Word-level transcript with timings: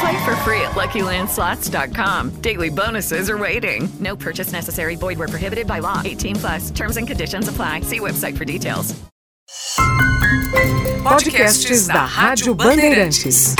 Play 0.00 0.24
for 0.24 0.34
free 0.36 0.62
at 0.62 0.72
LuckyLandSlots.com. 0.72 2.40
Daily 2.40 2.70
bonuses 2.70 3.28
are 3.28 3.36
waiting. 3.36 3.86
No 4.00 4.16
purchase 4.16 4.50
necessary. 4.52 4.96
Void 4.96 5.18
where 5.18 5.28
prohibited 5.28 5.66
by 5.66 5.80
law. 5.80 6.00
18 6.04 6.36
plus. 6.36 6.70
Terms 6.70 6.96
and 6.96 7.06
conditions 7.06 7.48
apply. 7.48 7.82
See 7.82 8.00
website 8.00 8.36
for 8.38 8.46
details. 8.46 8.94
Podcasts 11.02 11.86
da 11.86 12.06
Rádio 12.06 12.54
Bandeirantes. 12.54 13.54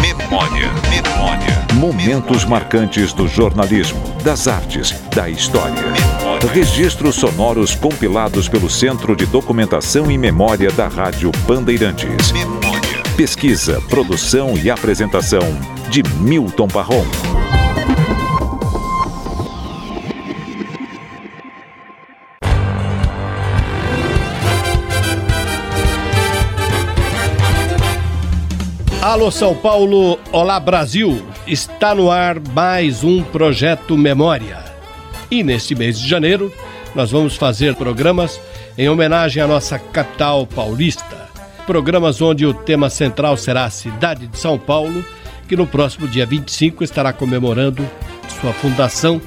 Memória, 0.00 0.72
memória. 0.90 1.66
Momentos 1.74 2.44
marcantes 2.44 3.12
do 3.12 3.26
jornalismo, 3.26 4.00
das 4.22 4.46
artes, 4.46 4.92
da 5.14 5.28
história. 5.28 6.09
Registros 6.48 7.14
sonoros 7.16 7.76
compilados 7.76 8.48
pelo 8.48 8.68
Centro 8.68 9.14
de 9.14 9.24
Documentação 9.24 10.10
e 10.10 10.18
Memória 10.18 10.70
da 10.72 10.88
Rádio 10.88 11.30
Bandeirantes. 11.46 12.32
Pesquisa, 13.16 13.80
produção 13.88 14.56
e 14.56 14.68
apresentação 14.68 15.42
de 15.90 16.02
Milton 16.18 16.66
Parron. 16.66 17.04
Alô 29.00 29.30
São 29.30 29.54
Paulo, 29.54 30.18
olá 30.32 30.58
Brasil! 30.58 31.22
Está 31.46 31.94
no 31.94 32.10
ar 32.10 32.40
mais 32.40 33.04
um 33.04 33.22
projeto 33.22 33.96
Memória. 33.96 34.69
E 35.30 35.42
neste 35.42 35.74
mês 35.74 35.98
de 35.98 36.08
janeiro, 36.08 36.52
nós 36.94 37.10
vamos 37.10 37.36
fazer 37.36 37.74
programas 37.76 38.40
em 38.76 38.88
homenagem 38.88 39.42
à 39.42 39.46
nossa 39.46 39.78
capital 39.78 40.46
paulista. 40.46 41.28
Programas 41.66 42.20
onde 42.20 42.44
o 42.44 42.52
tema 42.52 42.90
central 42.90 43.36
será 43.36 43.64
a 43.64 43.70
cidade 43.70 44.26
de 44.26 44.38
São 44.38 44.58
Paulo, 44.58 45.04
que 45.46 45.56
no 45.56 45.66
próximo 45.66 46.08
dia 46.08 46.26
25 46.26 46.82
estará 46.82 47.12
comemorando 47.12 47.88
sua 48.40 48.52
fundação 48.52 49.20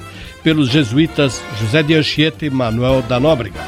pelos 0.44 0.70
jesuítas 0.70 1.42
José 1.60 1.82
de 1.82 1.94
Anchieta 1.96 2.46
e 2.46 2.50
Manuel 2.50 3.02
da 3.02 3.20
Nóbrega. 3.20 3.62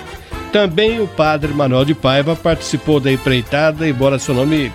Também 0.52 1.00
o 1.02 1.08
padre 1.08 1.54
Manuel 1.54 1.86
de 1.86 1.94
Paiva 1.94 2.36
participou 2.36 3.00
da 3.00 3.12
empreitada, 3.12 3.88
embora 3.88 4.20
seu 4.20 4.34
nome 4.34 4.72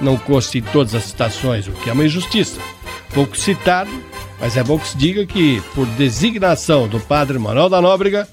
não 0.00 0.16
conste 0.16 0.58
em 0.58 0.62
todas 0.62 0.94
as 0.94 1.04
citações, 1.04 1.66
o 1.66 1.72
que 1.72 1.90
é 1.90 1.92
uma 1.92 2.04
injustiça. 2.04 2.60
Pouco 3.12 3.36
citado, 3.36 3.90
mas 4.42 4.56
é 4.56 4.64
bom 4.64 4.76
que 4.76 4.88
se 4.88 4.98
diga 4.98 5.24
que, 5.24 5.62
por 5.72 5.86
designação 5.86 6.88
do 6.88 6.98
padre 6.98 7.38
Manuel 7.38 7.68
da 7.68 7.80
Nóbrega, 7.80 8.26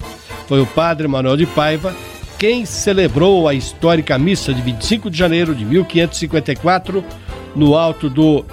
foi 0.48 0.60
o 0.60 0.66
padre 0.66 1.06
Manuel 1.06 1.36
de 1.36 1.46
Paiva 1.46 1.94
quem 2.36 2.64
celebrou 2.64 3.46
a 3.46 3.52
histórica 3.52 4.18
missa 4.18 4.54
de 4.54 4.62
25 4.62 5.10
de 5.10 5.16
janeiro 5.16 5.54
de 5.54 5.62
1554 5.62 7.04
no 7.54 7.76
alto 7.76 8.08
do 8.08 8.44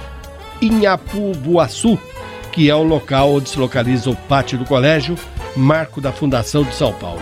Inhapubuaçu, 0.62 1.98
que 2.52 2.70
é 2.70 2.76
o 2.76 2.84
local 2.84 3.36
onde 3.36 3.50
se 3.50 3.58
localiza 3.58 4.10
o 4.10 4.16
pátio 4.16 4.58
do 4.58 4.66
colégio, 4.66 5.18
marco 5.56 6.02
da 6.02 6.12
fundação 6.12 6.64
de 6.64 6.76
São 6.76 6.92
Paulo. 6.94 7.22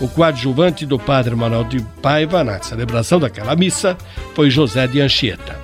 O 0.00 0.08
coadjuvante 0.08 0.86
do 0.86 0.98
padre 0.98 1.36
Manuel 1.36 1.64
de 1.64 1.80
Paiva 2.00 2.42
na 2.42 2.62
celebração 2.62 3.20
daquela 3.20 3.54
missa 3.54 3.96
foi 4.34 4.48
José 4.48 4.86
de 4.86 5.02
Anchieta. 5.02 5.56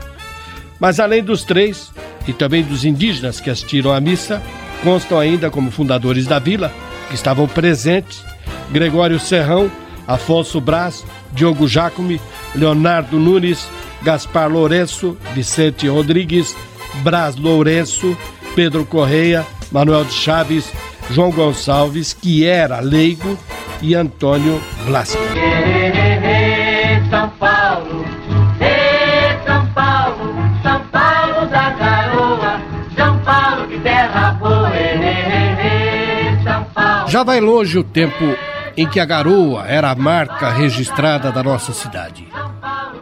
Mas 0.78 1.00
além 1.00 1.24
dos 1.24 1.44
três, 1.44 1.90
e 2.26 2.32
também 2.32 2.62
dos 2.62 2.84
indígenas 2.84 3.40
que 3.40 3.50
assistiram 3.50 3.92
à 3.92 4.00
missa, 4.00 4.42
constam 4.82 5.18
ainda 5.18 5.50
como 5.50 5.70
fundadores 5.70 6.26
da 6.26 6.38
vila, 6.38 6.72
que 7.08 7.14
estavam 7.14 7.46
presentes, 7.46 8.24
Gregório 8.70 9.18
Serrão, 9.18 9.70
Afonso 10.06 10.60
Braz, 10.60 11.04
Diogo 11.32 11.66
Jacome, 11.66 12.20
Leonardo 12.54 13.18
Nunes, 13.18 13.68
Gaspar 14.02 14.50
Lourenço, 14.50 15.16
Vicente 15.34 15.88
Rodrigues, 15.88 16.54
Braz 17.02 17.36
Lourenço, 17.36 18.16
Pedro 18.54 18.84
Correia, 18.84 19.44
Manuel 19.70 20.04
de 20.04 20.12
Chaves, 20.12 20.72
João 21.10 21.30
Gonçalves, 21.30 22.12
que 22.12 22.44
era 22.44 22.80
leigo, 22.80 23.38
e 23.82 23.94
Antônio 23.94 24.60
Blasco. 24.86 25.45
Já 37.16 37.22
vai 37.22 37.40
longe 37.40 37.78
o 37.78 37.82
tempo 37.82 38.36
em 38.76 38.86
que 38.86 39.00
a 39.00 39.06
garoa 39.06 39.64
era 39.66 39.90
a 39.90 39.94
marca 39.94 40.50
registrada 40.50 41.32
da 41.32 41.42
nossa 41.42 41.72
cidade. 41.72 42.28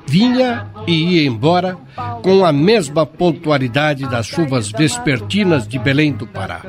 Vinha 0.06 0.68
e 0.86 1.16
ia 1.16 1.26
embora 1.26 1.76
com 2.22 2.44
a 2.44 2.52
mesma 2.52 3.04
pontualidade 3.04 4.08
das 4.08 4.28
chuvas 4.28 4.70
vespertinas 4.70 5.66
de 5.66 5.80
Belém 5.80 6.12
do 6.12 6.28
Pará. 6.28 6.60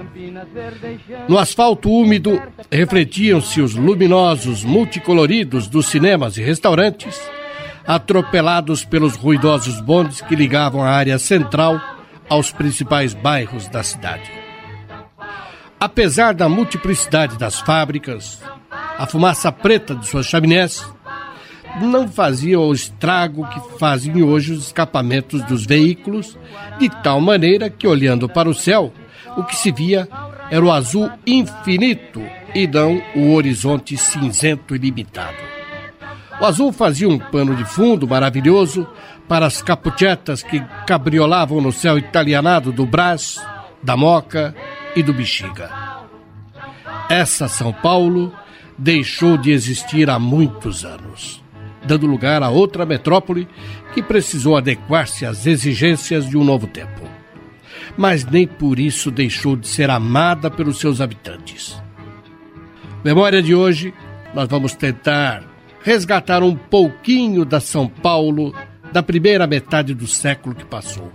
No 1.27 1.37
asfalto 1.37 1.87
úmido 1.87 2.41
refletiam-se 2.71 3.61
os 3.61 3.75
luminosos 3.75 4.63
multicoloridos 4.63 5.67
dos 5.67 5.85
cinemas 5.85 6.37
e 6.37 6.41
restaurantes, 6.41 7.21
atropelados 7.85 8.83
pelos 8.83 9.15
ruidosos 9.15 9.79
bondes 9.81 10.19
que 10.19 10.35
ligavam 10.35 10.81
a 10.81 10.89
área 10.89 11.19
central 11.19 11.79
aos 12.27 12.51
principais 12.51 13.13
bairros 13.13 13.67
da 13.67 13.83
cidade. 13.83 14.44
Apesar 15.79 16.33
da 16.33 16.47
multiplicidade 16.47 17.37
das 17.37 17.59
fábricas, 17.59 18.41
a 18.97 19.05
fumaça 19.05 19.51
preta 19.51 19.95
de 19.95 20.07
suas 20.07 20.25
chaminés 20.25 20.85
não 21.81 22.07
fazia 22.07 22.59
o 22.59 22.73
estrago 22.73 23.45
que 23.49 23.77
fazem 23.77 24.23
hoje 24.23 24.53
os 24.53 24.67
escapamentos 24.67 25.43
dos 25.43 25.65
veículos, 25.65 26.37
de 26.79 26.89
tal 27.03 27.19
maneira 27.19 27.69
que, 27.69 27.85
olhando 27.85 28.29
para 28.29 28.49
o 28.49 28.53
céu, 28.53 28.93
o 29.35 29.43
que 29.43 29.55
se 29.55 29.71
via 29.71 30.07
era 30.49 30.63
o 30.63 30.71
azul 30.71 31.09
infinito 31.27 32.21
e 32.53 32.65
não 32.65 33.01
o 33.13 33.33
horizonte 33.33 33.97
cinzento 33.97 34.75
ilimitado. 34.75 35.35
O 36.39 36.45
azul 36.45 36.71
fazia 36.71 37.09
um 37.09 37.19
pano 37.19 37.55
de 37.55 37.65
fundo 37.65 38.07
maravilhoso 38.07 38.87
para 39.27 39.45
as 39.45 39.61
capuchetas 39.61 40.41
que 40.41 40.61
cabriolavam 40.87 41.59
no 41.59 41.71
céu 41.71 41.97
italianado 41.97 42.71
do 42.71 42.85
Brás, 42.85 43.41
da 43.83 43.97
Moca 43.97 44.55
e 44.95 45.03
do 45.03 45.13
Bexiga. 45.13 45.69
Essa 47.09 47.47
São 47.47 47.71
Paulo 47.73 48.33
deixou 48.77 49.37
de 49.37 49.51
existir 49.51 50.09
há 50.09 50.17
muitos 50.17 50.83
anos 50.83 51.45
dando 51.85 52.07
lugar 52.07 52.43
a 52.43 52.49
outra 52.49 52.85
metrópole 52.85 53.47
que 53.93 54.01
precisou 54.01 54.57
adequar-se 54.57 55.25
às 55.25 55.45
exigências 55.45 56.27
de 56.27 56.37
um 56.37 56.43
novo 56.43 56.67
tempo. 56.67 57.01
Mas 57.95 58.25
nem 58.25 58.45
por 58.45 58.79
isso 58.79 59.09
deixou 59.11 59.55
de 59.55 59.67
ser 59.67 59.89
amada 59.89 60.49
pelos 60.49 60.79
seus 60.79 60.99
habitantes. 60.99 61.81
Memória 63.03 63.41
de 63.41 63.53
hoje, 63.53 63.93
nós 64.33 64.49
vamos 64.49 64.73
tentar 64.73 65.43
resgatar 65.83 66.41
um 66.41 66.55
pouquinho 66.55 67.45
da 67.45 67.59
São 67.59 67.87
Paulo 67.87 68.53
da 68.91 69.03
primeira 69.03 69.45
metade 69.45 69.93
do 69.93 70.07
século 70.07 70.55
que 70.55 70.65
passou. 70.65 71.11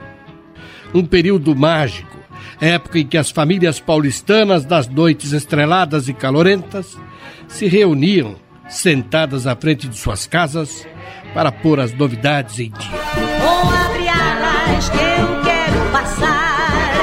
Um 0.94 1.04
período 1.04 1.54
mágico, 1.54 2.18
época 2.60 2.98
em 2.98 3.06
que 3.06 3.16
as 3.16 3.30
famílias 3.30 3.80
paulistanas, 3.80 4.64
das 4.64 4.86
noites 4.86 5.32
estreladas 5.32 6.08
e 6.08 6.12
calorentas, 6.12 6.96
se 7.48 7.66
reuniam 7.66 8.36
sentadas 8.68 9.46
à 9.46 9.56
frente 9.56 9.88
de 9.88 9.96
suas 9.96 10.26
casas 10.26 10.86
para 11.34 11.50
pôr 11.50 11.80
as 11.80 11.92
novidades 11.92 12.58
em 12.58 12.70
dia. 12.70 12.90
Vou 13.40 13.72
abrir 13.72 14.08
alas 14.08 14.88
que 14.88 14.96
eu 14.96 15.42
quero 15.42 15.90
passar. 15.92 16.94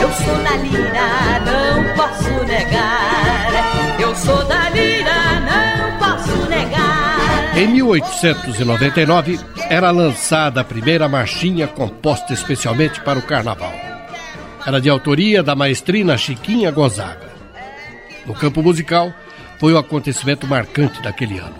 Eu 0.00 0.12
sou 0.12 0.42
da 0.42 0.56
lira, 0.56 1.40
não 1.46 1.96
posso 1.96 2.44
negar. 2.44 4.00
Eu 4.00 4.16
sou 4.16 4.44
da 4.46 4.70
lira, 4.70 5.40
não 5.40 5.98
posso 5.98 6.48
negar. 6.48 7.56
Em 7.56 7.68
1899 7.68 9.38
era 9.68 9.90
lançada 9.90 10.60
a 10.60 10.64
primeira 10.64 11.08
marchinha 11.08 11.68
composta 11.68 12.32
especialmente 12.32 13.00
para 13.00 13.18
o 13.18 13.22
carnaval. 13.22 13.72
Era 14.64 14.80
de 14.80 14.88
autoria 14.88 15.42
da 15.42 15.56
maestrina 15.56 16.16
Chiquinha 16.16 16.70
Gozaga. 16.70 17.30
No 18.24 18.34
campo 18.34 18.62
musical, 18.62 19.12
foi 19.58 19.72
o 19.72 19.78
acontecimento 19.78 20.46
marcante 20.46 21.02
daquele 21.02 21.38
ano. 21.38 21.56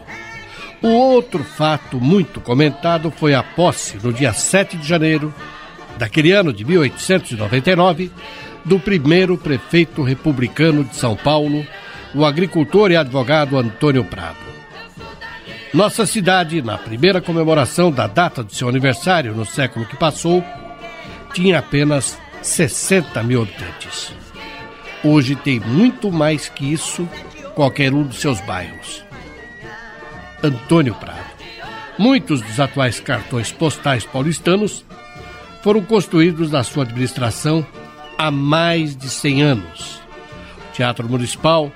O 0.81 0.89
outro 0.89 1.43
fato 1.43 2.01
muito 2.01 2.41
comentado 2.41 3.11
foi 3.11 3.35
a 3.35 3.43
posse, 3.43 3.99
no 4.03 4.13
dia 4.13 4.33
7 4.33 4.77
de 4.77 4.87
janeiro 4.87 5.35
daquele 5.99 6.33
ano 6.33 6.53
de 6.53 6.65
1899, 6.65 8.11
do 8.65 8.79
primeiro 8.79 9.37
prefeito 9.37 10.03
republicano 10.03 10.85
de 10.85 10.95
São 10.97 11.17
Paulo, 11.17 11.67
o 12.15 12.25
agricultor 12.25 12.91
e 12.91 12.97
advogado 12.97 13.59
Antônio 13.59 14.05
Prado. 14.05 14.37
Nossa 15.75 16.05
cidade, 16.07 16.63
na 16.63 16.79
primeira 16.79 17.21
comemoração 17.21 17.91
da 17.91 18.07
data 18.07 18.45
do 18.45 18.55
seu 18.55 18.69
aniversário 18.69 19.35
no 19.35 19.45
século 19.45 19.87
que 19.87 19.97
passou, 19.97 20.45
tinha 21.33 21.59
apenas 21.59 22.21
60 22.43 23.23
mil 23.23 23.43
habitantes. 23.43 24.13
Hoje 25.05 25.35
tem 25.37 25.61
muito 25.61 26.11
mais 26.13 26.49
que 26.49 26.73
isso, 26.73 27.09
qualquer 27.55 27.93
um 27.93 28.03
dos 28.03 28.21
seus 28.21 28.41
bairros. 28.41 29.05
Antônio 30.43 30.95
Prado. 30.95 31.33
Muitos 31.99 32.41
dos 32.43 32.59
atuais 32.59 32.99
cartões 32.99 33.53
postais 33.53 34.05
paulistanos 34.05 34.85
foram 35.63 35.83
construídos 35.83 36.51
na 36.51 36.65
sua 36.65 36.83
administração 36.83 37.65
há 38.19 38.31
mais 38.31 38.97
de 38.97 39.09
100 39.09 39.43
anos. 39.43 40.01
Teatro 40.73 41.09
Municipal, 41.09 41.71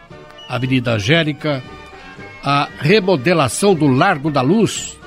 Avenida 0.49 0.95
Angélica, 0.95 1.63
a 2.43 2.69
remodelação 2.79 3.75
do 3.75 3.87
Largo 3.87 4.31
da 4.31 4.41
Luz, 4.41 4.99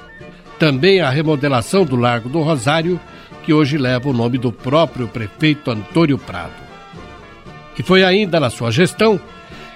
também 0.57 1.01
a 1.01 1.09
remodelação 1.09 1.85
do 1.85 1.95
Largo 1.95 2.29
do 2.29 2.41
Rosário, 2.41 2.99
que 3.43 3.53
hoje 3.53 3.77
leva 3.77 4.09
o 4.09 4.13
nome 4.13 4.37
do 4.37 4.51
próprio 4.51 5.07
prefeito 5.07 5.71
Antônio 5.71 6.17
Prado. 6.17 6.53
E 7.77 7.83
foi 7.83 8.03
ainda 8.03 8.39
na 8.39 8.49
sua 8.49 8.71
gestão 8.71 9.19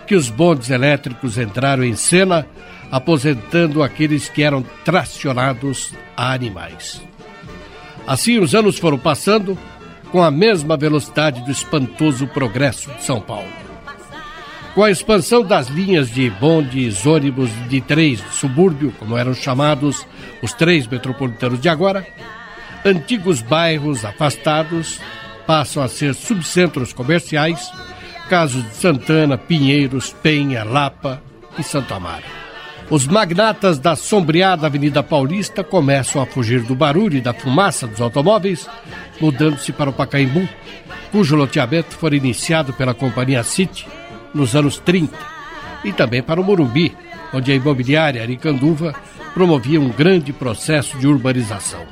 que 0.06 0.16
os 0.16 0.30
bondes 0.30 0.70
elétricos 0.70 1.38
entraram 1.38 1.84
em 1.84 1.96
cena, 1.96 2.46
aposentando 2.92 3.82
aqueles 3.82 4.28
que 4.28 4.44
eram 4.44 4.64
tracionados 4.84 5.94
a 6.16 6.34
animais. 6.34 7.02
Assim, 8.06 8.40
os 8.40 8.54
anos 8.54 8.78
foram 8.78 9.00
passando 9.00 9.58
com 10.12 10.22
a 10.22 10.30
mesma 10.30 10.76
velocidade 10.76 11.42
do 11.42 11.52
espantoso 11.52 12.28
progresso 12.28 12.92
de 12.92 13.04
São 13.04 13.22
Paulo. 13.22 13.48
Com 14.76 14.84
a 14.84 14.92
expansão 14.92 15.44
das 15.44 15.68
linhas 15.68 16.10
de 16.10 16.30
bondes, 16.30 17.06
ônibus 17.06 17.50
de 17.70 17.80
três 17.80 18.20
subúrbio, 18.32 18.92
como 19.00 19.18
eram 19.18 19.34
chamados 19.34 20.06
os 20.42 20.52
três 20.52 20.88
metropolitanos 20.88 21.62
de 21.62 21.70
agora, 21.70 22.06
antigos 22.86 23.42
bairros 23.42 24.04
afastados 24.04 25.00
passam 25.46 25.84
a 25.84 25.88
ser 25.88 26.14
subcentros 26.14 26.94
comerciais, 26.94 27.72
casos 28.30 28.64
de 28.64 28.76
Santana, 28.76 29.38
Pinheiros, 29.38 30.16
Penha, 30.22 30.64
Lapa 30.64 31.22
e 31.58 31.64
Santo 31.64 31.94
Amaro. 31.94 32.24
Os 32.90 33.08
magnatas 33.08 33.80
da 33.80 33.96
sombreada 33.96 34.68
Avenida 34.68 35.02
Paulista 35.02 35.64
começam 35.64 36.22
a 36.22 36.26
fugir 36.26 36.62
do 36.64 36.76
barulho 36.76 37.18
e 37.18 37.22
da 37.22 37.34
fumaça 37.34 37.88
dos 37.88 38.02
automóveis, 38.02 38.68
mudando-se 39.20 39.72
para 39.72 39.90
o 39.90 39.94
Pacaembu, 39.94 40.48
cujo 41.12 41.36
loteamento 41.36 41.96
foi 41.96 42.16
iniciado 42.16 42.74
pela 42.74 42.94
companhia 42.94 43.44
City 43.44 43.88
nos 44.34 44.56
anos 44.56 44.78
30, 44.80 45.16
e 45.84 45.94
também 45.94 46.22
para 46.22 46.42
o 46.42 46.44
Morumbi, 46.44 46.96
onde 47.34 47.52
a 47.52 47.56
imobiliária 47.56 48.22
Aricanduva 48.22 48.94
promovia 49.34 49.80
um 49.80 49.90
grande 49.90 50.34
processo 50.34 50.98
de 50.98 51.08
urbanização. 51.08 51.86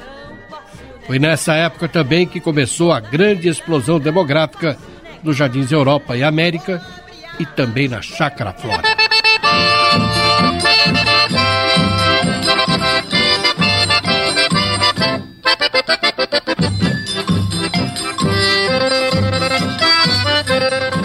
Foi 1.06 1.20
nessa 1.20 1.54
época 1.54 1.88
também 1.88 2.28
que 2.28 2.40
começou 2.40 2.92
a 2.92 3.00
grande 3.00 3.50
explosão 3.50 4.00
demográfica 4.00 4.78
nos 5.24 5.38
Jardins 5.38 5.72
Europa 5.72 6.16
e 6.16 6.24
América 6.24 6.82
e 7.40 7.46
também 7.46 7.88
na 7.88 8.02
Chácara 8.02 8.54
Flora. 8.54 8.82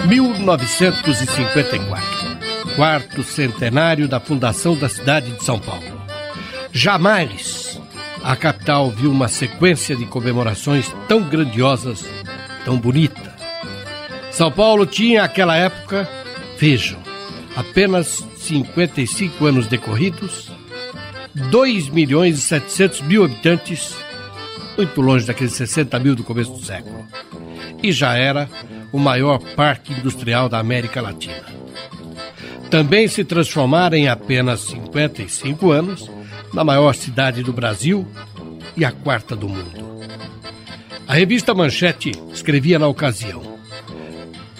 ...1954... 0.07 1.99
...quarto 2.75 3.23
centenário 3.23 4.07
da 4.07 4.19
fundação 4.19 4.77
da 4.77 4.87
cidade 4.87 5.31
de 5.31 5.43
São 5.43 5.59
Paulo. 5.59 5.83
Jamais 6.71 7.56
a 8.23 8.35
capital 8.35 8.89
viu 8.89 9.11
uma 9.11 9.27
sequência 9.27 9.95
de 9.95 10.05
comemorações 10.05 10.93
tão 11.07 11.21
grandiosas, 11.23 12.05
tão 12.65 12.77
bonita. 12.77 13.35
São 14.31 14.51
Paulo 14.51 14.85
tinha, 14.85 15.21
naquela 15.21 15.55
época, 15.55 16.07
vejam, 16.59 16.99
apenas 17.55 18.25
55 18.37 19.45
anos 19.45 19.67
decorridos, 19.67 20.51
2 21.51 21.89
milhões 21.89 22.37
e 22.37 22.41
700 22.41 23.01
mil 23.01 23.23
habitantes, 23.23 23.95
muito 24.77 25.01
longe 25.01 25.25
daqueles 25.25 25.53
60 25.53 25.97
mil 25.99 26.15
do 26.15 26.23
começo 26.23 26.51
do 26.51 26.63
século. 26.63 27.05
E 27.81 27.91
já 27.91 28.15
era 28.15 28.49
o 28.91 28.99
maior 28.99 29.39
parque 29.55 29.93
industrial 29.93 30.49
da 30.49 30.59
América 30.59 31.01
Latina. 31.01 31.45
Também 32.69 33.07
se 33.07 33.23
transformara 33.23 33.97
em 33.97 34.07
apenas 34.07 34.61
55 34.61 35.71
anos 35.71 36.09
na 36.57 36.63
maior 36.63 36.95
cidade 36.95 37.43
do 37.43 37.53
Brasil 37.53 38.07
e 38.75 38.83
a 38.83 38.91
quarta 38.91 39.35
do 39.35 39.47
mundo. 39.47 40.09
A 41.07 41.13
revista 41.13 41.53
Manchete 41.53 42.11
escrevia 42.33 42.79
na 42.79 42.87
ocasião: 42.87 43.59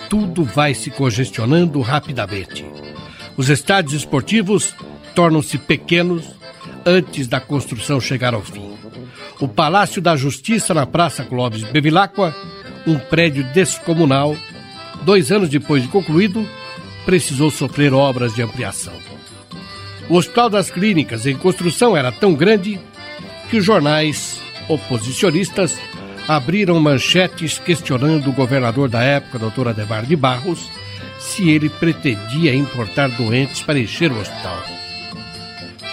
Tudo 0.08 0.44
vai 0.44 0.76
se 0.76 0.92
congestionando 0.92 1.82
rapidamente. 1.82 2.64
Os 3.36 3.50
estádios 3.50 3.94
esportivos 3.96 4.76
tornam-se 5.16 5.58
pequenos 5.58 6.24
antes 6.86 7.28
da 7.28 7.40
construção 7.40 8.00
chegar 8.00 8.36
ao 8.36 8.44
fim. 8.44 8.78
O 9.40 9.48
Palácio 9.48 10.00
da 10.00 10.16
Justiça 10.16 10.76
na 10.76 10.86
Praça 10.86 11.26
Clóvis 11.26 11.64
Bevilacqua, 11.64 12.32
um 12.86 13.00
prédio 13.00 13.44
descomunal, 13.54 14.38
dois 15.02 15.32
anos 15.32 15.50
depois 15.50 15.82
de 15.82 15.90
concluído, 15.90 16.48
precisou 17.08 17.50
sofrer 17.50 17.92
obras 17.92 18.36
de 18.36 18.44
ampliação. 18.44 19.17
O 20.10 20.16
Hospital 20.16 20.50
das 20.50 20.72
Clínicas 20.72 21.26
em 21.26 21.36
construção 21.36 21.96
era 21.96 22.12
tão 22.12 22.34
grande 22.34 22.80
que 23.50 23.58
os 23.58 23.66
jornais 23.66 24.40
oposicionistas 24.70 25.78
abriram 26.28 26.80
manchetes 26.80 27.60
questionando 27.60 28.30
o 28.30 28.34
governador 28.34 28.90
da 28.90 29.02
época, 29.02 29.40
Dr. 29.40 29.70
Ademar 29.70 30.06
de 30.06 30.16
Barros, 30.16 30.70
se 31.20 31.50
ele 31.50 31.70
pretendia 31.70 32.54
importar 32.54 33.10
doentes 33.10 33.62
para 33.62 33.80
encher 33.80 34.12
o 34.12 34.20
hospital. 34.20 34.64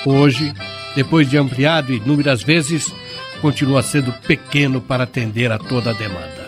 Hoje, 0.05 0.53
depois 0.95 1.29
de 1.29 1.37
ampliado 1.37 1.93
inúmeras 1.93 2.43
vezes, 2.43 2.93
continua 3.41 3.83
sendo 3.83 4.13
pequeno 4.13 4.81
para 4.81 5.05
atender 5.05 5.51
a 5.51 5.59
toda 5.59 5.91
a 5.91 5.95
demanda. 5.95 6.44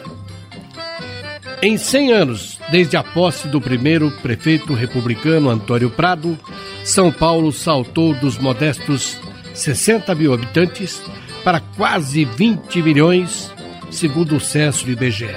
Em 1.66 1.76
100 1.76 2.12
anos, 2.12 2.60
desde 2.70 2.96
a 2.96 3.02
posse 3.02 3.48
do 3.48 3.60
primeiro 3.60 4.08
prefeito 4.22 4.72
republicano 4.72 5.50
Antônio 5.50 5.90
Prado, 5.90 6.38
São 6.84 7.10
Paulo 7.10 7.52
saltou 7.52 8.14
dos 8.14 8.38
modestos 8.38 9.18
60 9.52 10.14
mil 10.14 10.32
habitantes 10.32 11.02
para 11.42 11.58
quase 11.58 12.24
20 12.24 12.80
milhões, 12.82 13.52
segundo 13.90 14.36
o 14.36 14.40
censo 14.40 14.84
do 14.84 14.92
IBGE. 14.92 15.34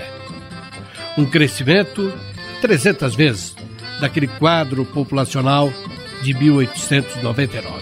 Um 1.17 1.25
crescimento 1.25 2.13
300 2.61 3.15
vezes 3.15 3.55
daquele 3.99 4.27
quadro 4.27 4.85
populacional 4.85 5.73
de 6.21 6.35
1899. 6.35 7.73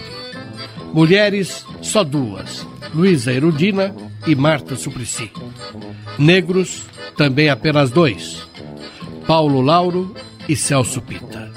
Mulheres, 0.94 1.66
só 1.82 2.02
duas: 2.02 2.66
Luísa 2.94 3.30
Erundina 3.30 3.94
e 4.26 4.34
Marta 4.34 4.76
Suplicy. 4.76 5.30
Negros, 6.18 6.86
também 7.16 7.48
apenas 7.48 7.90
dois: 7.90 8.46
Paulo 9.26 9.60
Lauro 9.60 10.14
e 10.48 10.56
Celso 10.56 11.00
Pita. 11.00 11.50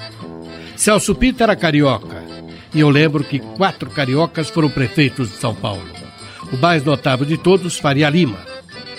Celso 0.76 1.14
Pita 1.14 1.44
era 1.44 1.56
carioca, 1.56 2.22
e 2.74 2.80
eu 2.80 2.90
lembro 2.90 3.24
que 3.24 3.38
quatro 3.38 3.90
cariocas 3.90 4.50
foram 4.50 4.68
prefeitos 4.68 5.30
de 5.30 5.36
São 5.36 5.54
Paulo. 5.54 5.82
O 6.52 6.56
mais 6.56 6.84
notável 6.84 7.24
de 7.24 7.38
todos, 7.38 7.78
Faria 7.78 8.10
Lima. 8.10 8.38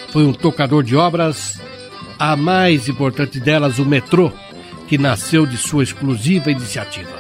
Foi 0.10 0.25
um 0.25 0.34
tocador 0.34 0.84
de 0.84 0.96
obras, 0.96 1.60
a 2.17 2.36
mais 2.36 2.88
importante 2.88 3.39
delas, 3.39 3.79
o 3.79 3.86
metrô, 3.86 4.32
que 4.88 4.98
nasceu 4.98 5.46
de 5.46 5.58
sua 5.58 5.84
exclusiva 5.84 6.51
iniciativa. 6.51 7.12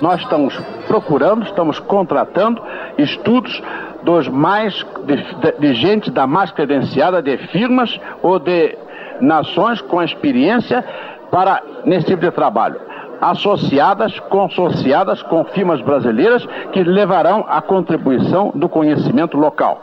Nós 0.00 0.20
estamos 0.20 0.54
procurando, 0.86 1.44
estamos 1.44 1.78
contratando 1.78 2.60
estudos 2.98 3.62
dos 4.02 4.28
mais 4.28 4.74
de, 5.04 5.58
de, 5.58 5.74
gente 5.74 6.10
da 6.10 6.26
mais 6.26 6.50
credenciada 6.50 7.22
de 7.22 7.36
firmas 7.48 8.00
ou 8.22 8.38
de 8.38 8.76
nações 9.20 9.80
com 9.80 10.02
experiência 10.02 10.84
para 11.30 11.62
nesse 11.84 12.06
tipo 12.06 12.22
de 12.22 12.30
trabalho. 12.30 12.80
associadas, 13.20 14.18
consorciadas 14.18 15.22
com 15.22 15.44
firmas 15.44 15.80
brasileiras 15.80 16.44
que 16.72 16.82
levarão 16.82 17.44
a 17.48 17.62
contribuição 17.62 18.50
do 18.52 18.68
conhecimento 18.68 19.36
local. 19.36 19.80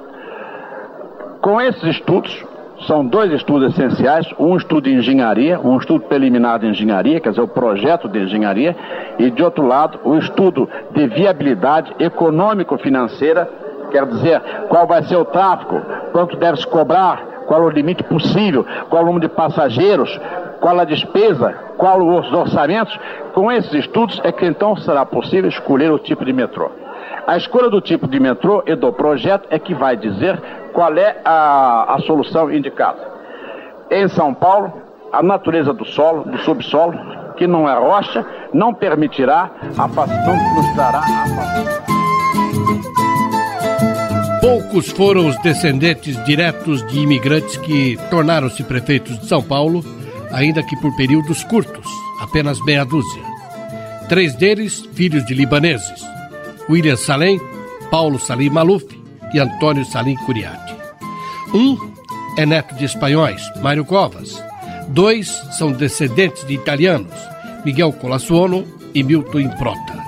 Com 1.42 1.62
esses 1.62 1.82
estudos, 1.84 2.46
são 2.86 3.06
dois 3.06 3.32
estudos 3.32 3.74
essenciais, 3.74 4.28
um 4.38 4.56
estudo 4.56 4.84
de 4.84 4.94
engenharia, 4.94 5.60
um 5.60 5.78
estudo 5.78 6.02
preliminar 6.02 6.60
de 6.60 6.68
engenharia, 6.68 7.20
quer 7.20 7.30
dizer, 7.30 7.42
o 7.42 7.48
projeto 7.48 8.08
de 8.08 8.20
engenharia, 8.20 8.76
e 9.18 9.30
de 9.30 9.44
outro 9.44 9.66
lado, 9.66 10.00
o 10.04 10.18
estudo 10.18 10.70
de 10.92 11.08
viabilidade 11.08 11.94
econômico-financeira, 12.00 13.50
quer 13.90 14.06
dizer, 14.06 14.42
qual 14.70 14.88
vai 14.88 15.04
ser 15.04 15.18
o 15.18 15.26
tráfego, 15.26 15.82
quanto 16.12 16.38
deve 16.38 16.58
se 16.58 16.68
cobrar, 16.68 17.24
qual 17.48 17.64
o 17.64 17.70
limite 17.70 18.04
possível, 18.04 18.66
qual 18.90 19.04
o 19.04 19.06
número 19.08 19.28
de 19.28 19.34
passageiros, 19.34 20.20
qual 20.60 20.80
a 20.80 20.84
despesa, 20.84 21.56
qual 21.78 22.00
os 22.00 22.32
orçamentos. 22.32 22.98
Com 23.34 23.52
esses 23.52 23.74
estudos 23.74 24.22
é 24.24 24.32
que 24.32 24.46
então 24.46 24.76
será 24.76 25.06
possível 25.06 25.50
escolher 25.50 25.92
o 25.92 25.98
tipo 25.98 26.24
de 26.24 26.34
metrô. 26.34 26.70
A 27.26 27.38
escolha 27.38 27.70
do 27.70 27.82
tipo 27.82 28.08
de 28.08 28.20
metrô 28.20 28.64
e 28.66 28.76
do 28.76 28.92
projeto 28.94 29.48
é 29.50 29.58
que 29.58 29.74
vai 29.74 29.96
dizer 29.96 30.40
qual 30.74 30.96
é 30.96 31.18
a, 31.26 31.96
a 31.96 32.00
solução 32.00 32.52
indicada. 32.52 33.00
Em 33.90 34.08
São 34.08 34.34
Paulo, 34.34 34.74
a 35.12 35.24
natureza 35.24 35.74
do 35.74 35.86
solo, 35.86 36.24
do 36.24 36.38
subsolo, 36.40 36.94
que 37.36 37.48
não 37.48 37.68
é 37.68 37.74
rocha, 37.74 38.26
não 38.54 38.74
permitirá 38.74 39.50
a 39.78 39.88
que 39.88 40.56
nos 40.56 40.76
dará 40.76 41.00
a 41.00 41.99
Poucos 44.42 44.88
foram 44.90 45.28
os 45.28 45.38
descendentes 45.42 46.24
diretos 46.24 46.86
de 46.88 47.00
imigrantes 47.00 47.58
que 47.58 47.98
tornaram-se 48.10 48.64
prefeitos 48.64 49.20
de 49.20 49.28
São 49.28 49.44
Paulo, 49.44 49.84
ainda 50.32 50.64
que 50.64 50.78
por 50.78 50.96
períodos 50.96 51.44
curtos, 51.44 51.86
apenas 52.22 52.64
meia 52.64 52.86
dúzia. 52.86 53.22
Três 54.08 54.36
deles, 54.36 54.88
filhos 54.94 55.26
de 55.26 55.34
libaneses: 55.34 56.02
William 56.70 56.96
Salem, 56.96 57.40
Paulo 57.92 58.18
Salim 58.18 58.50
Maluf 58.50 58.86
e 59.34 59.40
Antônio 59.40 59.84
Salim 59.84 60.16
Curiati. 60.26 60.74
Um 61.54 61.78
é 62.38 62.46
neto 62.46 62.76
de 62.76 62.86
espanhóis, 62.86 63.42
Mário 63.62 63.84
Covas. 63.84 64.42
Dois 64.88 65.28
são 65.52 65.74
descendentes 65.74 66.48
de 66.48 66.54
italianos, 66.54 67.14
Miguel 67.66 67.92
Colassuono 67.92 68.66
e 68.94 69.04
Milton 69.04 69.40
Improta. 69.42 69.99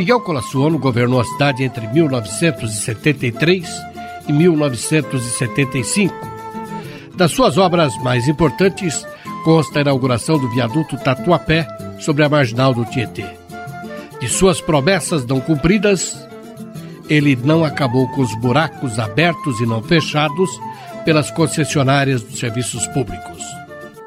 Miguel 0.00 0.20
Colassuono 0.20 0.78
governou 0.78 1.20
a 1.20 1.24
cidade 1.24 1.62
entre 1.62 1.86
1973 1.88 3.68
e 4.26 4.32
1975. 4.32 6.14
Das 7.14 7.32
suas 7.32 7.58
obras 7.58 7.94
mais 8.02 8.26
importantes 8.26 9.06
consta 9.44 9.78
a 9.78 9.82
inauguração 9.82 10.38
do 10.38 10.48
viaduto 10.48 10.96
Tatuapé 10.96 11.68
sobre 11.98 12.24
a 12.24 12.30
marginal 12.30 12.72
do 12.72 12.86
Tietê. 12.86 13.26
De 14.18 14.26
suas 14.26 14.58
promessas 14.58 15.26
não 15.26 15.38
cumpridas, 15.38 16.26
ele 17.06 17.36
não 17.36 17.62
acabou 17.62 18.08
com 18.08 18.22
os 18.22 18.34
buracos 18.36 18.98
abertos 18.98 19.60
e 19.60 19.66
não 19.66 19.82
fechados 19.82 20.48
pelas 21.04 21.30
concessionárias 21.30 22.22
dos 22.22 22.38
serviços 22.38 22.86
públicos. 22.86 23.59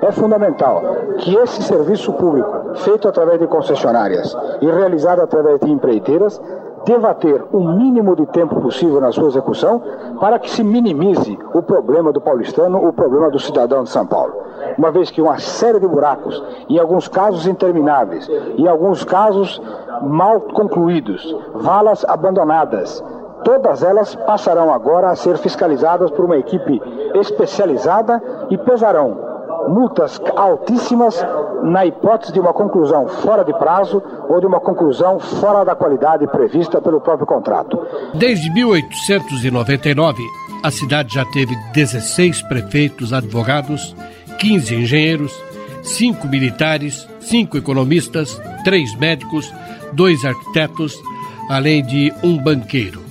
É 0.03 0.11
fundamental 0.11 0.81
que 1.19 1.33
esse 1.33 1.63
serviço 1.63 2.11
público, 2.11 2.75
feito 2.75 3.07
através 3.07 3.39
de 3.39 3.47
concessionárias 3.47 4.35
e 4.59 4.65
realizado 4.65 5.21
através 5.21 5.61
de 5.61 5.71
empreiteiras, 5.71 6.41
deva 6.85 7.13
ter 7.13 7.41
o 7.53 7.61
mínimo 7.61 8.13
de 8.13 8.25
tempo 8.25 8.59
possível 8.59 8.99
na 8.99 9.13
sua 9.13 9.29
execução 9.29 9.81
para 10.19 10.37
que 10.39 10.51
se 10.51 10.61
minimize 10.61 11.39
o 11.53 11.61
problema 11.61 12.11
do 12.11 12.19
paulistano, 12.19 12.85
o 12.85 12.91
problema 12.91 13.31
do 13.31 13.39
cidadão 13.39 13.83
de 13.83 13.91
São 13.91 14.05
Paulo. 14.05 14.33
Uma 14.77 14.91
vez 14.91 15.09
que 15.09 15.21
uma 15.21 15.39
série 15.39 15.79
de 15.79 15.87
buracos, 15.87 16.43
em 16.67 16.77
alguns 16.77 17.07
casos 17.07 17.47
intermináveis, 17.47 18.29
em 18.57 18.67
alguns 18.67 19.05
casos 19.05 19.61
mal 20.01 20.41
concluídos, 20.41 21.33
valas 21.53 22.03
abandonadas, 22.09 23.01
todas 23.45 23.81
elas 23.81 24.15
passarão 24.15 24.73
agora 24.73 25.11
a 25.11 25.15
ser 25.15 25.37
fiscalizadas 25.37 26.11
por 26.11 26.25
uma 26.25 26.35
equipe 26.35 26.81
especializada 27.15 28.21
e 28.49 28.57
pesarão 28.57 29.31
multas 29.67 30.19
altíssimas 30.35 31.25
na 31.63 31.85
hipótese 31.85 32.33
de 32.33 32.39
uma 32.39 32.53
conclusão 32.53 33.07
fora 33.07 33.43
de 33.43 33.53
prazo 33.53 34.01
ou 34.27 34.39
de 34.39 34.45
uma 34.45 34.59
conclusão 34.59 35.19
fora 35.19 35.63
da 35.63 35.75
qualidade 35.75 36.27
prevista 36.27 36.81
pelo 36.81 36.99
próprio 36.99 37.25
contrato. 37.25 37.79
Desde 38.13 38.51
1899, 38.51 40.21
a 40.63 40.71
cidade 40.71 41.13
já 41.13 41.25
teve 41.25 41.55
16 41.73 42.41
prefeitos 42.43 43.13
advogados, 43.13 43.95
15 44.39 44.75
engenheiros, 44.75 45.33
5 45.81 46.27
militares, 46.27 47.07
5 47.19 47.57
economistas, 47.57 48.41
3 48.63 48.95
médicos, 48.95 49.53
2 49.93 50.25
arquitetos, 50.25 51.01
além 51.49 51.85
de 51.85 52.13
um 52.23 52.37
banqueiro, 52.37 53.01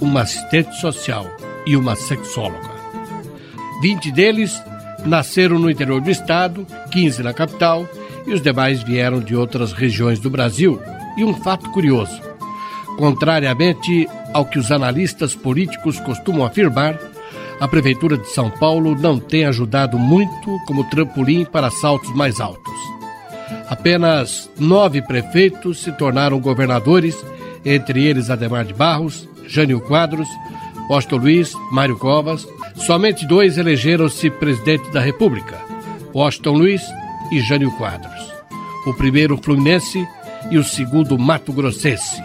uma 0.00 0.22
assistente 0.22 0.74
social 0.76 1.26
e 1.66 1.76
uma 1.76 1.94
sexóloga. 1.94 2.72
20 3.82 4.12
deles 4.12 4.62
nasceram 5.04 5.58
no 5.58 5.70
interior 5.70 6.00
do 6.00 6.10
estado, 6.10 6.66
15 6.90 7.22
na 7.22 7.32
capital, 7.32 7.88
e 8.26 8.32
os 8.32 8.40
demais 8.40 8.82
vieram 8.82 9.20
de 9.20 9.34
outras 9.34 9.72
regiões 9.72 10.18
do 10.18 10.30
Brasil. 10.30 10.80
E 11.16 11.24
um 11.24 11.34
fato 11.34 11.70
curioso: 11.70 12.20
contrariamente 12.96 14.08
ao 14.32 14.46
que 14.46 14.58
os 14.58 14.70
analistas 14.70 15.34
políticos 15.34 16.00
costumam 16.00 16.44
afirmar, 16.44 16.98
a 17.60 17.68
Prefeitura 17.68 18.16
de 18.16 18.28
São 18.28 18.50
Paulo 18.50 18.96
não 18.96 19.18
tem 19.20 19.44
ajudado 19.44 19.98
muito 19.98 20.58
como 20.66 20.88
trampolim 20.90 21.44
para 21.44 21.70
saltos 21.70 22.12
mais 22.14 22.40
altos. 22.40 22.72
Apenas 23.68 24.50
nove 24.58 25.00
prefeitos 25.00 25.82
se 25.82 25.92
tornaram 25.92 26.40
governadores, 26.40 27.24
entre 27.64 28.04
eles 28.04 28.30
Ademar 28.30 28.64
de 28.64 28.74
Barros, 28.74 29.28
Jânio 29.46 29.80
Quadros, 29.80 30.28
Washington 30.90 31.16
Luiz, 31.16 31.52
Mário 31.70 31.96
Covas, 31.96 32.46
Somente 32.74 33.26
dois 33.26 33.58
elegeram-se 33.58 34.30
presidente 34.30 34.90
da 34.90 35.00
República, 35.00 35.60
Washington 36.14 36.52
Luiz 36.52 36.82
e 37.30 37.40
Jânio 37.40 37.70
Quadros. 37.72 38.32
O 38.86 38.94
primeiro 38.94 39.36
fluminense 39.36 40.06
e 40.50 40.58
o 40.58 40.64
segundo 40.64 41.18
Mato 41.18 41.52
Grossense. 41.52 42.22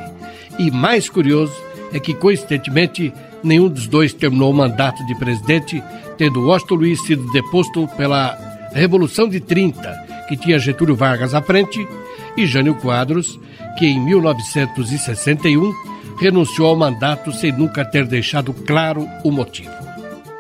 E 0.57 0.71
mais 0.71 1.07
curioso 1.09 1.53
é 1.93 1.99
que, 1.99 2.13
coincidentemente, 2.13 3.13
nenhum 3.43 3.69
dos 3.69 3.87
dois 3.87 4.13
terminou 4.13 4.51
o 4.51 4.55
mandato 4.55 5.05
de 5.05 5.15
presidente, 5.15 5.83
tendo 6.17 6.47
Washington 6.47 6.75
Luiz 6.75 7.01
sido 7.01 7.31
deposto 7.31 7.87
pela 7.95 8.37
Revolução 8.73 9.29
de 9.29 9.39
30, 9.39 10.25
que 10.27 10.35
tinha 10.35 10.59
Getúlio 10.59 10.95
Vargas 10.95 11.33
à 11.33 11.41
frente, 11.41 11.87
e 12.35 12.45
Jânio 12.45 12.75
Quadros, 12.75 13.39
que 13.77 13.85
em 13.85 13.99
1961 13.99 15.73
renunciou 16.19 16.69
ao 16.69 16.75
mandato 16.75 17.31
sem 17.31 17.51
nunca 17.51 17.85
ter 17.85 18.05
deixado 18.05 18.53
claro 18.53 19.07
o 19.23 19.31
motivo. 19.31 19.86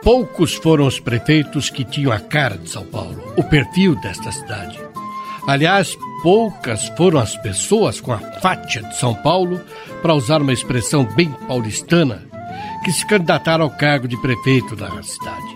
Poucos 0.07 0.53
foram 0.53 0.87
os 0.87 1.01
prefeitos 1.01 1.69
que 1.69 1.83
tinham 1.83 2.13
a 2.13 2.17
cara 2.17 2.57
de 2.57 2.69
São 2.69 2.85
Paulo, 2.85 3.21
o 3.35 3.43
perfil 3.43 3.93
desta 3.99 4.31
cidade. 4.31 4.79
Aliás, 5.45 5.97
poucas 6.23 6.87
foram 6.95 7.19
as 7.19 7.35
pessoas 7.35 7.99
com 7.99 8.13
a 8.13 8.17
fátia 8.17 8.81
de 8.83 8.97
São 8.97 9.13
Paulo, 9.13 9.59
para 10.01 10.13
usar 10.13 10.41
uma 10.41 10.53
expressão 10.53 11.03
bem 11.03 11.29
paulistana, 11.45 12.23
que 12.85 12.91
se 12.93 13.05
candidataram 13.05 13.65
ao 13.65 13.69
cargo 13.69 14.07
de 14.07 14.15
prefeito 14.21 14.77
da 14.77 14.87
cidade. 15.03 15.55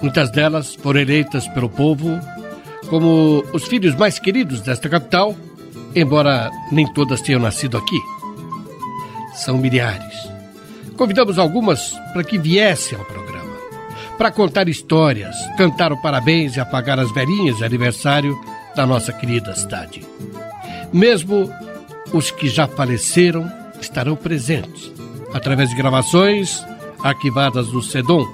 Muitas 0.00 0.30
delas 0.30 0.76
foram 0.76 1.00
eleitas 1.00 1.48
pelo 1.48 1.68
povo 1.68 2.16
como 2.88 3.42
os 3.52 3.64
filhos 3.64 3.96
mais 3.96 4.20
queridos 4.20 4.60
desta 4.60 4.88
capital, 4.88 5.34
embora 5.96 6.48
nem 6.70 6.86
todas 6.92 7.22
tenham 7.22 7.40
nascido 7.40 7.76
aqui. 7.76 7.98
São 9.34 9.58
milhares. 9.58 10.14
Convidamos 10.96 11.40
algumas 11.40 11.90
para 12.12 12.22
que 12.22 12.38
viessem 12.38 12.96
ao 12.96 13.04
programa 13.04 13.33
para 14.16 14.30
contar 14.30 14.68
histórias, 14.68 15.36
cantar 15.56 15.92
o 15.92 16.00
parabéns 16.00 16.56
e 16.56 16.60
apagar 16.60 16.98
as 16.98 17.12
velhinhas 17.12 17.58
de 17.58 17.64
aniversário 17.64 18.38
da 18.74 18.86
nossa 18.86 19.12
querida 19.12 19.54
cidade. 19.54 20.06
Mesmo 20.92 21.50
os 22.12 22.30
que 22.30 22.48
já 22.48 22.66
faleceram 22.66 23.50
estarão 23.80 24.16
presentes, 24.16 24.92
através 25.32 25.70
de 25.70 25.76
gravações 25.76 26.64
arquivadas 27.02 27.68
no 27.72 27.82
SEDOM, 27.82 28.24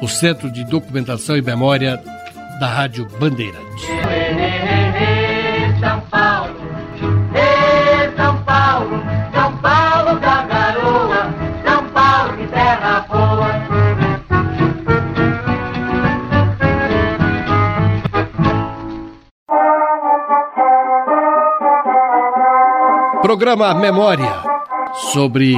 o 0.00 0.08
Centro 0.08 0.50
de 0.50 0.64
Documentação 0.64 1.36
e 1.36 1.42
Memória 1.42 2.02
da 2.58 2.68
Rádio 2.68 3.06
Bandeirantes. 3.18 3.84
Programa 23.34 23.74
Memória 23.74 24.32
sobre 25.10 25.56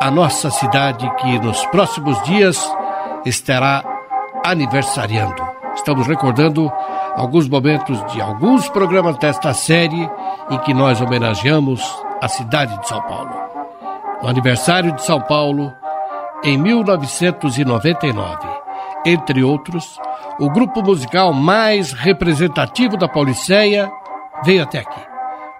a 0.00 0.12
nossa 0.12 0.48
cidade 0.48 1.12
que 1.16 1.40
nos 1.40 1.66
próximos 1.66 2.22
dias 2.22 2.72
estará 3.24 3.82
aniversariando. 4.44 5.42
Estamos 5.74 6.06
recordando 6.06 6.70
alguns 7.16 7.48
momentos 7.48 8.00
de 8.12 8.20
alguns 8.20 8.68
programas 8.68 9.18
desta 9.18 9.52
série 9.52 10.08
em 10.48 10.58
que 10.58 10.72
nós 10.72 11.00
homenageamos 11.00 11.82
a 12.22 12.28
cidade 12.28 12.78
de 12.78 12.86
São 12.86 13.02
Paulo. 13.02 13.34
No 14.22 14.28
aniversário 14.28 14.92
de 14.92 15.02
São 15.02 15.20
Paulo, 15.20 15.74
em 16.44 16.56
1999, 16.56 18.38
entre 19.04 19.42
outros, 19.42 19.98
o 20.38 20.48
grupo 20.48 20.80
musical 20.80 21.32
mais 21.32 21.90
representativo 21.90 22.96
da 22.96 23.08
Pauliceia 23.08 23.90
veio 24.44 24.62
até 24.62 24.78
aqui, 24.78 25.00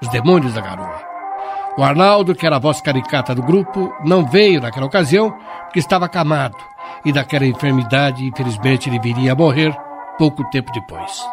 os 0.00 0.06
Demônios 0.10 0.54
da 0.54 0.60
Garoa. 0.60 1.05
O 1.76 1.82
Arnaldo, 1.82 2.34
que 2.34 2.46
era 2.46 2.56
a 2.56 2.60
voz 2.60 2.80
caricata 2.80 3.34
do 3.34 3.42
grupo, 3.42 3.94
não 4.04 4.24
veio 4.24 4.60
naquela 4.62 4.86
ocasião 4.86 5.30
porque 5.64 5.78
estava 5.78 6.06
acamado 6.06 6.56
e 7.04 7.12
daquela 7.12 7.46
enfermidade, 7.46 8.24
infelizmente, 8.24 8.88
ele 8.88 8.98
viria 8.98 9.32
a 9.32 9.34
morrer 9.34 9.76
pouco 10.18 10.42
tempo 10.50 10.72
depois. 10.72 11.24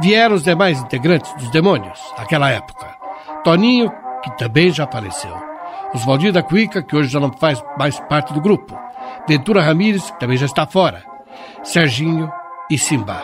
Vieram 0.00 0.34
os 0.34 0.44
demais 0.44 0.80
integrantes 0.80 1.32
dos 1.34 1.50
Demônios, 1.50 2.00
naquela 2.18 2.50
época. 2.50 2.86
Toninho, 3.44 3.92
que 4.22 4.36
também 4.38 4.70
já 4.70 4.86
faleceu. 4.86 5.34
Oswaldinho 5.94 6.32
da 6.32 6.42
Cuica, 6.42 6.82
que 6.82 6.96
hoje 6.96 7.08
já 7.08 7.20
não 7.20 7.32
faz 7.32 7.62
mais 7.78 8.00
parte 8.00 8.32
do 8.32 8.40
grupo. 8.40 8.76
Ventura 9.28 9.62
Ramírez, 9.62 10.10
que 10.10 10.18
também 10.18 10.36
já 10.36 10.46
está 10.46 10.66
fora. 10.66 11.04
Serginho 11.62 12.30
e 12.70 12.78
Simba. 12.78 13.22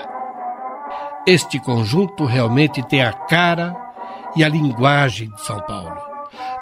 Este 1.26 1.59
conjunto 1.59 2.25
realmente 2.25 2.82
tem 2.82 3.02
a 3.02 3.12
cara 3.12 3.75
e 4.37 4.44
a 4.44 4.49
linguagem 4.49 5.30
de 5.30 5.40
São 5.44 5.61
Paulo. 5.61 6.12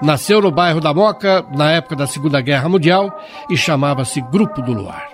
Nasceu 0.03 0.41
no 0.41 0.51
bairro 0.51 0.81
da 0.81 0.95
Moca 0.95 1.45
na 1.55 1.73
época 1.73 1.95
da 1.95 2.07
Segunda 2.07 2.41
Guerra 2.41 2.69
Mundial 2.69 3.15
e 3.51 3.57
chamava-se 3.57 4.21
Grupo 4.23 4.63
do 4.63 4.73
Luar. 4.73 5.09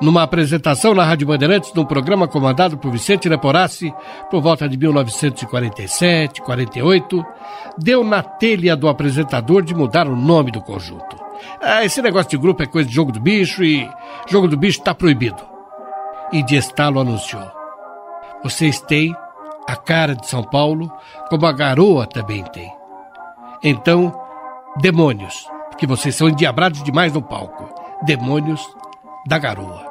Numa 0.00 0.22
apresentação 0.22 0.94
na 0.94 1.04
Rádio 1.04 1.28
Bandeirantes, 1.28 1.72
num 1.72 1.84
programa 1.84 2.28
comandado 2.28 2.76
por 2.76 2.90
Vicente 2.90 3.28
Leporassi, 3.28 3.94
por 4.30 4.42
volta 4.42 4.68
de 4.68 4.76
1947, 4.76 6.42
48, 6.42 7.24
deu 7.78 8.04
na 8.04 8.22
telha 8.22 8.76
do 8.76 8.88
apresentador 8.88 9.62
de 9.62 9.74
mudar 9.74 10.06
o 10.06 10.16
nome 10.16 10.50
do 10.50 10.60
conjunto. 10.60 11.16
Ah, 11.62 11.84
esse 11.84 12.02
negócio 12.02 12.30
de 12.30 12.38
grupo 12.38 12.62
é 12.62 12.66
coisa 12.66 12.88
de 12.88 12.94
jogo 12.94 13.12
do 13.12 13.20
bicho 13.20 13.62
e 13.62 13.88
jogo 14.26 14.48
do 14.48 14.56
bicho 14.56 14.80
está 14.80 14.94
proibido. 14.94 15.42
E 16.32 16.42
de 16.42 16.56
estalo 16.56 17.00
anunciou. 17.00 17.50
Vocês 18.42 18.80
têm 18.80 19.14
a 19.66 19.76
cara 19.76 20.14
de 20.14 20.26
São 20.26 20.42
Paulo, 20.42 20.92
como 21.30 21.46
a 21.46 21.52
garoa 21.52 22.06
também 22.06 22.44
tem. 22.44 22.75
Então, 23.68 24.16
demônios, 24.76 25.50
que 25.76 25.88
vocês 25.88 26.14
são 26.14 26.28
endiabrados 26.28 26.84
demais 26.84 27.12
no 27.12 27.20
palco. 27.20 27.68
Demônios 28.04 28.64
da 29.26 29.40
garoa. 29.40 29.84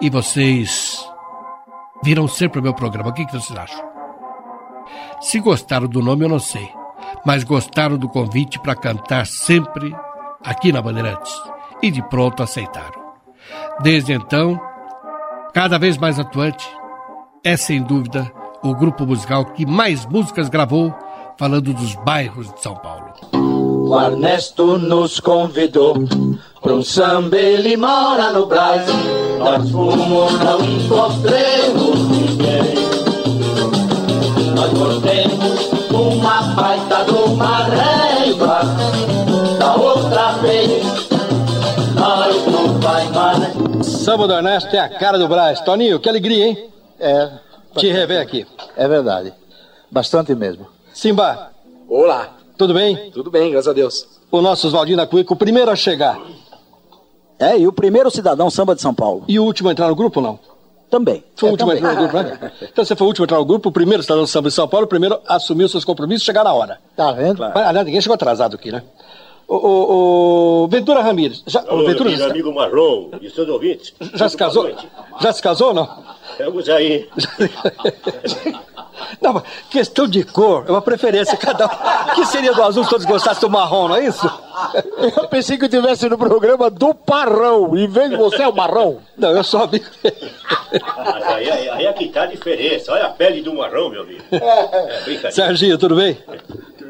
E 0.00 0.08
vocês 0.08 1.06
viram 2.02 2.26
sempre 2.26 2.58
o 2.58 2.62
meu 2.62 2.72
programa. 2.72 3.10
O 3.10 3.12
que, 3.12 3.26
que 3.26 3.38
vocês 3.38 3.58
acham? 3.58 3.86
Se 5.20 5.38
gostaram 5.40 5.86
do 5.86 6.00
nome, 6.00 6.24
eu 6.24 6.28
não 6.30 6.38
sei. 6.38 6.66
Mas 7.22 7.44
gostaram 7.44 7.98
do 7.98 8.08
convite 8.08 8.58
para 8.58 8.74
cantar 8.74 9.26
sempre 9.26 9.94
aqui 10.42 10.72
na 10.72 10.80
Bandeirantes. 10.80 11.34
E 11.82 11.90
de 11.90 12.00
pronto 12.08 12.42
aceitaram. 12.42 13.12
Desde 13.82 14.14
então, 14.14 14.58
cada 15.52 15.78
vez 15.78 15.98
mais 15.98 16.18
atuante, 16.18 16.66
é 17.44 17.58
sem 17.58 17.82
dúvida 17.82 18.32
o 18.62 18.74
grupo 18.74 19.04
musical 19.04 19.44
que 19.44 19.66
mais 19.66 20.06
músicas 20.06 20.48
gravou 20.48 20.94
falando 21.38 21.72
dos 21.72 21.94
bairros 21.94 22.52
de 22.52 22.60
São 22.60 22.74
Paulo. 22.74 23.12
O 23.32 23.98
Ernesto 23.98 24.76
nos 24.76 25.20
convidou 25.20 25.94
para 26.60 26.74
um 26.74 26.82
samba, 26.82 27.36
ele 27.36 27.76
mora 27.76 28.32
no 28.32 28.44
Brasil. 28.44 28.92
Nós 29.38 29.70
fomos, 29.70 30.32
não 30.40 30.60
encontremos 30.60 32.08
ninguém. 32.10 32.74
Nós 34.54 34.72
gostemos 34.72 35.70
uma 35.92 36.42
baita 36.54 37.04
de 37.04 37.12
uma 37.12 37.64
régua. 37.64 38.60
Da 39.60 39.76
outra 39.76 40.32
vez, 40.38 41.08
nós 41.94 42.46
não 42.46 42.80
vai 42.80 43.08
mais. 43.10 43.86
Samba 43.86 44.26
do 44.26 44.34
Ernesto 44.34 44.74
é 44.74 44.80
a 44.80 44.88
cara 44.88 45.16
do 45.16 45.28
Brás. 45.28 45.60
Toninho, 45.60 46.00
que 46.00 46.08
alegria, 46.08 46.48
hein? 46.48 46.68
É. 46.98 47.30
Te 47.76 47.92
rever 47.92 48.20
aqui. 48.20 48.44
É 48.76 48.88
verdade. 48.88 49.32
Bastante 49.88 50.34
mesmo. 50.34 50.77
Simba. 51.02 51.52
Olá. 51.88 52.34
Tudo 52.56 52.74
bem? 52.74 53.12
Tudo 53.12 53.30
bem, 53.30 53.52
graças 53.52 53.68
a 53.68 53.72
Deus. 53.72 54.04
O 54.32 54.42
nosso 54.42 54.66
Oswaldinho 54.66 54.96
da 54.96 55.06
Cuica, 55.06 55.32
o 55.32 55.36
primeiro 55.36 55.70
a 55.70 55.76
chegar. 55.76 56.20
É, 57.38 57.56
e 57.56 57.68
o 57.68 57.72
primeiro 57.72 58.10
cidadão 58.10 58.50
samba 58.50 58.74
de 58.74 58.82
São 58.82 58.92
Paulo. 58.92 59.22
E 59.28 59.38
o 59.38 59.44
último 59.44 59.68
a 59.68 59.72
entrar 59.72 59.86
no 59.86 59.94
grupo, 59.94 60.20
não? 60.20 60.40
Também. 60.90 61.22
Foi 61.36 61.50
o 61.50 61.50
É, 61.50 61.52
último 61.52 61.70
a 61.70 61.76
também. 61.76 61.88
entrar 61.92 62.02
no 62.02 62.08
grupo, 62.08 62.28
né? 62.44 62.52
Então 62.72 62.84
você 62.84 62.96
foi 62.96 63.04
o 63.04 63.08
último 63.10 63.22
a 63.22 63.26
entrar 63.26 63.38
no 63.38 63.44
grupo, 63.44 63.68
o 63.68 63.72
primeiro 63.72 64.02
cidadão 64.02 64.26
samba 64.26 64.48
de 64.48 64.56
São 64.56 64.66
Paulo, 64.66 64.86
o 64.86 64.88
primeiro 64.88 65.20
assumiu 65.28 65.68
seus 65.68 65.84
compromissos 65.84 66.24
e 66.24 66.26
chegar 66.26 66.42
na 66.42 66.52
hora. 66.52 66.80
Tá 66.96 67.12
vendo? 67.12 67.38
Mas, 67.38 67.54
aliás, 67.56 67.86
ninguém 67.86 68.00
chegou 68.00 68.14
atrasado 68.16 68.56
aqui, 68.56 68.72
né? 68.72 68.82
O, 69.46 69.54
o- 69.56 70.64
o 70.64 70.68
Ventura 70.68 71.00
Ramírez. 71.00 71.44
Já, 71.46 71.60
Alô, 71.60 71.84
o 71.84 71.86
Ventura, 71.86 72.10
meu 72.10 72.26
amigo 72.28 72.52
Marrom 72.52 73.10
e 73.22 73.30
seus 73.30 73.48
ouvintes. 73.48 73.94
já 74.14 74.28
se 74.28 74.36
casou? 74.36 74.68
Já 75.20 75.32
se 75.32 75.40
casou 75.40 75.68
ou 75.68 75.74
não? 75.74 75.88
Estamos 76.32 76.68
aí. 76.68 77.08
Não, 79.20 79.34
mas 79.34 79.42
questão 79.70 80.06
de 80.06 80.24
cor 80.24 80.64
é 80.66 80.70
uma 80.70 80.82
preferência. 80.82 81.36
Cada 81.36 81.66
um. 81.66 82.14
que 82.14 82.24
seria 82.26 82.52
do 82.52 82.62
azul 82.62 82.84
se 82.84 82.90
todos 82.90 83.06
gostassem 83.06 83.48
do 83.48 83.50
marrom, 83.50 83.88
não 83.88 83.96
é 83.96 84.06
isso? 84.06 84.30
Eu 85.16 85.28
pensei 85.28 85.56
que 85.56 85.64
eu 85.64 85.68
estivesse 85.68 86.08
no 86.08 86.18
programa 86.18 86.70
do 86.70 86.94
Parrão. 86.94 87.76
Em 87.76 87.88
vez 87.88 88.10
de 88.10 88.16
você 88.16 88.42
é 88.42 88.48
o 88.48 88.54
Marrão. 88.54 88.98
Não, 89.16 89.30
eu 89.30 89.44
sou 89.44 89.62
amigo. 89.62 89.86
Mas 90.02 91.22
aí, 91.24 91.50
aí, 91.50 91.68
aí 91.68 91.86
é 91.86 91.92
que 91.92 92.08
tá 92.08 92.22
a 92.22 92.26
diferença. 92.26 92.92
Olha 92.92 93.06
a 93.06 93.10
pele 93.10 93.42
do 93.42 93.54
marrom, 93.54 93.90
meu 93.90 94.02
amigo. 94.02 94.22
É 94.30 95.00
brincadeira. 95.02 95.32
Serginho, 95.32 95.78
tudo 95.78 95.96
bem? 95.96 96.18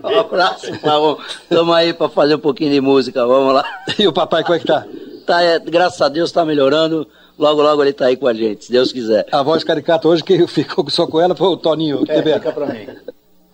Um 0.03 0.21
abraço, 0.21 0.67
Marrom. 0.85 1.17
Estamos 1.43 1.75
aí 1.75 1.93
para 1.93 2.09
fazer 2.09 2.37
um 2.37 2.41
pouquinho 2.41 2.71
de 2.71 2.81
música, 2.81 3.27
vamos 3.27 3.55
lá. 3.55 3.65
E 3.99 4.07
o 4.07 4.13
papai, 4.13 4.43
como 4.43 4.55
é 4.55 4.59
que 4.59 4.67
tá? 4.67 4.85
Tá, 5.27 5.43
é, 5.43 5.59
graças 5.59 6.01
a 6.01 6.09
Deus 6.09 6.31
está 6.31 6.45
melhorando. 6.45 7.07
Logo, 7.39 7.63
logo 7.63 7.83
ele 7.85 7.93
tá 7.93 8.07
aí 8.07 8.17
com 8.17 8.27
a 8.27 8.35
gente, 8.35 8.65
se 8.65 8.73
Deus 8.73 8.91
quiser. 8.93 9.27
A 9.31 9.43
voz 9.43 9.63
caricata 9.63 10.09
hoje 10.09 10.25
que 10.25 10.45
ficou 10.49 10.89
só 10.91 11.07
com 11.07 11.21
ela 11.21 11.35
foi 11.37 11.47
o 11.49 11.57
Toninho. 11.57 12.05
É, 12.09 12.19
a- 12.19 12.23
fica 12.41 12.53
pra 12.53 12.67
mim. 12.67 12.87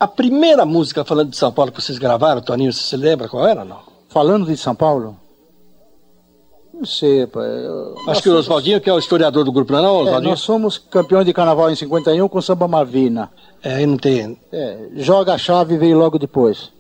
A 0.01 0.07
primeira 0.09 0.64
música 0.64 1.05
falando 1.05 1.31
de 1.31 1.37
São 1.37 1.53
Paulo 1.53 1.70
que 1.70 1.81
vocês 1.83 1.99
gravaram, 1.99 2.40
Toninho, 2.40 2.73
você 2.73 2.83
se 2.83 2.97
lembra 2.97 3.29
qual 3.29 3.47
era 3.47 3.61
ou 3.61 3.66
não? 3.66 3.81
Falando 4.09 4.47
de 4.47 4.57
São 4.57 4.75
Paulo? 4.75 5.16
Não 6.73 6.85
sei, 6.85 7.27
pai. 7.27 7.44
Eu- 7.47 7.94
Acho 8.09 8.23
que 8.23 8.29
o 8.29 8.37
Oswaldinho, 8.37 8.81
que 8.81 8.90
é 8.90 8.92
o 8.92 8.99
historiador 8.99 9.44
do 9.44 9.53
grupo, 9.53 9.73
não 9.73 9.79
é, 9.79 9.83
não, 9.83 9.97
É, 9.99 10.03
Oswaldinho? 10.03 10.31
nós 10.31 10.40
somos 10.40 10.77
campeões 10.79 11.25
de 11.25 11.33
carnaval 11.33 11.70
em 11.70 11.77
51 11.77 12.29
com 12.29 12.40
samba 12.42 12.66
Malvina. 12.66 13.31
É, 13.62 13.75
aí 13.77 13.87
não 13.87 13.97
tem. 13.97 14.37
É, 14.53 14.88
joga 14.97 15.35
a 15.35 15.38
chave 15.38 15.77
veio 15.79 15.97
logo 15.99 16.18
depois. 16.18 16.70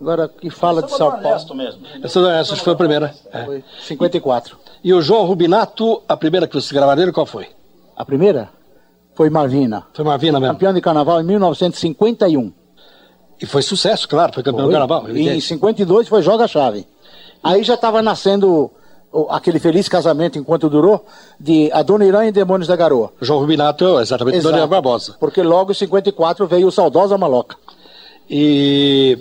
Agora 0.00 0.28
que 0.28 0.50
fala 0.50 0.82
de 0.82 0.90
São 0.90 1.10
Paulo. 1.10 1.54
mesmo. 1.54 1.82
Essa, 2.02 2.20
acho 2.40 2.54
que 2.56 2.64
foi 2.64 2.72
a 2.74 2.76
primeira. 2.76 3.14
é. 3.32 3.44
Foi 3.44 3.64
54. 3.82 4.56
E 4.84 4.92
o 4.92 5.00
João 5.00 5.24
Rubinato, 5.24 6.02
a 6.08 6.16
primeira 6.16 6.46
que 6.46 6.54
vocês 6.54 6.70
gravaram 6.70 6.98
dele, 7.00 7.12
qual 7.12 7.24
foi? 7.26 7.48
A 7.96 8.04
primeira 8.04 8.50
foi 9.14 9.30
Malvina. 9.30 9.86
Foi 9.94 10.04
Marvina 10.04 10.38
mesmo. 10.38 10.54
Campeão 10.54 10.74
de 10.74 10.80
carnaval 10.80 11.20
em 11.20 11.24
1951. 11.24 12.52
E 13.40 13.46
foi 13.46 13.62
sucesso, 13.62 14.08
claro, 14.08 14.32
foi 14.32 14.42
campeão 14.42 14.64
do 14.66 14.70
Foi. 14.70 14.78
carnaval. 14.78 15.10
E 15.10 15.28
em 15.28 15.40
52 15.40 16.08
foi 16.08 16.22
Joga 16.22 16.46
Chave. 16.46 16.86
Aí 17.42 17.62
já 17.62 17.74
estava 17.74 18.02
nascendo 18.02 18.70
aquele 19.30 19.58
feliz 19.58 19.88
casamento, 19.88 20.38
enquanto 20.38 20.68
durou, 20.68 21.04
de 21.40 21.70
A 21.72 21.82
Dona 21.82 22.04
Irã 22.04 22.26
e 22.26 22.32
Demônios 22.32 22.68
da 22.68 22.76
Garoa. 22.76 23.12
João 23.20 23.40
Rubinato, 23.40 23.98
exatamente, 24.00 24.38
Exato. 24.38 24.54
Dona 24.54 24.66
Barbosa. 24.66 25.16
Porque 25.18 25.42
logo 25.42 25.70
em 25.70 25.74
54 25.74 26.46
veio 26.46 26.66
o 26.68 26.72
Saudosa 26.72 27.16
Maloca. 27.16 27.56
E 28.28 29.18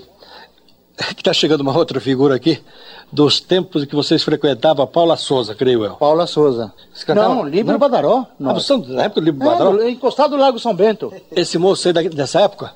que 1.16 1.24
tá 1.24 1.34
chegando 1.34 1.62
uma 1.62 1.76
outra 1.78 2.00
figura 2.00 2.36
aqui, 2.36 2.62
dos 3.12 3.40
tempos 3.40 3.84
em 3.84 3.86
que 3.86 3.96
vocês 3.96 4.24
frequentavam 4.24 4.84
a 4.84 4.88
Paula 4.88 5.18
Souza, 5.18 5.54
creio 5.54 5.84
eu. 5.86 5.96
Paula 5.96 6.26
Souza. 6.28 6.72
Não, 7.10 7.44
Livre 7.48 7.74
Não? 7.74 7.80
Badaró. 7.80 8.26
Ah, 8.30 8.34
Não. 8.40 8.54
você 8.54 8.68
são 8.68 8.80
da 8.80 9.04
época 9.04 9.22
do 9.22 9.30
É, 9.30 9.58
do- 9.58 9.90
encostado 9.90 10.32
do 10.32 10.38
Lago 10.38 10.58
São 10.60 10.74
Bento. 10.74 11.14
Esse 11.36 11.58
moço 11.58 11.88
aí 11.88 11.94
da- 11.94 12.02
dessa 12.04 12.42
época? 12.42 12.72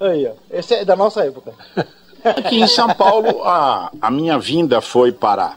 Aí, 0.00 0.26
ó. 0.26 0.32
Esse 0.50 0.74
é 0.74 0.84
da 0.84 0.96
nossa 0.96 1.24
época. 1.24 1.52
Aqui 2.24 2.60
em 2.60 2.66
São 2.66 2.88
Paulo, 2.94 3.42
a, 3.44 3.90
a 4.00 4.10
minha 4.10 4.38
vinda 4.38 4.80
foi 4.80 5.12
para, 5.12 5.54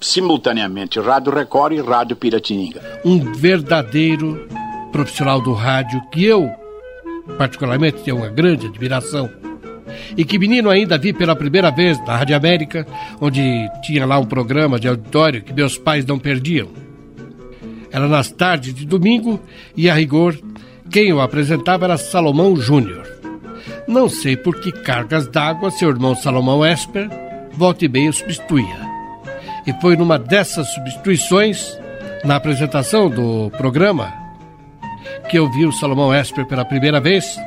simultaneamente, 0.00 0.98
Rádio 1.00 1.32
Record 1.34 1.72
e 1.74 1.80
Rádio 1.80 2.16
Piratininga. 2.16 3.00
um 3.04 3.32
verdadeiro 3.34 4.48
profissional 4.90 5.40
do 5.40 5.52
rádio 5.52 6.00
que 6.10 6.24
eu, 6.24 6.50
particularmente, 7.36 8.02
tenho 8.02 8.16
uma 8.18 8.28
grande 8.28 8.66
admiração. 8.66 9.28
E 10.16 10.24
que 10.24 10.38
menino 10.38 10.70
ainda 10.70 10.98
vi 10.98 11.12
pela 11.12 11.36
primeira 11.36 11.70
vez 11.70 11.98
na 12.06 12.16
Rádio 12.16 12.36
América, 12.36 12.86
onde 13.20 13.68
tinha 13.82 14.06
lá 14.06 14.18
um 14.18 14.24
programa 14.24 14.78
de 14.78 14.88
auditório 14.88 15.42
que 15.42 15.52
meus 15.52 15.78
pais 15.78 16.04
não 16.04 16.18
perdiam. 16.18 16.68
Era 17.90 18.06
nas 18.06 18.30
tardes 18.30 18.74
de 18.74 18.86
domingo 18.86 19.40
e, 19.76 19.88
a 19.88 19.94
rigor, 19.94 20.38
quem 20.90 21.12
o 21.12 21.20
apresentava 21.20 21.84
era 21.84 21.96
Salomão 21.96 22.56
Júnior. 22.56 23.06
Não 23.86 24.08
sei 24.08 24.36
por 24.36 24.60
que 24.60 24.70
cargas 24.70 25.26
d'água 25.26 25.70
seu 25.70 25.88
irmão 25.88 26.14
Salomão 26.14 26.64
Esper 26.64 27.08
volta 27.58 27.84
e 27.84 27.88
meia 27.88 28.12
substituía. 28.12 28.88
E 29.66 29.72
foi 29.80 29.96
numa 29.96 30.18
dessas 30.18 30.68
substituições, 30.74 31.78
na 32.24 32.36
apresentação 32.36 33.10
do 33.10 33.50
programa, 33.56 34.12
que 35.28 35.38
eu 35.38 35.50
vi 35.50 35.66
o 35.66 35.72
Salomão 35.72 36.14
Esper 36.14 36.46
pela 36.46 36.64
primeira 36.64 37.00
vez 37.00 37.38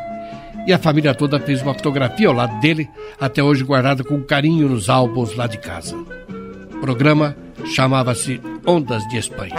e 0.67 0.73
a 0.73 0.77
família 0.77 1.13
toda 1.13 1.39
fez 1.39 1.61
uma 1.61 1.73
fotografia 1.73 2.27
ao 2.27 2.33
lado 2.33 2.59
dele, 2.59 2.89
até 3.19 3.41
hoje 3.43 3.63
guardada 3.63 4.03
com 4.03 4.21
carinho 4.21 4.69
nos 4.69 4.89
álbuns 4.89 5.35
lá 5.35 5.47
de 5.47 5.57
casa. 5.57 5.95
O 5.95 6.79
programa 6.79 7.35
chamava-se 7.65 8.41
Ondas 8.65 9.07
de 9.07 9.17
Espanha. 9.17 9.55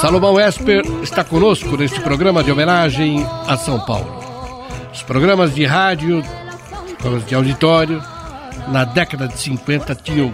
Salomão 0.00 0.38
Esper 0.38 0.84
está 1.02 1.24
conosco 1.24 1.76
neste 1.76 2.00
programa 2.00 2.44
de 2.44 2.52
homenagem 2.52 3.26
a 3.48 3.56
São 3.56 3.80
Paulo. 3.84 4.17
Os 4.98 5.04
programas 5.04 5.54
de 5.54 5.64
rádio, 5.64 6.24
os 6.84 6.92
programas 6.94 7.26
de 7.26 7.32
auditório, 7.32 8.02
na 8.66 8.84
década 8.84 9.28
de 9.28 9.38
50 9.38 9.94
tinham 9.94 10.32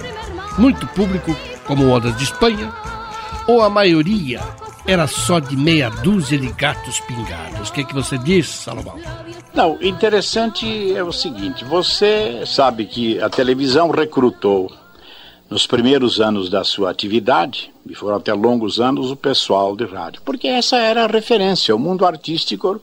muito 0.57 0.87
público, 0.87 1.37
como 1.67 1.91
Ondas 1.91 2.17
de 2.17 2.25
Espanha, 2.25 2.73
ou 3.47 3.61
a 3.61 3.69
maioria 3.69 4.41
era 4.87 5.07
só 5.07 5.39
de 5.39 5.55
meia 5.55 5.91
dúzia 5.91 6.39
de 6.39 6.51
gatos 6.53 6.99
pingados. 7.01 7.69
O 7.69 7.73
que, 7.75 7.83
é 7.83 7.85
que 7.85 7.95
você 7.95 8.17
diz, 8.17 8.49
Salomão? 8.49 8.99
Não, 9.53 9.77
interessante 9.83 10.97
é 10.97 11.05
o 11.05 11.13
seguinte: 11.13 11.63
você 11.63 12.43
sabe 12.47 12.87
que 12.87 13.21
a 13.21 13.29
televisão 13.29 13.91
recrutou 13.91 14.73
nos 15.51 15.67
primeiros 15.67 16.23
anos 16.23 16.49
da 16.49 16.65
sua 16.65 16.91
atividade, 16.91 17.71
e 17.87 17.95
foram 17.95 18.17
até 18.17 18.33
longos 18.33 18.81
anos, 18.81 19.11
o 19.11 19.17
pessoal 19.17 19.77
de 19.77 19.85
rádio, 19.85 20.23
porque 20.25 20.49
essa 20.49 20.79
era 20.79 21.05
a 21.05 21.07
referência. 21.07 21.77
O 21.77 21.79
mundo 21.79 22.07
artístico 22.07 22.81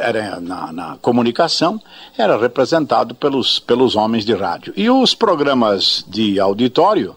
era 0.00 0.40
na, 0.40 0.72
na, 0.72 0.96
comunicação 1.00 1.80
era 2.16 2.36
representado 2.36 3.14
pelos, 3.14 3.58
pelos 3.58 3.94
homens 3.94 4.24
de 4.24 4.34
rádio. 4.34 4.72
E 4.76 4.88
os 4.88 5.14
programas 5.14 6.04
de 6.08 6.40
auditório 6.40 7.16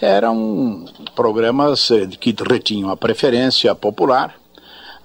eram 0.00 0.84
programas 1.14 1.90
eh, 1.90 2.06
que 2.06 2.34
retinham 2.48 2.90
a 2.90 2.96
preferência 2.96 3.74
popular, 3.74 4.34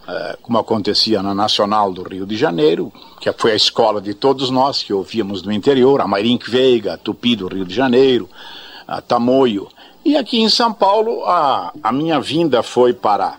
eh, 0.08 0.38
como 0.42 0.60
acontecia 0.60 1.24
na 1.24 1.34
Nacional 1.34 1.92
do 1.92 2.04
Rio 2.04 2.26
de 2.26 2.38
Janeiro, 2.38 2.94
que 3.20 3.32
foi 3.34 3.54
a 3.54 3.56
escola 3.56 4.00
de 4.00 4.13
todos 4.13 4.52
nós 4.52 4.84
que 4.84 4.94
ouvíamos 4.94 5.42
no 5.42 5.52
interior, 5.52 6.00
a 6.02 6.08
Mairink 6.08 6.50
Veiga, 6.50 6.94
a 6.94 6.98
Tupi 6.98 7.36
do 7.36 7.48
Rio 7.48 7.66
de 7.66 7.74
Janeiro, 7.74 8.30
a 8.88 9.02
Tamoio. 9.02 9.68
E 10.06 10.16
aqui 10.16 10.42
em 10.42 10.50
São 10.50 10.72
Paulo, 10.72 11.26
a, 11.26 11.74
a 11.82 11.92
minha 11.92 12.20
vinda 12.20 12.62
foi 12.62 12.94
para 12.94 13.38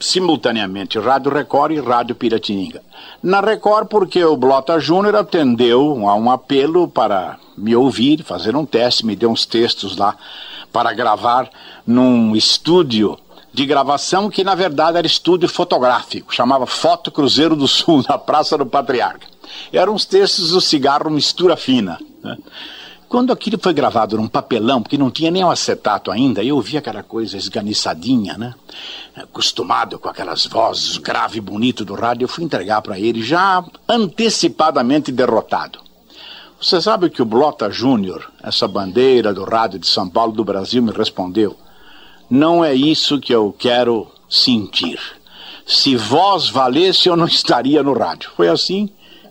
simultaneamente 0.00 0.98
Rádio 0.98 1.30
Record 1.30 1.72
e 1.72 1.80
Rádio 1.80 2.14
Piratininga. 2.14 2.82
Na 3.22 3.40
Record, 3.40 3.86
porque 3.88 4.24
o 4.24 4.36
Blota 4.36 4.80
Júnior 4.80 5.14
atendeu 5.14 6.08
a 6.08 6.14
um 6.14 6.30
apelo 6.30 6.88
para 6.88 7.38
me 7.56 7.76
ouvir, 7.76 8.24
fazer 8.24 8.56
um 8.56 8.64
teste, 8.64 9.04
me 9.04 9.14
deu 9.14 9.30
uns 9.30 9.44
textos 9.44 9.96
lá 9.96 10.16
para 10.72 10.92
gravar 10.94 11.50
num 11.86 12.34
estúdio 12.34 13.18
de 13.52 13.66
gravação 13.66 14.30
que 14.30 14.44
na 14.44 14.54
verdade 14.54 14.96
era 14.96 15.06
estúdio 15.06 15.48
fotográfico, 15.48 16.34
chamava 16.34 16.66
Foto 16.66 17.10
Cruzeiro 17.10 17.54
do 17.54 17.68
Sul, 17.68 18.02
na 18.08 18.16
Praça 18.16 18.56
do 18.56 18.64
Patriarca. 18.64 19.26
Eram 19.72 19.94
uns 19.94 20.04
textos 20.04 20.50
do 20.50 20.60
cigarro 20.60 21.10
mistura 21.10 21.56
fina. 21.56 21.98
Né? 22.22 22.38
Quando 23.10 23.32
aquilo 23.32 23.58
foi 23.60 23.74
gravado 23.74 24.16
num 24.16 24.28
papelão, 24.28 24.80
porque 24.80 24.96
não 24.96 25.10
tinha 25.10 25.32
nem 25.32 25.42
o 25.42 25.50
acetato 25.50 26.12
ainda, 26.12 26.44
eu 26.44 26.54
ouvi 26.54 26.76
aquela 26.76 27.02
coisa 27.02 27.36
esganiçadinha, 27.36 28.38
né? 28.38 28.54
Acostumado 29.16 29.98
com 29.98 30.08
aquelas 30.08 30.46
vozes 30.46 30.96
grave 30.96 31.38
e 31.38 31.40
bonito 31.40 31.84
do 31.84 31.94
rádio, 31.94 32.26
eu 32.26 32.28
fui 32.28 32.44
entregar 32.44 32.80
para 32.80 33.00
ele 33.00 33.20
já 33.20 33.64
antecipadamente 33.88 35.10
derrotado. 35.10 35.80
Você 36.62 36.80
sabe 36.80 37.10
que 37.10 37.20
o 37.20 37.24
Blota 37.24 37.68
Júnior, 37.68 38.30
essa 38.40 38.68
bandeira 38.68 39.34
do 39.34 39.42
rádio 39.42 39.80
de 39.80 39.88
São 39.88 40.08
Paulo 40.08 40.32
do 40.32 40.44
Brasil, 40.44 40.80
me 40.80 40.92
respondeu? 40.92 41.56
Não 42.30 42.64
é 42.64 42.72
isso 42.72 43.18
que 43.18 43.34
eu 43.34 43.52
quero 43.58 44.06
sentir. 44.28 45.00
Se 45.66 45.96
voz 45.96 46.48
valesse, 46.48 47.08
eu 47.08 47.16
não 47.16 47.26
estaria 47.26 47.82
no 47.82 47.92
rádio. 47.92 48.30
Foi 48.36 48.46
assim 48.46 48.88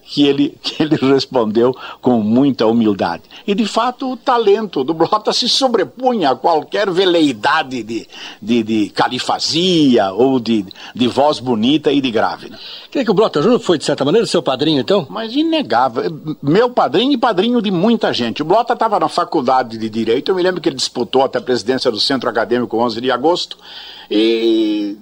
que 0.09 0.27
ele, 0.27 0.57
que 0.61 0.81
ele 0.81 0.95
respondeu 0.95 1.75
com 2.01 2.19
muita 2.21 2.65
humildade. 2.65 3.23
E, 3.45 3.53
de 3.53 3.65
fato, 3.65 4.11
o 4.11 4.17
talento 4.17 4.83
do 4.83 4.93
Blota 4.93 5.31
se 5.31 5.47
sobrepunha 5.47 6.31
a 6.31 6.35
qualquer 6.35 6.89
veleidade 6.89 7.83
de, 7.83 8.07
de, 8.41 8.63
de 8.63 8.89
califazia 8.89 10.11
ou 10.11 10.39
de, 10.39 10.65
de 10.95 11.07
voz 11.07 11.39
bonita 11.39 11.91
e 11.91 12.01
de 12.01 12.11
grave. 12.11 12.49
Né? 12.49 12.57
Quer 12.89 13.05
que 13.05 13.11
o 13.11 13.13
Blota 13.13 13.41
Júnior 13.41 13.59
foi, 13.59 13.77
de 13.77 13.85
certa 13.85 14.03
maneira, 14.03 14.25
seu 14.25 14.41
padrinho, 14.41 14.81
então? 14.81 15.05
Mas 15.09 15.35
inegável. 15.35 16.03
Meu 16.41 16.69
padrinho 16.71 17.13
e 17.13 17.17
padrinho 17.17 17.61
de 17.61 17.69
muita 17.69 18.11
gente. 18.11 18.41
O 18.41 18.45
Blota 18.45 18.73
estava 18.73 18.99
na 18.99 19.07
faculdade 19.07 19.77
de 19.77 19.89
Direito, 19.89 20.31
eu 20.31 20.35
me 20.35 20.41
lembro 20.41 20.61
que 20.61 20.69
ele 20.69 20.75
disputou 20.75 21.23
até 21.23 21.37
a 21.37 21.41
presidência 21.41 21.91
do 21.91 21.99
Centro 21.99 22.29
Acadêmico 22.29 22.77
11 22.77 23.01
de 23.01 23.11
agosto, 23.11 23.57
e 24.09 24.97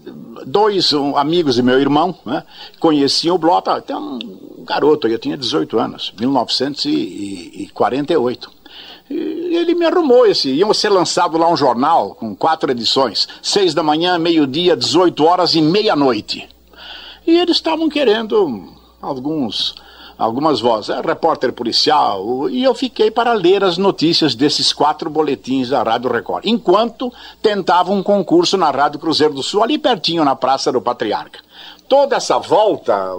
dois 0.45 0.91
um, 0.91 1.15
amigos 1.15 1.55
de 1.55 1.63
meu 1.63 1.79
irmão 1.79 2.15
né, 2.25 2.43
conheciam 2.79 3.35
o 3.35 3.39
Blota, 3.39 3.73
até 3.73 3.95
um 3.95 4.19
garoto, 4.65 4.96
eu 5.05 5.19
tinha 5.19 5.37
18 5.37 5.77
anos, 5.77 6.11
1948. 6.19 8.57
E 9.09 9.55
ele 9.55 9.73
me 9.75 9.85
arrumou 9.85 10.25
esse. 10.25 10.49
Iam 10.49 10.73
ser 10.73 10.89
lançado 10.89 11.37
lá 11.37 11.49
um 11.49 11.55
jornal 11.55 12.15
com 12.15 12.35
quatro 12.35 12.69
edições: 12.71 13.27
seis 13.41 13.73
da 13.73 13.83
manhã, 13.83 14.17
meio-dia, 14.17 14.75
18 14.75 15.23
horas 15.23 15.55
e 15.55 15.61
meia-noite. 15.61 16.49
E 17.25 17.37
eles 17.37 17.55
estavam 17.57 17.87
querendo 17.89 18.73
alguns 19.01 19.75
algumas 20.17 20.59
vozes, 20.59 20.89
é, 20.89 20.99
repórter 20.99 21.53
policial, 21.53 22.49
e 22.49 22.63
eu 22.63 22.73
fiquei 22.73 23.11
para 23.11 23.33
ler 23.33 23.63
as 23.63 23.77
notícias 23.77 24.33
desses 24.33 24.73
quatro 24.73 25.09
boletins 25.09 25.69
da 25.69 25.83
Rádio 25.83 26.11
Record, 26.11 26.45
enquanto 26.45 27.13
tentava 27.41 27.91
um 27.91 28.01
concurso 28.01 28.57
na 28.57 28.71
Rádio 28.71 28.99
Cruzeiro 28.99 29.35
do 29.35 29.43
Sul, 29.43 29.61
ali 29.61 29.77
pertinho 29.77 30.25
na 30.25 30.35
Praça 30.35 30.71
do 30.71 30.81
Patriarca. 30.81 31.39
Toda 31.87 32.15
essa 32.15 32.39
volta, 32.39 33.13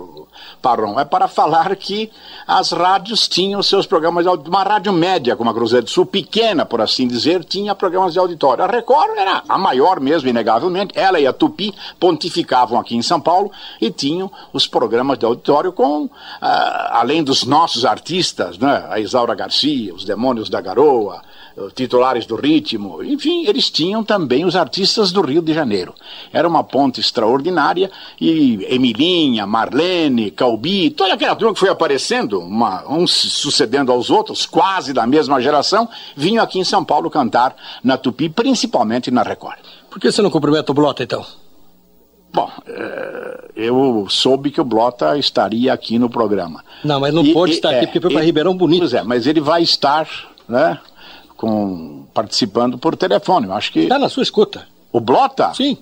Parron, 0.61 0.99
é 0.99 1.05
para 1.05 1.29
falar 1.29 1.75
que 1.77 2.11
as 2.47 2.73
rádios 2.73 3.29
tinham 3.29 3.63
seus 3.63 3.87
programas 3.87 4.25
de 4.25 4.29
auditório. 4.29 4.55
Uma 4.55 4.63
rádio 4.63 4.93
média, 4.93 5.37
como 5.37 5.51
a 5.51 5.55
Cruzeiro 5.55 5.85
do 5.85 5.91
Sul, 5.91 6.07
pequena, 6.07 6.65
por 6.65 6.81
assim 6.81 7.07
dizer, 7.07 7.45
tinha 7.45 7.75
programas 7.75 8.13
de 8.13 8.19
auditório. 8.19 8.65
A 8.65 8.67
Record 8.67 9.17
era 9.17 9.43
a 9.49 9.59
maior 9.59 10.01
mesmo, 10.01 10.29
inegavelmente. 10.29 10.99
Ela 10.99 11.21
e 11.21 11.27
a 11.27 11.33
Tupi 11.33 11.75
pontificavam 11.99 12.79
aqui 12.79 12.97
em 12.97 13.03
São 13.03 13.21
Paulo 13.21 13.51
e 13.81 13.91
tinham 13.91 14.31
os 14.53 14.67
programas 14.67 15.19
de 15.19 15.25
auditório 15.25 15.73
com, 15.73 16.05
uh, 16.05 16.11
além 16.41 17.23
dos 17.23 17.45
nossos 17.45 17.85
artistas, 17.85 18.59
né? 18.59 18.87
a 18.89 18.99
Isaura 18.99 19.35
Garcia, 19.35 19.95
os 19.95 20.05
Demônios 20.05 20.51
da 20.51 20.61
Garoa, 20.61 21.23
titulares 21.75 22.27
do 22.27 22.37
ritmo, 22.37 23.03
enfim, 23.03 23.47
eles 23.47 23.71
tinham 23.71 24.05
também 24.05 24.45
os 24.45 24.55
artistas 24.55 25.11
do 25.11 25.21
Rio 25.21 25.43
de 25.43 25.53
Janeiro. 25.53 25.95
Era 26.33 26.47
uma 26.47 26.63
ponte 26.63 27.01
extraordinária 27.01 27.91
e 28.21 28.65
Emilinha, 28.69 29.47
Marlene, 29.47 30.31
Calbi, 30.49 30.91
toda 30.91 31.13
aquela 31.13 31.37
turma 31.37 31.53
que 31.53 31.61
foi 31.61 31.69
aparecendo, 31.69 32.41
uma, 32.41 32.83
uns 32.89 33.11
sucedendo 33.11 33.93
aos 33.93 34.09
outros, 34.09 34.47
quase 34.47 34.93
da 34.95 35.07
mesma 35.07 35.41
geração, 35.43 35.89
vinham 36.17 36.43
aqui 36.43 36.59
em 36.59 36.65
São 36.65 36.83
Paulo 36.83 37.11
cantar 37.11 37.55
na 37.85 37.99
Tupi, 37.99 38.29
principalmente 38.31 39.11
na 39.11 39.23
Record. 39.23 39.59
Por 39.91 40.01
que 40.01 40.11
você 40.11 40.23
não 40.23 40.31
cumprimenta 40.31 40.73
o 40.73 40.75
Blota 40.75 41.03
então? 41.03 41.25
Bom, 42.33 42.51
é, 42.67 43.51
eu 43.57 44.07
soube 44.09 44.51
que 44.51 44.61
o 44.61 44.65
Blota 44.65 45.19
estaria 45.19 45.73
aqui 45.73 45.99
no 45.99 46.09
programa. 46.09 46.65
Não, 46.83 47.01
mas 47.01 47.13
não 47.13 47.25
e, 47.25 47.33
pode 47.33 47.53
estar 47.53 47.73
é, 47.73 47.77
aqui 47.77 47.87
porque 47.87 48.01
foi 48.01 48.13
para 48.13 48.23
Ribeirão 48.23 48.57
Bonito. 48.57 48.81
Pois 48.81 48.95
é, 48.95 49.03
mas 49.03 49.27
ele 49.27 49.41
vai 49.41 49.63
estar, 49.63 50.09
né? 50.49 50.79
com, 51.39 52.05
participando 52.13 52.77
por 52.77 52.97
telefone. 52.97 53.47
Eu 53.47 53.55
acho 53.55 53.73
que. 53.73 53.81
Está 53.81 53.99
na 53.99 54.11
sua 54.11 54.23
escuta. 54.23 54.67
O 54.93 55.01
Blota? 55.01 55.55
Sim. 55.55 55.79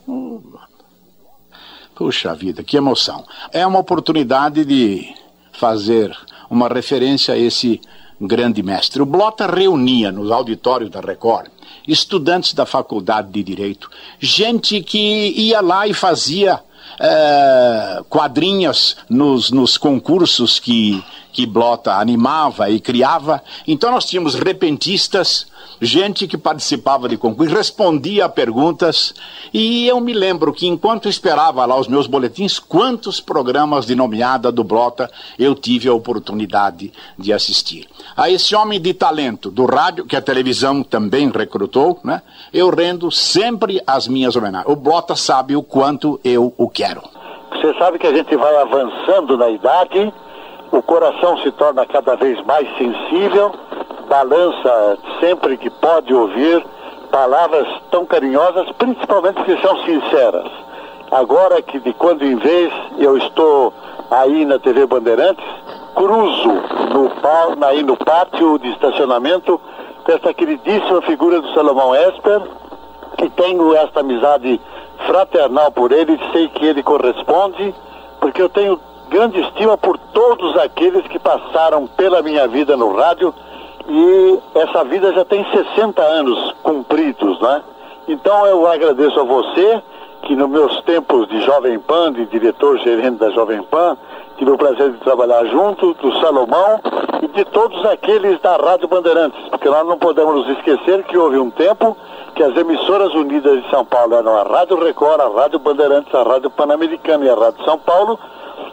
Puxa 1.97 2.35
vida, 2.35 2.63
que 2.63 2.77
emoção. 2.77 3.25
É 3.51 3.67
uma 3.67 3.81
oportunidade 3.81 4.65
de 4.65 5.13
fazer 5.53 6.17
uma 6.49 6.69
referência 6.69 7.35
a 7.35 7.39
esse 7.39 7.81
grande 8.21 8.63
mestre. 8.63 9.03
O 9.03 9.07
Blota 9.07 9.47
reunia 9.47 10.13
nos 10.13 10.31
auditórios 10.31 10.91
da 10.91 11.01
Record 11.01 11.51
estudantes 11.87 12.53
da 12.53 12.67
faculdade 12.67 13.31
de 13.31 13.43
Direito, 13.43 13.91
gente 14.19 14.83
que 14.83 15.33
ia 15.37 15.61
lá 15.61 15.87
e 15.87 15.95
fazia 15.95 16.61
é, 16.99 18.03
quadrinhas 18.09 18.97
nos, 19.09 19.51
nos 19.51 19.77
concursos 19.77 20.59
que, 20.59 21.03
que 21.37 21.45
Blota 21.45 21.93
animava 21.93 22.71
e 22.71 22.81
criava. 22.81 23.43
Então 23.69 23.91
nós 23.91 24.07
tínhamos 24.07 24.35
repentistas, 24.35 25.47
gente 25.79 26.27
que 26.27 26.39
participava 26.39 27.11
de 27.11 27.19
concurso, 27.19 27.55
respondia 27.55 28.25
a 28.25 28.29
perguntas. 28.29 29.15
E 29.53 29.87
eu 29.87 30.01
me 30.01 30.15
lembro 30.15 30.51
que 30.51 30.67
enquanto 30.67 31.11
esperava 31.11 31.67
lá 31.67 31.79
os 31.79 31.89
meus 31.89 32.07
boletins, 32.07 32.59
quantos 32.59 33.21
programas 33.21 33.85
de 33.85 33.95
nomeada 33.95 34.51
do 34.51 34.65
Blota 34.65 35.11
eu 35.39 35.55
tive 35.55 35.91
a 35.91 35.93
oportunidade 35.93 36.91
de 37.19 37.35
assistir. 37.35 37.87
A 38.17 38.31
esse 38.31 38.57
homem 38.57 38.81
de 38.81 38.95
talento 38.95 39.51
do 39.51 39.67
rádio, 39.67 40.07
que 40.07 40.17
a 40.17 40.23
televisão 40.23 40.83
também 40.83 41.31
recrutou, 41.31 42.01
né? 42.03 42.23
Eu 42.51 42.71
rendo 42.71 43.11
sempre 43.11 43.83
as 43.87 44.09
minhas 44.09 44.37
homenagens. 44.37 44.73
O 44.73 44.75
Blota 44.75 45.15
sabe 45.15 45.55
o 45.55 45.63
quanto 45.63 46.19
eu 46.25 46.55
o 46.57 46.67
quero. 46.67 47.03
Você 47.51 47.75
sabe 47.79 47.99
que 47.99 48.07
a 48.07 48.17
gente 48.17 48.35
vai 48.37 48.57
avançando 48.57 49.37
na 49.37 49.51
idade 49.51 50.13
o 50.77 50.83
coração 50.83 51.39
se 51.39 51.51
torna 51.53 51.87
cada 51.87 52.17
vez 52.17 52.41
mais 52.45 52.69
sensível, 52.77 53.51
balança 54.09 54.99
sempre 55.21 55.57
que 55.57 55.71
pode 55.71 56.13
ouvir 56.13 56.65
palavras 57.11 57.67
tão 57.91 58.05
carinhosas, 58.05 58.71
principalmente 58.73 59.43
que 59.43 59.57
são 59.63 59.83
sinceras. 59.85 60.51
Agora 61.11 61.63
que 61.63 61.79
de 61.79 61.95
quando 61.95 62.25
em 62.25 62.37
vez 62.37 62.73
eu 62.99 63.17
estou 63.17 63.73
aí 64.11 64.45
na 64.45 64.59
TV 64.59 64.87
Bandeirantes, 64.87 65.45
cruzo 65.95 66.53
no, 66.93 67.67
aí 67.67 67.83
no 67.83 67.97
pátio 67.97 68.59
de 68.59 68.69
estacionamento 68.73 69.59
essa 70.07 70.35
queridíssima 70.35 71.01
figura 71.03 71.41
do 71.41 71.53
Salomão 71.55 71.95
Esper, 71.95 72.43
que 73.17 73.31
tenho 73.31 73.75
esta 73.75 74.01
amizade 74.01 74.61
fraternal 75.07 75.73
por 75.73 75.91
ele, 75.91 76.21
sei 76.33 76.49
que 76.49 76.67
ele 76.67 76.83
corresponde, 76.83 77.75
porque 78.21 78.43
eu 78.43 78.49
tenho 78.49 78.79
grande 79.09 79.41
estima 79.41 79.77
por 79.77 79.99
todos 79.99 80.57
aqueles 80.59 81.07
que 81.07 81.19
passaram 81.19 81.87
pela 81.87 82.23
minha 82.23 82.47
vida 82.49 82.77
no 82.77 82.95
rádio 82.95 83.35
e 83.89 84.39
essa 84.55 84.85
vida 84.85 85.13
já 85.13 85.25
tem 85.25 85.45
60 85.51 86.03
anos 86.03 86.55
cumpridos, 86.63 87.41
né? 87.41 87.63
Então 88.09 88.47
eu 88.47 88.67
agradeço 88.67 89.19
a 89.21 89.25
você 89.25 89.83
que 90.23 90.35
nos 90.35 90.49
meus 90.49 90.81
tempos 90.83 91.29
de 91.29 91.41
Jovem 91.43 91.79
Pan, 91.79 92.13
de 92.13 92.27
diretor 92.27 92.79
gerente 92.79 93.19
da 93.19 93.31
Jovem 93.31 93.63
Pan, 93.63 93.97
tive 94.37 94.51
o 94.51 94.59
prazer 94.59 94.91
de 94.91 94.99
trabalhar 94.99 95.45
junto, 95.47 95.95
do 95.95 96.21
Salomão 96.21 96.81
e 97.23 97.29
de 97.29 97.45
todos 97.47 97.85
aqueles 97.87 98.41
da 98.41 98.57
Rádio 98.57 98.89
Bandeirantes, 98.89 99.41
porque 99.49 99.69
nós 99.69 99.87
não 99.87 99.99
podemos 99.99 100.35
nos 100.47 100.59
esquecer 100.59 101.05
que 101.05 101.17
houve 101.17 101.39
um 101.39 101.51
tempo 101.51 101.97
que 102.35 102.43
as 102.43 102.57
emissoras 102.57 103.15
unidas 103.15 103.63
de 103.63 103.71
São 103.71 103.85
Paulo 103.85 104.15
eram 104.15 104.37
a 104.37 104.43
Rádio 104.43 104.79
Record, 104.79 105.21
a 105.21 105.29
Rádio 105.29 105.59
Bandeirantes, 105.59 106.15
a 106.15 106.23
Rádio 106.23 106.51
Pan-Americana 106.51 107.25
e 107.25 107.31
a 107.31 107.35
Rádio 107.35 107.65
São 107.65 107.79
Paulo, 107.79 108.19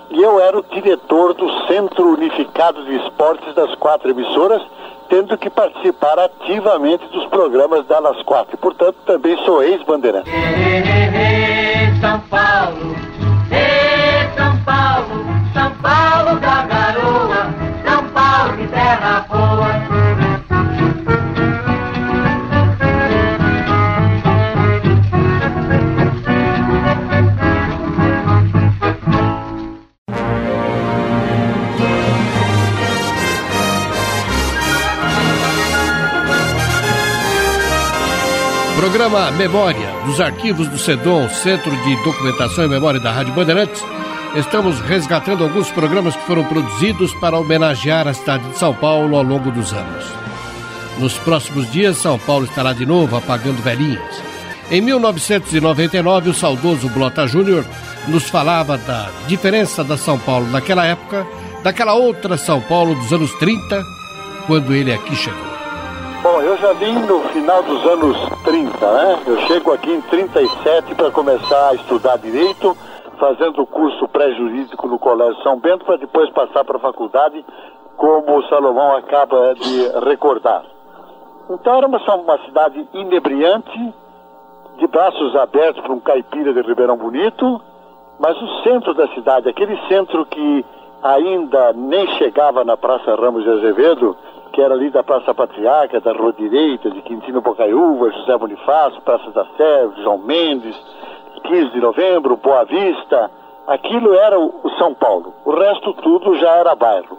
e 0.09 0.21
eu 0.21 0.39
era 0.39 0.57
o 0.57 0.63
diretor 0.63 1.33
do 1.33 1.49
Centro 1.67 2.13
Unificado 2.13 2.83
de 2.85 2.95
Esportes 2.97 3.53
das 3.55 3.73
quatro 3.75 4.09
emissoras, 4.09 4.61
tendo 5.09 5.37
que 5.37 5.49
participar 5.49 6.17
ativamente 6.19 7.05
dos 7.07 7.25
programas 7.27 7.85
delas 7.85 8.21
quatro. 8.23 8.55
E, 8.55 8.57
portanto, 8.57 8.97
também 9.05 9.37
sou 9.45 9.63
ex-bandeirante. 9.63 10.29
São 11.99 12.19
Paulo, 12.21 12.95
São 14.35 14.57
Paulo, 14.63 15.25
São 15.53 15.71
Paulo 15.81 16.39
da 16.39 16.63
garoa, 16.63 17.53
São 17.85 18.03
Paulo 18.09 18.57
de 18.57 18.67
terra 18.67 19.25
boa. 19.29 19.92
Programa 38.83 39.31
Memória, 39.31 39.89
dos 40.05 40.19
arquivos 40.19 40.67
do 40.67 40.77
SEDOM, 40.77 41.29
Centro 41.29 41.71
de 41.71 41.95
Documentação 42.03 42.65
e 42.65 42.67
Memória 42.67 42.99
da 42.99 43.13
Rádio 43.13 43.33
Bandeirantes, 43.33 43.81
estamos 44.35 44.77
resgatando 44.81 45.41
alguns 45.41 45.71
programas 45.71 46.13
que 46.13 46.27
foram 46.27 46.43
produzidos 46.43 47.13
para 47.13 47.39
homenagear 47.39 48.09
a 48.09 48.13
cidade 48.13 48.45
de 48.49 48.57
São 48.57 48.73
Paulo 48.73 49.15
ao 49.15 49.23
longo 49.23 49.49
dos 49.51 49.71
anos. 49.71 50.03
Nos 50.99 51.13
próximos 51.13 51.71
dias, 51.71 51.95
São 51.95 52.19
Paulo 52.19 52.43
estará 52.43 52.73
de 52.73 52.85
novo 52.85 53.15
apagando 53.15 53.63
velhinhas. 53.63 54.21
Em 54.69 54.81
1999, 54.81 56.31
o 56.31 56.33
saudoso 56.33 56.89
Blota 56.89 57.25
Júnior 57.25 57.63
nos 58.09 58.29
falava 58.29 58.77
da 58.77 59.09
diferença 59.27 59.81
da 59.81 59.95
São 59.95 60.19
Paulo 60.19 60.51
daquela 60.51 60.85
época, 60.85 61.25
daquela 61.63 61.93
outra 61.93 62.35
São 62.35 62.59
Paulo 62.59 62.95
dos 62.95 63.13
anos 63.13 63.31
30, 63.35 63.81
quando 64.45 64.75
ele 64.75 64.91
aqui 64.91 65.15
chegou. 65.15 65.52
Eu 66.43 66.57
já 66.57 66.73
vim 66.73 66.93
no 67.07 67.21
final 67.29 67.63
dos 67.63 67.85
anos 67.85 68.17
30, 68.43 68.91
né? 68.91 69.23
Eu 69.25 69.37
chego 69.47 69.71
aqui 69.71 69.89
em 69.89 70.01
37 70.01 70.93
para 70.93 71.09
começar 71.09 71.69
a 71.69 71.73
estudar 71.75 72.17
direito, 72.17 72.75
fazendo 73.17 73.61
o 73.61 73.65
curso 73.65 74.05
pré-jurídico 74.09 74.85
no 74.89 74.99
Colégio 74.99 75.41
São 75.41 75.57
Bento, 75.57 75.85
para 75.85 75.95
depois 75.95 76.29
passar 76.31 76.65
para 76.65 76.75
a 76.75 76.81
faculdade, 76.81 77.45
como 77.95 78.37
o 78.37 78.43
Salomão 78.49 78.93
acaba 78.97 79.55
de 79.55 79.87
recordar. 80.05 80.65
Então 81.49 81.77
era 81.77 81.87
uma, 81.87 81.99
uma 82.13 82.37
cidade 82.39 82.89
inebriante, 82.93 83.93
de 84.77 84.87
braços 84.87 85.33
abertos 85.37 85.81
para 85.81 85.93
um 85.93 85.99
caipira 86.01 86.53
de 86.53 86.61
Ribeirão 86.61 86.97
Bonito, 86.97 87.61
mas 88.19 88.35
o 88.41 88.63
centro 88.63 88.93
da 88.93 89.07
cidade, 89.13 89.47
aquele 89.47 89.79
centro 89.87 90.25
que 90.25 90.65
ainda 91.01 91.71
nem 91.71 92.05
chegava 92.17 92.65
na 92.65 92.75
Praça 92.75 93.15
Ramos 93.15 93.45
de 93.45 93.49
Azevedo, 93.49 94.17
que 94.53 94.61
era 94.61 94.75
ali 94.75 94.91
da 94.91 95.03
Praça 95.03 95.33
Patriarca, 95.33 95.99
da 95.99 96.13
Rua 96.13 96.31
Direita, 96.33 96.89
de 96.91 97.01
Quintino 97.01 97.41
Bocaiúva, 97.41 98.11
José 98.11 98.37
Bonifácio, 98.37 99.01
Praça 99.01 99.31
da 99.31 99.45
Sé, 99.57 99.89
João 100.03 100.19
Mendes, 100.19 100.75
15 101.43 101.71
de 101.71 101.79
novembro, 101.81 102.37
Boa 102.37 102.63
Vista. 102.63 103.31
Aquilo 103.67 104.13
era 104.13 104.39
o 104.39 104.69
São 104.77 104.93
Paulo. 104.93 105.33
O 105.43 105.51
resto 105.55 105.93
tudo 105.95 106.37
já 106.37 106.51
era 106.57 106.75
bairro. 106.75 107.17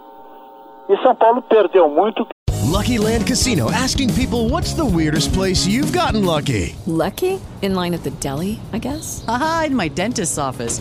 E 0.88 0.96
São 0.98 1.14
Paulo 1.14 1.42
perdeu 1.42 1.88
muito. 1.88 2.26
Lucky 2.70 2.98
Land 2.98 3.24
Casino 3.26 3.70
asking 3.70 4.12
people 4.14 4.48
what's 4.48 4.74
the 4.74 4.84
weirdest 4.84 5.32
place 5.32 5.66
you've 5.66 5.92
gotten 5.92 6.24
lucky? 6.24 6.76
Lucky? 6.86 7.40
In 7.62 7.74
line 7.74 7.94
at 7.94 8.02
the 8.04 8.10
deli, 8.20 8.60
I 8.72 8.78
guess? 8.78 9.24
Aha, 9.26 9.64
in 9.66 9.76
my 9.76 9.88
dentist's 9.88 10.38
office. 10.38 10.80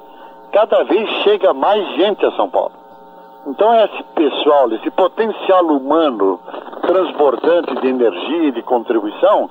cada 0.51 0.83
vez 0.83 1.09
chega 1.23 1.53
mais 1.53 1.95
gente 1.95 2.25
a 2.25 2.31
São 2.31 2.49
Paulo. 2.49 2.73
Então 3.47 3.73
esse 3.75 4.03
pessoal, 4.15 4.71
esse 4.71 4.91
potencial 4.91 5.65
humano 5.65 6.39
transbordante 6.81 7.75
de 7.75 7.87
energia 7.87 8.43
e 8.49 8.51
de 8.51 8.61
contribuição, 8.61 9.49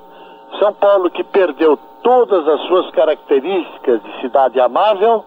São 0.59 0.73
Paulo 0.75 1.11
que 1.11 1.25
perdeu 1.25 1.79
todas 2.03 2.47
as 2.47 2.61
suas 2.63 2.91
características 2.91 4.03
de 4.03 4.21
cidade 4.21 4.61
amável, 4.61 5.25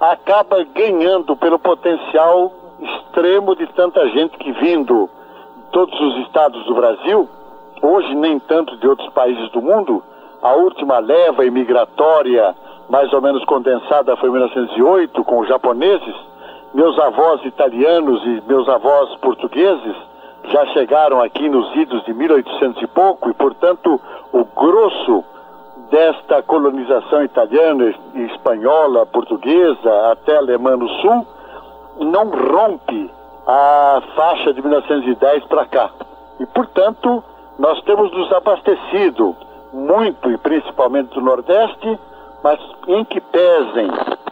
acaba 0.00 0.64
ganhando 0.64 1.36
pelo 1.36 1.58
potencial 1.58 2.52
extremo 2.80 3.56
de 3.56 3.66
tanta 3.68 4.08
gente 4.08 4.36
que 4.38 4.52
vindo 4.52 5.10
de 5.56 5.62
todos 5.72 6.00
os 6.00 6.16
estados 6.26 6.64
do 6.64 6.74
Brasil, 6.74 7.28
hoje 7.82 8.14
nem 8.14 8.38
tanto 8.38 8.76
de 8.76 8.88
outros 8.88 9.08
países 9.10 9.50
do 9.50 9.60
mundo, 9.60 10.02
a 10.40 10.54
última 10.54 10.98
leva 10.98 11.44
imigratória 11.44 12.54
mais 12.88 13.12
ou 13.12 13.20
menos 13.20 13.44
condensada 13.44 14.16
foi 14.16 14.28
em 14.28 14.32
1908 14.32 15.24
com 15.24 15.40
os 15.40 15.48
japoneses, 15.48 16.14
meus 16.74 16.98
avós 16.98 17.44
italianos 17.44 18.22
e 18.24 18.42
meus 18.46 18.68
avós 18.68 19.14
portugueses 19.16 19.96
já 20.44 20.64
chegaram 20.66 21.20
aqui 21.20 21.48
nos 21.48 21.74
idos 21.76 22.04
de 22.04 22.14
1800 22.14 22.82
e 22.82 22.86
pouco 22.86 23.28
e, 23.28 23.34
portanto, 23.34 24.00
o 24.32 24.44
grosso 24.44 25.24
desta 25.90 26.42
colonização 26.42 27.22
italiana, 27.22 27.94
espanhola, 28.14 29.06
portuguesa, 29.06 30.12
até 30.12 30.36
alemã 30.36 30.76
no 30.76 30.88
sul, 30.88 31.26
não 32.00 32.30
rompe 32.30 33.10
a 33.46 34.02
faixa 34.14 34.52
de 34.52 34.60
1910 34.60 35.44
para 35.44 35.66
cá. 35.66 35.90
E, 36.38 36.46
portanto, 36.46 37.22
nós 37.58 37.80
temos 37.82 38.10
nos 38.12 38.32
abastecido 38.32 39.34
muito, 39.72 40.30
e 40.30 40.38
principalmente 40.38 41.14
do 41.14 41.20
Nordeste, 41.20 41.98
mas 42.42 42.58
em 42.86 43.04
que 43.04 43.20
pesem 43.20 43.90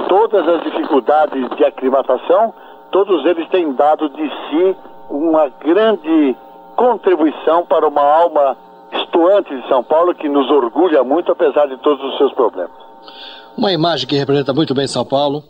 todas 0.09 0.47
as 0.47 0.63
dificuldades 0.63 1.49
de 1.57 1.65
aclimatação, 1.65 2.55
todos 2.91 3.25
eles 3.25 3.49
têm 3.49 3.73
dado 3.73 4.09
de 4.09 4.29
si 4.29 4.77
uma 5.11 5.49
grande 5.49 6.37
contribuição 6.77 7.65
para 7.67 7.87
uma 7.87 8.03
alma 8.03 8.57
estuante 8.93 9.55
de 9.55 9.69
São 9.69 9.83
Paulo 9.83 10.15
que 10.15 10.29
nos 10.29 10.51
orgulha 10.51 11.03
muito, 11.03 11.33
apesar 11.33 11.67
de 11.67 11.77
todos 11.79 12.05
os 12.05 12.19
seus 12.19 12.33
problemas. 12.33 12.71
Uma 13.57 13.73
imagem 13.73 14.07
que 14.07 14.17
representa 14.17 14.53
muito 14.53 14.75
bem 14.75 14.87
São 14.87 15.05
Paulo, 15.05 15.43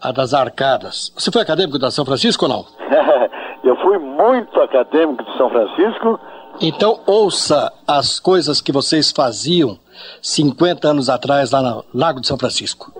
a 0.00 0.12
das 0.12 0.32
arcadas. 0.34 1.12
Você 1.16 1.30
foi 1.30 1.42
acadêmico 1.42 1.78
da 1.78 1.90
São 1.90 2.04
Francisco 2.04 2.46
ou 2.46 2.48
não? 2.48 2.64
Eu 3.62 3.76
fui 3.76 3.98
muito 3.98 4.60
acadêmico 4.60 5.22
de 5.24 5.36
São 5.36 5.48
Francisco. 5.48 6.18
Então 6.60 7.00
ouça 7.06 7.72
as 7.86 8.18
coisas 8.18 8.60
que 8.60 8.72
vocês 8.72 9.10
faziam 9.10 9.78
50 10.20 10.88
anos 10.88 11.08
atrás 11.08 11.50
lá 11.50 11.62
no 11.62 11.84
Lago 11.94 12.20
de 12.20 12.26
São 12.26 12.38
Francisco. 12.38 12.92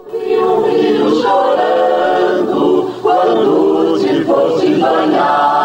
chorando 1.23 2.93
quando 3.03 3.99
te 4.01 4.25
fosse 4.25 4.75
banhar. 4.75 5.62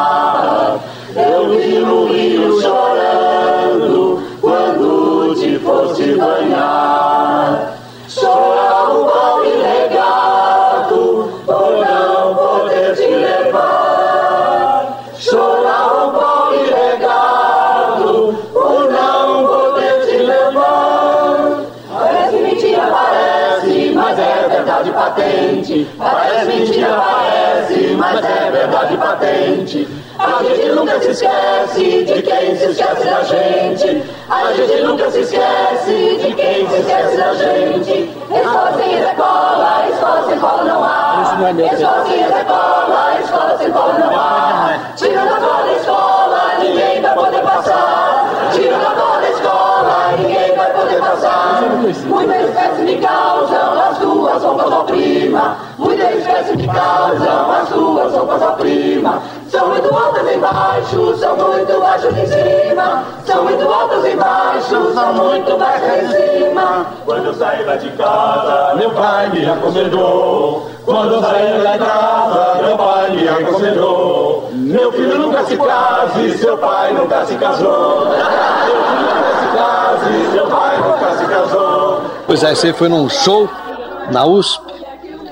Nunca 30.97 31.01
se 31.01 31.11
esquece 31.11 32.03
de 32.05 32.21
quem 32.23 32.57
se 32.57 32.65
esquece 32.71 33.03
da 33.05 33.23
gente. 33.23 34.03
A 34.29 34.53
gente 34.53 34.81
nunca 34.81 35.11
se 35.11 35.19
esquece 35.19 36.17
de 36.17 36.33
quem 36.33 36.67
se 36.67 36.79
esquece 36.79 37.17
da 37.17 37.33
gente. 37.35 38.09
Escola 38.31 38.73
sem 38.77 38.99
escola, 38.99 39.85
escola 39.89 40.23
sem 40.27 40.39
cola 40.39 40.63
não 40.63 40.83
há. 40.83 41.21
Escola 41.71 42.05
sem 42.05 42.21
escola, 42.21 43.19
escola 43.21 43.57
sem 43.57 43.71
cola 43.71 43.93
não 43.99 44.15
há. 44.15 44.79
Tirando 44.95 45.33
a 45.33 45.39
cola 45.39 45.63
da 45.63 45.73
escola, 45.73 46.53
ninguém 46.59 47.01
vai 47.01 47.13
poder 47.13 47.41
passar. 47.41 48.49
Tirando 48.53 48.87
a 48.87 48.91
cola 48.91 49.21
da 49.21 49.29
escola, 49.29 50.13
ninguém 50.17 50.55
vai 50.55 50.73
poder 50.73 50.99
passar. 50.99 51.61
Muita 52.07 52.37
espécie 52.37 52.81
me 52.81 52.97
causam 52.97 53.79
as 53.79 53.97
duas 53.99 54.43
roupas 54.43 54.73
ao 54.73 54.83
prima. 54.85 55.57
Muita 55.77 56.11
espécie 56.11 56.57
me 56.57 56.67
causam 56.67 57.51
as 57.51 57.69
duas 57.69 58.13
roupas 58.13 58.41
ao 58.41 58.55
prima. 58.55 58.96
São 59.49 59.69
muito 59.69 59.95
altas 59.95 60.35
embaixo, 60.35 61.17
são 61.17 61.35
muito 61.37 61.79
baixas 61.79 62.17
em 62.17 62.27
cima. 62.27 63.03
São 63.25 63.43
muito 63.43 63.67
altas 63.67 64.05
embaixo, 64.05 64.93
são 64.93 65.13
muito 65.13 65.57
baixas 65.57 66.03
em 66.03 66.39
cima. 66.39 66.85
Quando 67.05 67.25
eu 67.25 67.33
saí 67.33 67.65
lá 67.65 67.75
de 67.75 67.89
casa, 67.91 68.75
meu 68.75 68.91
pai 68.91 69.29
me 69.29 69.39
recomendou. 69.39 70.69
Quando 70.85 71.13
eu 71.13 71.21
saí 71.21 71.61
lá 71.61 71.71
de 71.73 71.85
casa, 71.85 72.61
meu 72.61 72.77
pai 72.77 73.09
me 73.11 73.25
recomendou. 73.25 74.49
Meu 74.53 74.91
filho 74.91 75.19
nunca 75.19 75.43
se 75.45 75.57
case, 75.57 76.37
seu 76.37 76.57
pai 76.57 76.93
nunca 76.93 77.25
se 77.25 77.35
casou. 77.35 78.05
Meu 78.05 78.25
filho 78.25 79.01
nunca 79.01 79.31
se 79.39 79.47
case, 79.57 80.31
seu 80.33 80.47
pai 80.47 80.77
nunca 80.77 81.17
se 81.17 81.25
casou. 81.25 82.01
Pois 82.25 82.43
é, 82.43 82.53
você 82.53 82.73
foi 82.73 82.89
num 82.89 83.09
show 83.09 83.49
na 84.11 84.25
USP. 84.25 84.76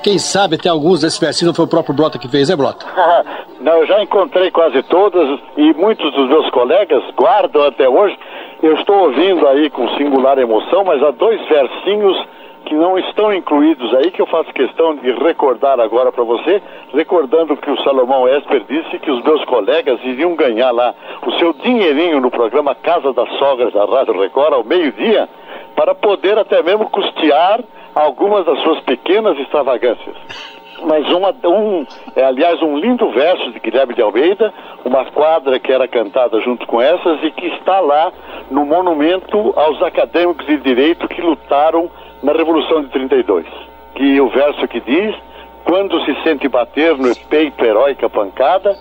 Quem 0.06 0.20
sabe 0.20 0.54
até 0.54 0.70
alguns 0.70 1.02
desses 1.02 1.18
versinhos 1.18 1.48
não 1.48 1.56
foi 1.56 1.66
o 1.66 1.68
próprio 1.68 1.96
Brota 1.96 2.20
que 2.20 2.28
fez, 2.28 2.52
é 2.52 2.56
Brota? 2.56 2.86
Não, 3.60 3.74
eu 3.78 3.88
já 3.88 4.04
encontrei 4.04 4.52
quase 4.52 4.84
todas 4.84 5.40
e 5.58 5.74
muitos 5.74 6.14
dos 6.14 6.30
meus 6.30 6.48
colegas 6.52 7.04
guardam 7.16 7.64
até 7.64 7.90
hoje. 7.90 8.16
Eu 8.62 8.76
estou 8.76 8.96
ouvindo 9.06 9.48
aí 9.48 9.68
com 9.72 9.90
singular 9.98 10.38
emoção, 10.38 10.84
mas 10.84 11.02
há 11.02 11.10
dois 11.10 11.42
versinhos 11.48 12.24
que 12.66 12.76
não 12.76 13.00
estão 13.00 13.34
incluídos 13.34 13.96
aí 13.96 14.12
que 14.12 14.22
eu 14.22 14.28
faço 14.28 14.54
questão 14.54 14.96
de 14.96 15.12
recordar 15.12 15.80
agora 15.80 16.12
para 16.12 16.24
você, 16.24 16.62
recordando 16.94 17.58
que 17.58 17.72
o 17.72 17.84
Salomão 17.84 18.28
Esper 18.28 18.64
disse 18.70 19.00
que 19.00 19.10
os 19.10 19.24
meus 19.24 19.44
colegas 19.46 20.00
iriam 20.04 20.36
ganhar 20.36 20.70
lá 20.70 20.94
o 21.26 21.32
seu 21.40 21.52
dinheirinho 21.54 22.22
no 22.22 22.30
programa 22.30 22.76
Casa 22.76 23.12
das 23.12 23.30
Sogras 23.40 23.74
da 23.74 23.86
Rádio 23.86 24.20
Record 24.20 24.54
ao 24.54 24.64
meio-dia, 24.64 25.28
para 25.76 25.94
poder 25.94 26.38
até 26.38 26.64
mesmo 26.64 26.90
custear 26.90 27.62
algumas 27.94 28.46
das 28.46 28.60
suas 28.62 28.80
pequenas 28.82 29.38
extravagâncias. 29.40 30.16
Mas 30.84 31.10
uma, 31.10 31.34
um, 31.46 31.86
é, 32.16 32.24
aliás, 32.24 32.62
um 32.62 32.78
lindo 32.78 33.10
verso 33.12 33.52
de 33.52 33.60
Guilherme 33.60 33.94
de 33.94 34.02
Almeida, 34.02 34.54
uma 34.84 35.06
quadra 35.06 35.58
que 35.60 35.72
era 35.72 35.88
cantada 35.88 36.40
junto 36.42 36.68
com 36.68 36.82
essas 36.82 37.24
e 37.24 37.32
que 37.32 37.48
está 37.48 37.80
lá 37.80 38.12
no 38.52 38.66
monumento 38.66 39.54
aos 39.56 39.82
acadêmicos 39.82 40.46
de 40.46 40.58
direito 40.58 41.08
que 41.08 41.22
lutaram 41.22 41.90
na 42.22 42.34
Revolução 42.34 42.82
de 42.82 42.90
32. 42.90 43.46
Que 43.96 44.20
o 44.20 44.28
verso 44.30 44.68
que 44.68 44.82
diz: 44.82 45.16
Quando 45.64 46.04
se 46.04 46.14
sente 46.24 46.48
bater 46.50 46.98
no 46.98 47.16
peito 47.30 47.64
heróica 47.64 48.10
pancada, 48.10 48.76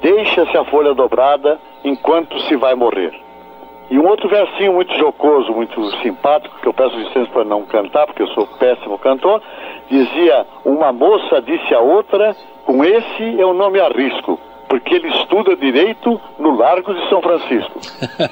deixa-se 0.00 0.56
a 0.56 0.64
folha 0.64 0.94
dobrada 0.94 1.58
enquanto 1.84 2.38
se 2.42 2.54
vai 2.54 2.74
morrer. 2.76 3.12
E 3.90 3.98
um 3.98 4.06
outro 4.06 4.28
versinho 4.28 4.72
muito 4.72 4.94
jocoso, 4.96 5.52
muito 5.52 5.84
simpático, 6.02 6.58
que 6.60 6.66
eu 6.66 6.72
peço 6.72 6.96
licença 6.96 7.30
para 7.30 7.44
não 7.44 7.62
cantar, 7.62 8.06
porque 8.06 8.22
eu 8.22 8.28
sou 8.28 8.46
péssimo 8.58 8.98
cantor, 8.98 9.42
dizia: 9.90 10.46
Uma 10.64 10.92
moça 10.92 11.42
disse 11.42 11.74
a 11.74 11.80
outra, 11.80 12.34
com 12.64 12.84
esse 12.84 13.38
eu 13.38 13.52
não 13.52 13.70
me 13.70 13.80
arrisco, 13.80 14.38
porque 14.72 14.94
ele 14.94 15.08
estuda 15.08 15.54
direito 15.54 16.18
no 16.38 16.56
Largo 16.56 16.94
de 16.94 17.06
São 17.10 17.20
Francisco. 17.20 17.78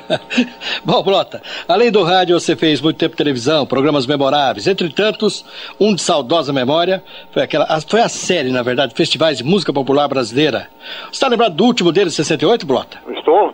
Bom, 0.83 1.03
Brota, 1.03 1.43
além 1.69 1.91
do 1.93 2.03
rádio, 2.03 2.41
você 2.41 2.57
fez 2.57 2.81
muito 2.81 2.97
tempo 2.97 3.15
televisão, 3.15 3.67
programas 3.67 4.07
memoráveis. 4.07 4.67
Entre 4.67 4.89
tantos, 4.89 5.45
um 5.79 5.95
de 5.95 6.01
saudosa 6.01 6.51
memória 6.51 7.05
foi, 7.31 7.43
aquela, 7.43 7.67
a- 7.69 7.79
foi 7.83 8.01
a 8.01 8.09
série, 8.09 8.51
na 8.51 8.63
verdade, 8.63 8.95
Festivais 8.95 9.37
de 9.37 9.45
Música 9.45 9.71
Popular 9.71 10.09
Brasileira. 10.09 10.69
Você 11.05 11.11
está 11.13 11.29
lembrado 11.29 11.55
do 11.57 11.65
último 11.65 11.93
dele, 11.93 12.11
68, 12.11 12.67
Brota? 12.67 12.97
Estou 13.11 13.53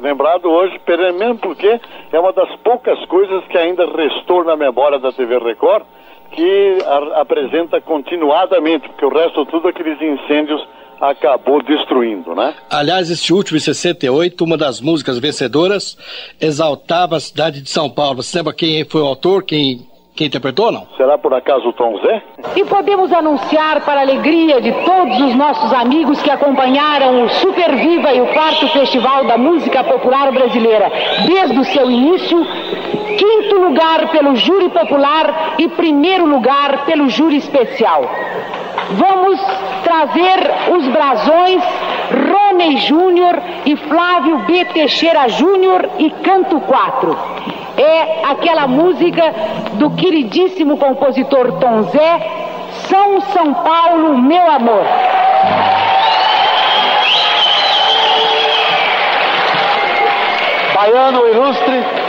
lembrado 0.00 0.48
hoje, 0.48 0.80
menos 1.18 1.40
porque 1.40 1.80
é 2.12 2.20
uma 2.20 2.32
das 2.32 2.54
poucas 2.62 3.04
coisas 3.06 3.42
que 3.48 3.58
ainda 3.58 3.86
restou 3.90 4.44
na 4.44 4.54
memória 4.54 5.00
da 5.00 5.10
TV 5.10 5.36
Record, 5.38 5.82
que 6.30 6.78
apresenta 7.16 7.80
continuadamente, 7.80 8.88
porque 8.88 9.04
o 9.04 9.08
resto 9.08 9.44
tudo 9.46 9.66
aqueles 9.66 10.00
incêndios 10.00 10.64
acabou 11.00 11.62
destruindo, 11.62 12.34
né? 12.34 12.54
Aliás, 12.68 13.10
esse 13.10 13.32
último, 13.32 13.56
em 13.56 13.60
68, 13.60 14.44
uma 14.44 14.56
das 14.56 14.80
músicas 14.80 15.18
vencedoras 15.18 15.96
exaltava 16.40 17.16
a 17.16 17.20
cidade 17.20 17.62
de 17.62 17.70
São 17.70 17.88
Paulo. 17.88 18.22
Você 18.22 18.36
lembra 18.36 18.52
quem 18.52 18.84
foi 18.84 19.00
o 19.00 19.06
autor, 19.06 19.42
quem, 19.42 19.86
quem 20.14 20.26
interpretou 20.26 20.66
ou 20.66 20.72
não? 20.72 20.86
Será 20.96 21.16
por 21.16 21.32
acaso 21.32 21.68
o 21.68 21.72
Tom 21.72 21.98
Zé? 22.02 22.22
E 22.54 22.64
podemos 22.64 23.10
anunciar, 23.12 23.82
para 23.84 24.00
a 24.00 24.02
alegria 24.02 24.60
de 24.60 24.72
todos 24.84 25.20
os 25.20 25.34
nossos 25.34 25.72
amigos 25.72 26.20
que 26.20 26.30
acompanharam 26.30 27.24
o 27.24 27.28
Super 27.30 27.76
Viva 27.76 28.12
e 28.12 28.20
o 28.20 28.26
quarto 28.26 28.68
Festival 28.68 29.24
da 29.24 29.38
Música 29.38 29.82
Popular 29.82 30.30
Brasileira 30.32 30.90
desde 31.26 31.58
o 31.58 31.64
seu 31.64 31.90
início, 31.90 32.38
quinto 33.16 33.56
lugar 33.56 34.10
pelo 34.10 34.36
júri 34.36 34.68
popular 34.68 35.54
e 35.58 35.68
primeiro 35.68 36.26
lugar 36.26 36.84
pelo 36.84 37.08
júri 37.08 37.36
especial. 37.36 38.04
Vamos 38.92 39.40
trazer 39.84 40.50
os 40.76 40.88
brasões 40.88 41.62
Rony 42.10 42.76
Júnior 42.78 43.40
e 43.64 43.76
Flávio 43.76 44.38
B. 44.38 44.64
Teixeira 44.66 45.28
Júnior 45.28 45.88
e 45.98 46.10
Canto 46.10 46.60
4. 46.60 47.18
É 47.76 48.24
aquela 48.30 48.66
música 48.66 49.32
do 49.74 49.90
queridíssimo 49.90 50.76
compositor 50.76 51.52
Tom 51.60 51.82
Zé, 51.84 52.20
São 52.88 53.20
São 53.20 53.54
Paulo, 53.54 54.18
meu 54.18 54.50
amor. 54.50 54.84
Baiano 60.74 61.26
ilustre, 61.28 61.99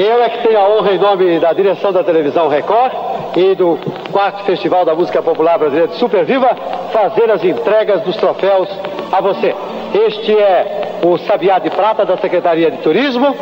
eu 0.00 0.22
é 0.22 0.28
que 0.28 0.46
tenho 0.46 0.58
a 0.58 0.68
honra, 0.68 0.92
em 0.92 0.98
nome 0.98 1.38
da 1.38 1.52
direção 1.52 1.92
da 1.92 2.02
televisão 2.02 2.48
Record 2.48 2.92
e 3.36 3.54
do 3.54 3.78
quarto 4.10 4.44
Festival 4.44 4.84
da 4.84 4.94
Música 4.94 5.22
Popular 5.22 5.58
Brasileira 5.58 5.88
de 5.88 5.96
Super 5.96 6.24
Viva, 6.24 6.56
fazer 6.92 7.30
as 7.30 7.44
entregas 7.44 8.00
dos 8.02 8.16
troféus 8.16 8.68
a 9.12 9.20
você. 9.20 9.54
Este 10.06 10.36
é 10.38 11.00
o 11.02 11.18
Sabiá 11.18 11.58
de 11.58 11.70
Prata 11.70 12.04
da 12.04 12.16
Secretaria 12.16 12.70
de 12.70 12.78
Turismo. 12.78 13.34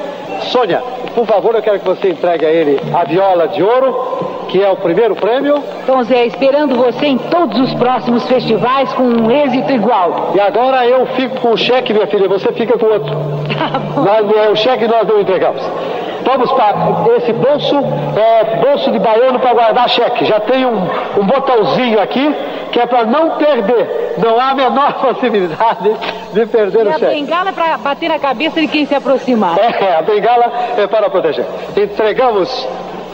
Sônia, 0.42 0.82
por 1.14 1.26
favor, 1.26 1.54
eu 1.54 1.62
quero 1.62 1.80
que 1.80 1.84
você 1.84 2.10
entregue 2.10 2.46
a 2.46 2.50
ele 2.50 2.80
a 2.94 3.04
viola 3.04 3.48
de 3.48 3.62
ouro, 3.62 4.46
que 4.48 4.62
é 4.62 4.70
o 4.70 4.76
primeiro 4.76 5.14
prêmio. 5.14 5.62
Tom 5.86 6.02
Zé, 6.04 6.26
esperando 6.26 6.76
você 6.76 7.06
em 7.06 7.18
todos 7.18 7.58
os 7.60 7.74
próximos 7.74 8.26
festivais 8.26 8.92
com 8.94 9.02
um 9.02 9.30
êxito 9.30 9.72
igual. 9.72 10.32
E 10.34 10.40
agora 10.40 10.86
eu 10.86 11.06
fico 11.06 11.40
com 11.40 11.52
o 11.52 11.56
cheque, 11.56 11.92
minha 11.92 12.06
filha, 12.06 12.28
você 12.28 12.52
fica 12.52 12.78
com 12.78 12.86
o 12.86 12.92
outro. 12.92 13.14
Nós, 13.96 14.50
o 14.52 14.56
cheque 14.56 14.86
nós 14.86 15.06
não 15.06 15.20
entregamos. 15.20 15.60
Vamos 16.24 16.50
para 16.52 16.74
esse 17.16 17.32
bolso, 17.32 17.76
é 18.16 18.56
bolso 18.56 18.90
de 18.90 18.98
baiano 18.98 19.38
para 19.38 19.54
guardar 19.54 19.88
cheque. 19.88 20.24
Já 20.24 20.40
tem 20.40 20.66
um, 20.66 20.76
um 21.18 21.24
botãozinho 21.24 22.00
aqui 22.00 22.34
que 22.72 22.78
é 22.80 22.86
para 22.86 23.04
não 23.04 23.30
perder. 23.30 24.14
Não 24.18 24.38
há 24.38 24.50
a 24.50 24.54
menor 24.54 24.92
possibilidade 25.00 25.90
de 26.32 26.46
perder 26.46 26.84
E 26.84 26.88
o 26.88 26.90
a 26.90 26.98
cheque. 26.98 27.14
bengala 27.14 27.52
para 27.52 27.76
bater 27.78 28.08
na 28.08 28.18
cabeça 28.18 28.60
de 28.60 28.68
quem 28.68 28.84
se 28.86 28.94
aproximar. 28.94 29.56
É, 29.80 29.96
a 29.96 30.02
bengala 30.02 30.52
é 30.76 30.86
para 30.86 31.08
proteger. 31.08 31.46
Entregamos 31.76 32.68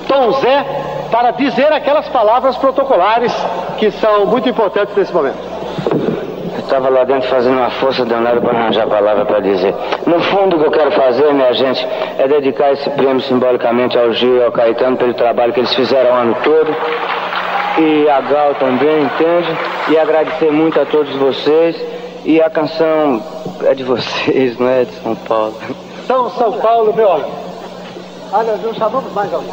Tom 0.09 0.32
Zé 0.32 0.64
para 1.11 1.30
dizer 1.32 1.72
aquelas 1.72 2.09
palavras 2.09 2.57
protocolares 2.57 3.32
que 3.78 3.90
são 3.92 4.26
muito 4.26 4.48
importantes 4.48 4.96
nesse 4.96 5.12
momento. 5.12 5.38
Estava 6.64 6.88
lá 6.88 7.04
dentro 7.04 7.28
fazendo 7.28 7.58
uma 7.58 7.70
força 7.70 8.04
danada 8.04 8.40
para 8.40 8.58
arranjar 8.58 8.86
palavra 8.86 9.24
para 9.26 9.40
dizer. 9.40 9.74
No 10.06 10.18
fundo, 10.20 10.56
o 10.56 10.60
que 10.60 10.66
eu 10.66 10.70
quero 10.70 10.90
fazer, 10.92 11.32
minha 11.32 11.52
gente, 11.52 11.86
é 12.18 12.26
dedicar 12.26 12.72
esse 12.72 12.88
prêmio 12.90 13.20
simbolicamente 13.20 13.98
ao 13.98 14.12
Gil 14.12 14.38
e 14.38 14.42
ao 14.42 14.50
Caetano 14.50 14.96
pelo 14.96 15.12
trabalho 15.14 15.52
que 15.52 15.60
eles 15.60 15.74
fizeram 15.74 16.10
o 16.10 16.14
ano 16.14 16.36
todo. 16.42 16.74
E 17.78 18.08
a 18.08 18.20
Gal 18.20 18.54
também, 18.54 19.02
entende? 19.02 19.58
E 19.88 19.98
agradecer 19.98 20.50
muito 20.50 20.80
a 20.80 20.86
todos 20.86 21.14
vocês. 21.16 21.76
E 22.24 22.40
a 22.40 22.48
canção 22.48 23.22
é 23.64 23.74
de 23.74 23.84
vocês, 23.84 24.58
não 24.58 24.68
é 24.68 24.84
de 24.84 24.92
São 25.02 25.14
Paulo. 25.14 25.54
São 26.06 26.30
São 26.30 26.52
Paulo, 26.52 26.94
meu 26.94 27.12
amigo. 27.12 27.30
Ah, 28.32 28.42
nós 28.42 28.62
não 28.62 28.74
chamamos 28.74 29.12
mais 29.12 29.32
alguém. 29.32 29.52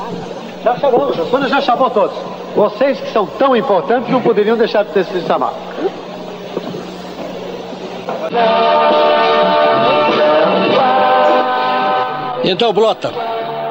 Já 0.64 0.76
chamamos, 0.78 1.20
a 1.20 1.26
Sônia 1.26 1.49
já 1.49 1.62
chamou 1.62 1.89
todos. 1.89 2.16
Vocês 2.55 2.99
que 2.99 3.12
são 3.12 3.26
tão 3.26 3.55
importantes 3.55 4.09
não 4.09 4.22
poderiam 4.22 4.55
deixar 4.55 4.84
de 4.86 4.91
ter 4.91 5.03
sido 5.03 5.28
chamados. 5.28 5.57
Então, 12.43 12.74
Blota, 12.74 13.12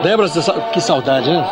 lembra 0.04 0.26
dessa... 0.26 0.52
que 0.72 0.80
saudade, 0.80 1.30
hein? 1.30 1.42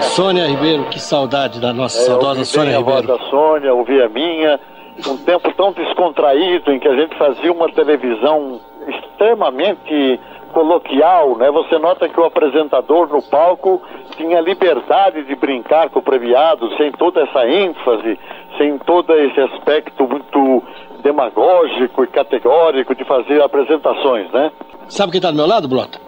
Sônia 0.00 0.46
Ribeiro, 0.46 0.84
que 0.84 1.00
saudade 1.00 1.60
da 1.60 1.72
nossa 1.72 1.98
É, 1.98 2.02
saudosa 2.06 2.44
Sônia 2.44 2.78
a 2.78 2.80
voz 2.80 3.00
Ribeiro. 3.00 3.18
da 3.18 3.30
Sônia, 3.30 3.74
ouvi 3.74 4.00
a 4.02 4.08
minha, 4.08 4.60
um 5.08 5.16
tempo 5.18 5.52
tão 5.54 5.72
descontraído 5.72 6.72
em 6.72 6.78
que 6.78 6.88
a 6.88 6.94
gente 6.94 7.16
fazia 7.16 7.52
uma 7.52 7.68
televisão 7.72 8.60
extremamente 8.86 10.20
coloquial, 10.52 11.36
né? 11.36 11.50
Você 11.50 11.78
nota 11.78 12.08
que 12.08 12.18
o 12.20 12.24
apresentador 12.24 13.08
no 13.08 13.20
palco 13.22 13.82
tinha 14.16 14.40
liberdade 14.40 15.24
de 15.24 15.34
brincar 15.34 15.90
com 15.90 15.98
o 15.98 16.02
premiado, 16.02 16.70
sem 16.76 16.92
toda 16.92 17.22
essa 17.22 17.48
ênfase, 17.48 18.18
sem 18.56 18.78
todo 18.78 19.12
esse 19.14 19.40
aspecto 19.40 20.06
muito 20.06 20.62
demagógico 21.04 22.02
e 22.02 22.06
categórico 22.06 22.94
de 22.94 23.04
fazer 23.04 23.40
apresentações, 23.42 24.32
né? 24.32 24.50
Sabe 24.88 25.12
quem 25.12 25.20
tá 25.20 25.30
do 25.30 25.36
meu 25.36 25.46
lado, 25.46 25.68
Blota? 25.68 26.00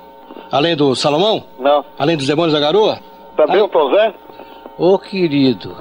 Além 0.50 0.74
do 0.74 0.96
Salomão? 0.96 1.44
Não. 1.58 1.84
Além 1.98 2.16
dos 2.16 2.26
demônios 2.26 2.54
da 2.54 2.60
garoa? 2.60 2.98
Também 3.36 3.60
o 3.60 3.68
Tom 3.68 3.94
Zé? 3.94 4.14
Ô 4.78 4.98
querido, 4.98 5.76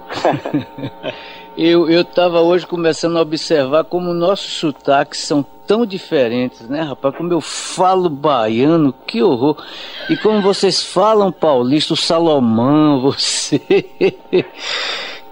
eu 1.57 1.89
eu 1.89 2.01
estava 2.01 2.41
hoje 2.41 2.67
começando 2.67 3.17
a 3.17 3.21
observar 3.21 3.85
como 3.85 4.13
nossos 4.13 4.53
sotaques 4.53 5.19
são 5.19 5.45
tão 5.65 5.85
diferentes, 5.85 6.69
né, 6.69 6.81
rapaz? 6.81 7.15
Como 7.15 7.31
eu 7.31 7.41
falo 7.41 8.09
baiano, 8.09 8.93
que 9.05 9.23
horror! 9.23 9.57
E 10.09 10.15
como 10.17 10.41
vocês 10.41 10.81
falam 10.83 11.31
paulista, 11.31 11.93
o 11.93 11.97
Salomão, 11.97 13.01
você. 13.11 13.59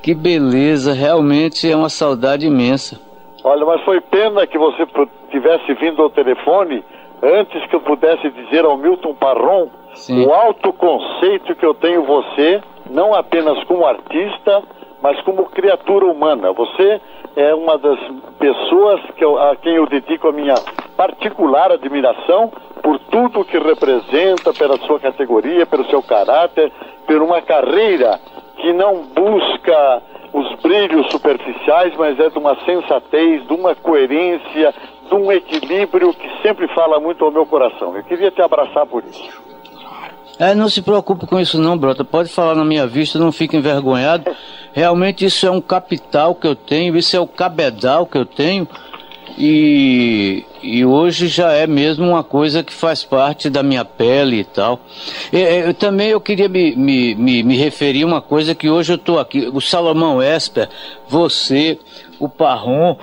que 0.02 0.14
beleza, 0.14 0.94
realmente 0.94 1.70
é 1.70 1.76
uma 1.76 1.90
saudade 1.90 2.46
imensa. 2.46 3.00
Olha, 3.44 3.66
mas 3.66 3.82
foi 3.82 4.00
pena 4.00 4.48
que 4.48 4.58
você 4.58 4.86
tivesse 5.30 5.74
vindo 5.74 6.02
ao 6.02 6.10
telefone 6.10 6.84
antes 7.22 7.66
que 7.68 7.76
eu 7.76 7.82
pudesse 7.82 8.30
dizer 8.30 8.64
ao 8.66 8.78
Milton 8.78 9.14
Parron 9.14 9.68
o 10.26 10.34
alto 10.34 10.72
conceito 10.74 11.56
que 11.56 11.66
eu 11.66 11.74
tenho 11.74 12.04
você, 12.04 12.62
não 12.90 13.14
apenas 13.14 13.62
como 13.66 13.86
artista, 13.86 14.64
mas 15.02 15.20
como 15.22 15.46
criatura 15.50 16.06
humana. 16.06 16.52
Você 16.54 17.02
é 17.36 17.54
uma 17.54 17.78
das 17.78 18.00
pessoas 18.40 19.02
que 19.18 19.24
eu- 19.24 19.38
a 19.38 19.56
quem 19.56 19.76
eu 19.76 19.86
dedico 19.88 20.30
a 20.30 20.32
minha 20.32 20.56
particular 20.96 21.72
admiração 21.72 22.52
por 22.82 22.98
tudo 23.00 23.46
que 23.46 23.58
representa, 23.58 24.54
pela 24.54 24.78
sua 24.80 25.00
categoria, 25.00 25.66
pelo 25.66 25.86
seu 25.86 26.02
caráter, 26.02 26.72
por 27.06 27.22
uma 27.22 27.42
carreira 27.42 28.20
que 28.58 28.72
não 28.74 29.04
busca 29.04 30.02
os 30.34 30.60
brilhos 30.62 31.10
superficiais, 31.12 31.94
mas 31.96 32.20
é 32.20 32.30
de 32.30 32.38
uma 32.38 32.58
sensatez, 32.66 33.46
de 33.46 33.54
uma 33.54 33.76
coerência, 33.76 34.74
de 35.08 35.14
um 35.14 35.32
equilíbrio 35.32 36.14
que 36.14 36.28
sempre 36.42 36.68
fala 36.74 37.00
muito 37.00 37.24
ao 37.24 37.32
meu 37.32 37.46
coração. 37.46 37.96
Eu 37.96 38.04
queria 38.04 38.32
te 38.32 38.42
abraçar 38.42 38.86
por 38.88 39.04
isso. 39.04 39.44
É, 40.40 40.56
não 40.56 40.68
se 40.68 40.82
preocupe 40.82 41.28
com 41.28 41.40
isso 41.40 41.62
não, 41.62 41.78
Brota. 41.78 42.04
Pode 42.04 42.30
falar 42.30 42.56
na 42.56 42.66
minha 42.66 42.88
vista, 42.88 43.20
não 43.20 43.32
fique 43.32 43.56
envergonhado. 43.56 44.36
Realmente 44.74 45.24
isso 45.24 45.46
é 45.46 45.52
um 45.52 45.62
capital 45.62 46.34
que 46.34 46.48
eu 46.48 46.56
tenho, 46.56 46.98
isso 46.98 47.16
é 47.16 47.20
o 47.20 47.28
cabedal 47.28 48.08
que 48.08 48.18
eu 48.18 48.26
tenho. 48.26 48.68
E, 49.38 50.46
e 50.62 50.86
hoje 50.86 51.28
já 51.28 51.52
é 51.54 51.66
mesmo 51.66 52.06
uma 52.06 52.24
coisa 52.24 52.64
que 52.64 52.74
faz 52.74 53.04
parte 53.04 53.50
da 53.50 53.64
minha 53.64 53.84
pele 53.84 54.42
e 54.42 54.44
tal. 54.44 54.80
E, 55.32 55.38
e, 55.38 55.60
eu, 55.68 55.74
também 55.74 56.10
eu 56.10 56.22
queria 56.22 56.48
me, 56.48 56.76
me, 56.76 57.16
me, 57.16 57.44
me 57.44 57.58
referir 57.58 58.04
a 58.04 58.08
uma 58.08 58.22
coisa 58.22 58.54
que 58.54 58.70
hoje 58.70 58.94
eu 58.94 58.98
estou 58.98 59.20
aqui. 59.20 59.50
O 59.52 59.60
Salomão 59.60 60.22
Esper, 60.22 60.70
você, 61.08 61.80
o 62.24 62.30
Parron, 62.30 62.98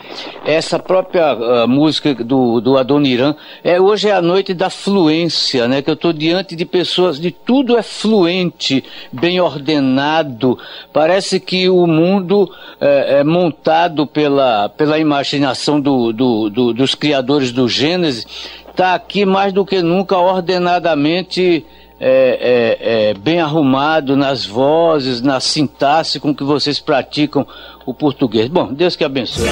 essa 0.45 0.79
própria 0.79 1.31
ah, 1.31 1.66
música 1.66 2.14
do, 2.14 2.61
do 2.61 2.77
Adoniran, 2.77 3.35
é, 3.62 3.81
hoje 3.81 4.09
é 4.09 4.12
a 4.12 4.23
noite 4.23 4.55
da 4.55 4.71
fluência, 4.71 5.68
né? 5.68 5.83
Que 5.83 5.91
eu 5.91 5.95
estou 5.95 6.12
diante 6.12 6.57
de 6.57 6.64
pessoas, 6.64 7.21
de 7.21 7.31
tudo 7.31 7.77
é 7.77 7.83
fluente, 7.83 8.83
bem 9.12 9.41
ordenado. 9.41 10.59
Parece 10.93 11.39
que 11.41 11.68
o 11.68 11.87
mundo 11.87 12.51
é, 12.81 13.21
é 13.21 13.25
montado 13.25 14.07
pela, 14.07 14.68
pela 14.68 14.99
imaginação 14.99 15.81
do, 15.81 16.12
do, 16.12 16.49
do- 16.51 16.73
dos 16.73 16.95
criadores 16.95 17.53
do 17.53 17.68
Gênesis, 17.68 18.27
está 18.71 18.95
aqui 18.95 19.27
mais 19.27 19.53
do 19.53 19.64
que 19.64 19.83
nunca 19.83 20.16
ordenadamente 20.16 21.66
é, 22.03 22.79
é, 22.81 23.11
é, 23.11 23.14
bem 23.14 23.41
arrumado 23.41 24.16
nas 24.16 24.47
vozes, 24.47 25.21
na 25.21 25.39
sintaxe 25.39 26.18
com 26.18 26.35
que 26.35 26.43
vocês 26.43 26.81
praticam 26.81 27.47
o 27.91 27.95
português. 27.95 28.49
Bom, 28.49 28.72
Deus 28.72 28.95
que 28.97 29.05
abençoe. 29.05 29.49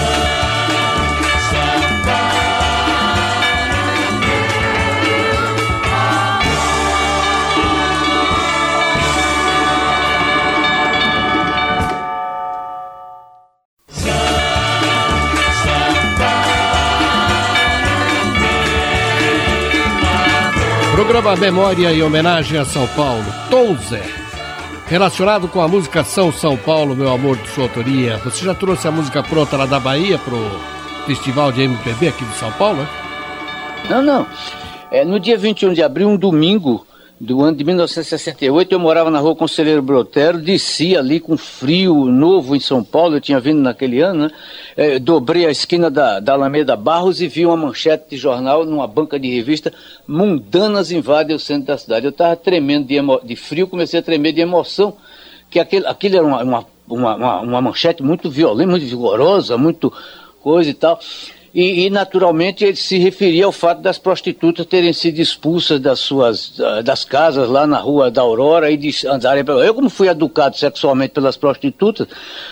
Programa 20.92 21.36
Memória 21.36 21.92
em 21.92 22.02
homenagem 22.02 22.58
a 22.58 22.64
São 22.64 22.86
Paulo, 22.88 23.24
Tom 23.50 23.76
Zé. 23.76 24.17
Relacionado 24.88 25.48
com 25.48 25.60
a 25.60 25.68
música 25.68 26.02
São 26.02 26.32
São 26.32 26.56
Paulo, 26.56 26.96
meu 26.96 27.12
amor, 27.12 27.36
de 27.36 27.46
sua 27.50 27.64
autoria. 27.64 28.16
Você 28.24 28.42
já 28.42 28.54
trouxe 28.54 28.88
a 28.88 28.90
música 28.90 29.22
pronta 29.22 29.54
lá 29.54 29.66
da 29.66 29.78
Bahia 29.78 30.16
pro 30.16 30.38
Festival 31.04 31.52
de 31.52 31.60
MPB 31.60 32.08
aqui 32.08 32.24
de 32.24 32.34
São 32.36 32.50
Paulo, 32.52 32.78
né? 32.78 32.88
Não, 33.90 34.02
não. 34.02 34.26
É, 34.90 35.04
no 35.04 35.20
dia 35.20 35.36
21 35.36 35.74
de 35.74 35.82
abril, 35.82 36.08
um 36.08 36.16
domingo 36.16 36.86
do 37.20 37.42
ano 37.42 37.56
de 37.56 37.64
1968, 37.64 38.72
eu 38.72 38.78
morava 38.78 39.10
na 39.10 39.18
rua 39.18 39.34
Conselheiro 39.34 39.82
Brotero, 39.82 40.38
desci 40.38 40.96
ali 40.96 41.18
com 41.18 41.36
frio 41.36 42.04
novo 42.06 42.54
em 42.54 42.60
São 42.60 42.84
Paulo, 42.84 43.16
eu 43.16 43.20
tinha 43.20 43.40
vindo 43.40 43.60
naquele 43.60 44.00
ano, 44.00 44.22
né? 44.24 44.30
É, 44.76 44.98
dobrei 45.00 45.44
a 45.44 45.50
esquina 45.50 45.90
da, 45.90 46.20
da 46.20 46.34
Alameda 46.34 46.76
Barros 46.76 47.20
e 47.20 47.26
vi 47.26 47.44
uma 47.44 47.56
manchete 47.56 48.10
de 48.10 48.16
jornal 48.16 48.64
numa 48.64 48.86
banca 48.86 49.18
de 49.18 49.28
revista, 49.34 49.72
Mundanas 50.06 50.92
invadem 50.92 51.34
o 51.34 51.40
centro 51.40 51.66
da 51.66 51.78
cidade. 51.78 52.06
Eu 52.06 52.10
estava 52.10 52.36
tremendo 52.36 52.86
de, 52.86 52.96
de 53.24 53.34
frio, 53.36 53.66
comecei 53.66 53.98
a 53.98 54.02
tremer 54.02 54.32
de 54.32 54.40
emoção, 54.40 54.96
que 55.50 55.58
aquele, 55.58 55.86
aquilo 55.86 56.16
era 56.16 56.24
uma, 56.24 56.42
uma, 56.44 56.66
uma- 56.88 57.40
uma 57.40 57.60
manchete 57.60 58.00
muito 58.02 58.30
violenta, 58.30 58.70
muito 58.70 58.86
vigorosa, 58.86 59.58
muito 59.58 59.92
coisa 60.40 60.70
e 60.70 60.74
tal. 60.74 61.00
E, 61.60 61.86
e, 61.86 61.90
naturalmente 61.90 62.64
ele 62.64 62.76
se 62.76 62.98
referia 62.98 63.44
ao 63.44 63.50
fato 63.50 63.82
das 63.82 63.98
prostitutas 63.98 64.64
terem 64.64 64.92
sido 64.92 65.18
expulsas 65.18 65.80
das 65.80 65.98
suas 65.98 66.52
ah, 66.60 66.82
das 66.82 67.04
casas 67.04 67.48
lá 67.50 67.66
na 67.66 67.78
rua 67.78 68.12
da 68.12 68.22
Aurora 68.22 68.70
e 68.70 68.76
de 68.76 68.94
andarem. 69.08 69.42
Eu 69.44 69.74
como 69.74 69.90
fui 69.90 70.06
educado 70.06 70.56
sexualmente 70.56 71.14
pelas 71.14 71.36
prostitutas, 71.36 72.06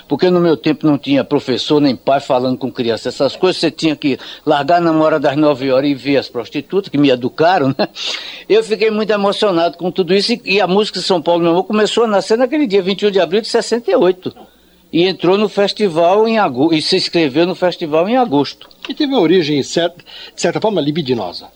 porque 0.09 0.29
no 0.29 0.41
meu 0.41 0.57
tempo 0.57 0.85
não 0.85 0.99
tinha 0.99 1.23
professor 1.23 1.81
nem 1.81 1.95
pai 1.95 2.19
falando 2.19 2.59
com 2.59 2.69
criança 2.73 3.09
essas 3.09 3.37
coisas, 3.37 3.61
você 3.61 3.71
tinha 3.71 3.95
que 3.95 4.19
largar 4.45 4.81
na 4.81 4.91
hora 4.91 5.21
das 5.21 5.37
nove 5.37 5.71
horas 5.71 5.89
e 5.89 5.95
ver 5.95 6.17
as 6.17 6.29
prostitutas 6.29 6.89
que 6.89 6.99
me 6.99 7.09
educaram, 7.09 7.69
né? 7.79 7.89
Eu 8.49 8.65
fiquei 8.65 8.91
muito 8.91 9.13
emocionado 9.13 9.79
com 9.79 9.89
tudo 9.89 10.13
isso 10.13 10.33
e, 10.33 10.41
e 10.45 10.61
a 10.61 10.67
música 10.67 10.99
São 10.99 11.23
Paulo 11.23 11.45
meu 11.45 11.53
amor 11.53 11.63
começou 11.63 12.03
a 12.03 12.09
nascer 12.09 12.37
naquele 12.37 12.67
dia 12.67 12.83
21 12.83 13.13
de 13.13 13.21
abril 13.21 13.41
de 13.41 13.47
68. 13.47 14.56
E 14.97 15.07
entrou 15.07 15.36
no 15.36 15.47
festival 15.47 16.26
em 16.26 16.38
agosto, 16.38 16.74
e 16.74 16.80
se 16.80 16.97
inscreveu 16.97 17.44
no 17.44 17.55
festival 17.55 18.09
em 18.09 18.16
agosto. 18.16 18.66
Que 18.82 18.94
teve 18.94 19.12
uma 19.12 19.20
origem, 19.20 19.62
certa, 19.62 20.03
de 20.34 20.40
certa 20.40 20.59
forma, 20.59 20.80
libidinosa. 20.80 21.49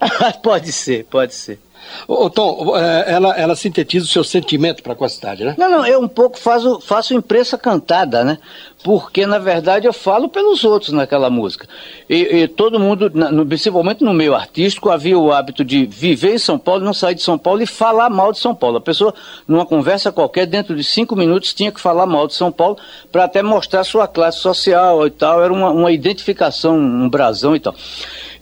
pode 0.42 0.72
ser, 0.72 1.04
pode 1.04 1.34
ser. 1.34 1.60
Ô, 2.06 2.28
Tom, 2.28 2.76
é, 2.76 3.12
ela, 3.12 3.36
ela 3.36 3.56
sintetiza 3.56 4.04
o 4.04 4.08
seu 4.08 4.24
sentimento 4.24 4.82
para 4.82 4.94
com 4.94 5.04
a 5.04 5.08
cidade, 5.08 5.44
né? 5.44 5.54
Não, 5.58 5.70
não, 5.70 5.86
eu 5.86 6.00
um 6.00 6.08
pouco 6.08 6.38
faço, 6.38 6.80
faço 6.80 7.14
imprensa 7.14 7.56
cantada, 7.56 8.24
né? 8.24 8.38
Porque, 8.82 9.26
na 9.26 9.38
verdade, 9.38 9.86
eu 9.86 9.92
falo 9.92 10.28
pelos 10.28 10.64
outros 10.64 10.92
naquela 10.92 11.28
música. 11.28 11.68
E, 12.08 12.16
e 12.16 12.48
todo 12.48 12.80
mundo, 12.80 13.10
no, 13.12 13.44
principalmente 13.44 14.02
no 14.02 14.14
meio 14.14 14.34
artístico, 14.34 14.90
havia 14.90 15.18
o 15.18 15.30
hábito 15.30 15.64
de 15.64 15.84
viver 15.84 16.34
em 16.34 16.38
São 16.38 16.58
Paulo, 16.58 16.84
não 16.84 16.94
sair 16.94 17.14
de 17.14 17.22
São 17.22 17.36
Paulo 17.36 17.62
e 17.62 17.66
falar 17.66 18.08
mal 18.08 18.32
de 18.32 18.38
São 18.38 18.54
Paulo. 18.54 18.78
A 18.78 18.80
pessoa, 18.80 19.14
numa 19.46 19.66
conversa 19.66 20.10
qualquer, 20.10 20.46
dentro 20.46 20.74
de 20.74 20.82
cinco 20.82 21.14
minutos, 21.14 21.52
tinha 21.52 21.70
que 21.70 21.80
falar 21.80 22.06
mal 22.06 22.26
de 22.26 22.34
São 22.34 22.50
Paulo 22.50 22.78
para 23.12 23.24
até 23.24 23.42
mostrar 23.42 23.84
sua 23.84 24.08
classe 24.08 24.38
social 24.38 25.06
e 25.06 25.10
tal. 25.10 25.42
Era 25.42 25.52
uma, 25.52 25.70
uma 25.70 25.92
identificação, 25.92 26.76
um 26.76 27.08
brasão 27.08 27.54
e 27.54 27.60
tal 27.60 27.74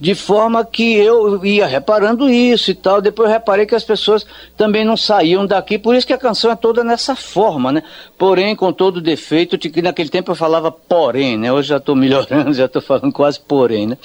de 0.01 0.15
forma 0.15 0.65
que 0.65 0.95
eu 0.95 1.45
ia 1.45 1.67
reparando 1.67 2.31
isso 2.31 2.71
e 2.71 2.75
tal. 2.75 3.01
Depois 3.01 3.29
eu 3.29 3.33
reparei 3.33 3.67
que 3.67 3.75
as 3.75 3.85
pessoas 3.85 4.25
também 4.57 4.85
não 4.85 4.97
saíam 4.97 5.47
daqui, 5.47 5.79
por 5.79 5.95
isso 5.95 6.07
que 6.07 6.13
a 6.13 6.19
canção 6.19 6.51
é 6.51 6.57
toda 6.57 6.85
nessa 6.85 7.17
forma, 7.17 7.73
né? 7.73 7.83
Porém, 8.17 8.55
com 8.55 8.73
todo 8.73 9.01
defeito, 9.01 9.59
que 9.59 9.83
naquele 9.83 10.09
tempo 10.09 10.31
eu 10.31 10.37
falava 10.37 10.71
porém, 10.71 11.37
né? 11.37 11.53
Hoje 11.53 11.69
já 11.69 11.79
estou 11.79 11.97
melhorando, 11.97 12.53
já 12.55 12.67
estou 12.67 12.83
falando 12.83 13.13
quase 13.13 13.41
porém, 13.41 13.87
né? 13.87 13.99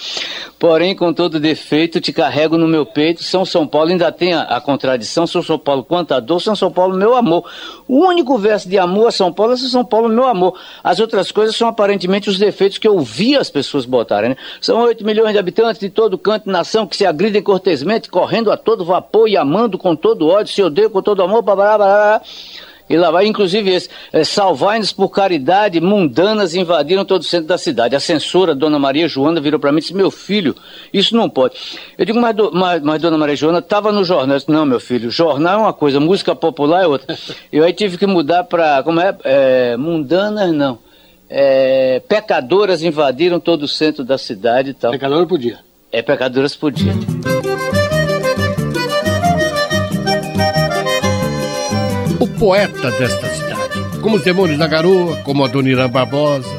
Porém, 0.57 0.95
com 0.95 1.13
todo 1.13 1.39
defeito, 1.39 1.99
te 1.99 2.13
carrego 2.13 2.57
no 2.57 2.67
meu 2.67 2.85
peito. 2.85 3.23
São 3.23 3.45
São 3.45 3.67
Paulo 3.67 3.89
ainda 3.89 4.11
tem 4.11 4.33
a, 4.33 4.43
a 4.43 4.61
contradição. 4.61 5.27
São 5.27 5.43
São 5.43 5.59
Paulo, 5.59 5.83
quanta 5.83 6.19
dor. 6.19 6.39
São 6.39 6.55
São 6.55 6.71
Paulo, 6.71 6.95
meu 6.95 7.15
amor. 7.15 7.49
O 7.87 8.05
único 8.05 8.37
verso 8.37 8.69
de 8.69 8.77
amor 8.77 9.07
a 9.07 9.11
São 9.11 9.31
Paulo 9.31 9.53
é 9.53 9.57
São 9.57 9.83
Paulo, 9.83 10.09
meu 10.09 10.25
amor. 10.25 10.57
As 10.83 10.99
outras 10.99 11.31
coisas 11.31 11.55
são 11.55 11.67
aparentemente 11.67 12.29
os 12.29 12.39
defeitos 12.39 12.77
que 12.77 12.87
eu 12.87 12.99
vi 12.99 13.35
as 13.35 13.49
pessoas 13.49 13.85
botarem, 13.85 14.31
né? 14.31 14.37
São 14.61 14.79
8 14.79 15.05
milhões 15.05 15.33
de 15.33 15.39
habitantes 15.39 15.82
de 15.83 15.89
todo 15.89 16.17
canto 16.17 16.49
nação 16.49 16.87
que 16.87 16.95
se 16.95 17.05
agridem 17.05 17.41
cortesmente, 17.41 18.09
correndo 18.09 18.51
a 18.51 18.57
todo 18.57 18.85
vapor 18.85 19.27
e 19.27 19.37
amando 19.37 19.77
com 19.77 19.95
todo 19.95 20.27
ódio, 20.27 20.53
se 20.53 20.63
odeiam 20.63 20.89
com 20.89 21.01
todo 21.01 21.21
amor, 21.21 21.41
blá, 21.41 21.55
blá, 21.55 22.21
e 22.89 22.97
lá 22.97 23.09
vai, 23.09 23.25
inclusive 23.25 23.71
esse, 23.71 23.89
é, 24.11 24.23
salvai-nos 24.23 24.91
por 24.91 25.09
caridade, 25.09 25.79
mundanas 25.79 26.53
invadiram 26.53 27.05
todo 27.05 27.21
o 27.21 27.25
centro 27.25 27.47
da 27.47 27.57
cidade. 27.57 27.95
A 27.95 27.99
censora, 27.99 28.53
Dona 28.53 28.77
Maria 28.77 29.07
Joana, 29.07 29.39
virou 29.39 29.59
para 29.59 29.71
mim 29.71 29.77
e 29.77 29.81
disse, 29.81 29.95
meu 29.95 30.11
filho, 30.11 30.55
isso 30.93 31.15
não 31.15 31.29
pode. 31.29 31.55
Eu 31.97 32.05
digo, 32.05 32.19
mas, 32.19 32.35
do, 32.35 32.51
mas, 32.53 32.81
mas 32.81 33.01
Dona 33.01 33.17
Maria 33.17 33.35
Joana, 33.35 33.59
estava 33.59 33.91
no 33.91 34.03
jornal. 34.03 34.37
Disse, 34.37 34.51
não, 34.51 34.65
meu 34.65 34.79
filho, 34.79 35.09
jornal 35.09 35.59
é 35.59 35.63
uma 35.63 35.73
coisa, 35.73 35.99
música 35.99 36.35
popular 36.35 36.83
é 36.83 36.87
outra. 36.87 37.17
Eu 37.51 37.63
aí 37.63 37.73
tive 37.73 37.97
que 37.97 38.05
mudar 38.05 38.43
para, 38.43 38.83
como 38.83 38.99
é, 38.99 39.15
é 39.23 39.77
mundanas 39.77 40.51
não. 40.51 40.77
É, 41.29 42.01
pecadoras 42.07 42.83
invadiram 42.83 43.39
todo 43.39 43.63
o 43.63 43.67
centro 43.67 44.03
da 44.03 44.17
cidade 44.17 44.71
e 44.71 44.73
tal. 44.73 44.91
Pecadora 44.91 45.25
podia. 45.25 45.59
É 45.93 46.01
pecadoras 46.01 46.55
podia. 46.55 46.91
O 52.19 52.27
poeta 52.39 52.89
desta 52.89 53.27
cidade, 53.27 53.79
como 54.01 54.15
os 54.15 54.23
Demônios 54.23 54.57
da 54.57 54.65
Garoa, 54.65 55.17
como 55.17 55.45
Adoniran 55.45 55.87
Barbosa, 55.87 56.49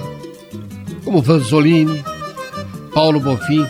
como 1.04 1.20
Vanzolini, 1.20 2.04
Paulo 2.94 3.18
Bonfim, 3.18 3.66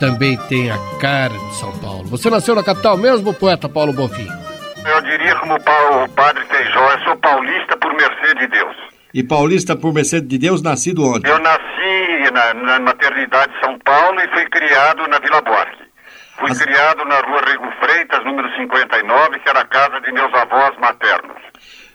também 0.00 0.36
tem 0.48 0.68
a 0.72 0.78
cara 0.98 1.32
de 1.32 1.54
São 1.54 1.70
Paulo. 1.78 2.06
Você 2.06 2.28
nasceu 2.28 2.56
na 2.56 2.64
capital 2.64 2.96
mesmo, 2.96 3.32
poeta 3.32 3.68
Paulo 3.68 3.92
Bonfim? 3.92 4.26
Eu 4.84 5.00
diria 5.02 5.36
como 5.36 5.54
o 5.54 6.08
padre 6.08 6.44
Feijó, 6.46 6.90
eu 6.90 7.04
sou 7.04 7.16
paulista 7.18 7.76
por 7.76 7.94
mercê 7.94 8.34
de 8.34 8.48
Deus. 8.48 8.91
E 9.14 9.22
paulista 9.22 9.76
por 9.76 9.92
mercê 9.92 10.20
de 10.22 10.38
Deus, 10.38 10.62
nascido 10.62 11.04
onde? 11.04 11.28
Eu 11.28 11.38
nasci 11.38 12.30
na, 12.32 12.54
na 12.54 12.80
maternidade 12.80 13.52
São 13.62 13.78
Paulo 13.80 14.18
e 14.20 14.28
fui 14.28 14.46
criado 14.46 15.06
na 15.08 15.18
Vila 15.18 15.42
Buarque. 15.42 15.82
Fui 16.38 16.50
As... 16.50 16.58
criado 16.62 17.04
na 17.04 17.20
rua 17.20 17.42
Rego 17.46 17.70
Freitas, 17.80 18.24
número 18.24 18.48
59, 18.56 19.38
que 19.40 19.48
era 19.50 19.60
a 19.60 19.66
casa 19.66 20.00
de 20.00 20.12
meus 20.12 20.32
avós 20.32 20.72
maternos. 20.80 21.36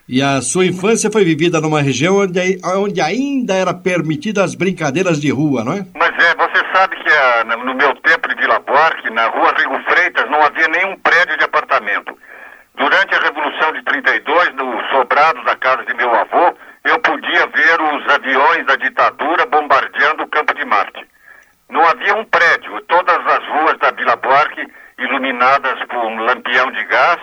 E 0.08 0.22
a 0.22 0.42
sua 0.42 0.66
infância 0.66 1.12
foi 1.12 1.26
vivida 1.26 1.60
numa 1.60 1.82
região 1.82 2.18
onde, 2.18 2.60
onde 2.64 3.02
ainda 3.02 3.56
era 3.56 3.74
permitida 3.74 4.44
as 4.44 4.56
brincadeiras 4.56 5.20
de 5.20 5.30
rua, 5.32 5.66
não 5.66 5.74
é? 5.74 5.86
Mas 5.96 6.14
é, 6.24 6.36
você 6.36 6.64
sabe 6.74 6.96
que 6.96 7.10
a, 7.10 7.44
no 7.44 7.74
meu 7.74 7.94
tempo 7.96 8.30
de 8.30 8.36
Vila 8.36 8.60
Buarque, 8.60 9.10
na 9.10 9.28
rua 9.28 9.54
Rego 9.58 9.80
Freitas, 9.90 10.30
não 10.30 10.42
havia 10.44 10.68
nenhum 10.68 10.96
prédio 11.00 11.36
de 11.38 11.44
apartamento. 11.44 12.18
Durante 12.78 13.16
a 13.16 13.20
Revolução 13.20 13.74
de 13.74 13.84
32, 13.84 14.56
no 14.56 14.80
sobrado 14.92 15.44
da 15.44 15.56
casa 15.56 15.84
de 15.84 15.94
meu 15.96 16.14
avô, 16.14 16.56
eu 16.88 17.00
podia 17.00 17.46
ver 17.48 17.82
os 17.82 18.14
aviões 18.14 18.66
da 18.66 18.76
ditadura 18.78 19.46
bombardeando 19.46 20.24
o 20.24 20.28
campo 20.28 20.54
de 20.54 20.66
Marte. 20.66 21.06
Não 21.70 21.86
havia 21.86 22.16
um 22.16 22.24
prédio, 22.26 22.82
todas 22.88 23.18
as 23.18 23.46
ruas 23.48 23.78
da 23.80 23.92
Vila 23.92 24.16
Buarque 24.16 24.66
iluminadas 24.98 25.78
por 25.88 25.98
um 25.98 26.18
lampião 26.20 26.72
de 26.72 26.84
gás. 26.86 27.20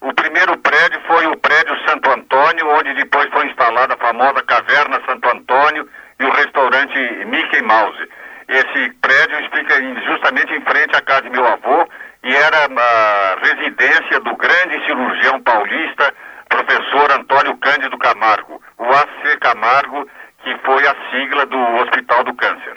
O 0.00 0.12
primeiro 0.14 0.56
prédio 0.58 1.00
foi 1.06 1.26
o 1.26 1.36
prédio 1.36 1.76
Santo 1.86 2.10
Antônio, 2.10 2.68
onde 2.70 2.94
depois 2.94 3.28
foi 3.30 3.46
instalada 3.46 3.94
a 3.94 3.98
famosa 3.98 4.42
Caverna 4.42 5.00
Santo 5.06 5.28
Antônio 5.28 5.88
e 6.18 6.24
o 6.24 6.30
restaurante 6.30 6.98
Mickey 7.26 7.62
Mouse. 7.62 8.08
Esse 8.48 8.90
prédio 9.00 9.38
fica 9.54 9.74
justamente 10.06 10.52
em 10.54 10.60
frente 10.62 10.96
à 10.96 11.02
casa 11.02 11.22
de 11.22 11.30
meu 11.30 11.46
avô 11.46 11.86
e 12.24 12.34
era 12.34 12.66
a 12.66 13.36
residência 13.42 14.20
do 14.20 14.34
grande 14.36 14.84
cirurgião 14.86 15.40
paulista, 15.42 16.14
professor 16.52 17.12
Antônio 17.12 17.56
Cândido 17.56 17.98
Camargo 17.98 18.62
o 18.82 18.92
AC 18.92 19.38
Camargo, 19.40 20.06
que 20.42 20.56
foi 20.64 20.86
a 20.86 20.94
sigla 21.10 21.46
do 21.46 21.56
Hospital 21.56 22.24
do 22.24 22.34
Câncer. 22.34 22.76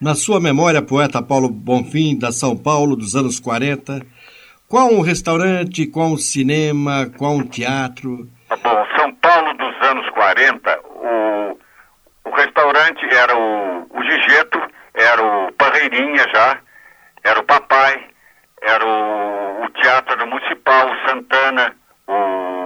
Na 0.00 0.14
sua 0.14 0.40
memória, 0.40 0.80
poeta 0.80 1.22
Paulo 1.22 1.48
Bonfim, 1.48 2.18
da 2.18 2.32
São 2.32 2.56
Paulo, 2.56 2.96
dos 2.96 3.14
anos 3.14 3.38
40, 3.38 4.00
qual 4.66 4.88
um 4.88 5.00
restaurante, 5.00 5.86
qual 5.86 6.12
um 6.12 6.16
cinema, 6.16 7.10
qual 7.18 7.34
um 7.34 7.46
teatro? 7.46 8.28
Bom, 8.48 8.86
São 8.96 9.12
Paulo 9.16 9.52
dos 9.54 9.88
anos 9.88 10.08
40, 10.10 10.80
o, 10.84 11.58
o 12.24 12.30
restaurante 12.34 13.04
era 13.10 13.36
o, 13.36 13.86
o 13.90 14.02
Gigeto, 14.04 14.60
era 14.94 15.22
o 15.22 15.52
Parreirinha 15.52 16.24
já, 16.32 16.58
era 17.24 17.40
o 17.40 17.44
Papai, 17.44 18.06
era 18.62 18.86
o, 18.86 19.64
o 19.64 19.70
Teatro 19.70 20.26
Municipal, 20.26 20.90
o 20.90 21.08
Santana, 21.08 21.74
o 22.06 22.57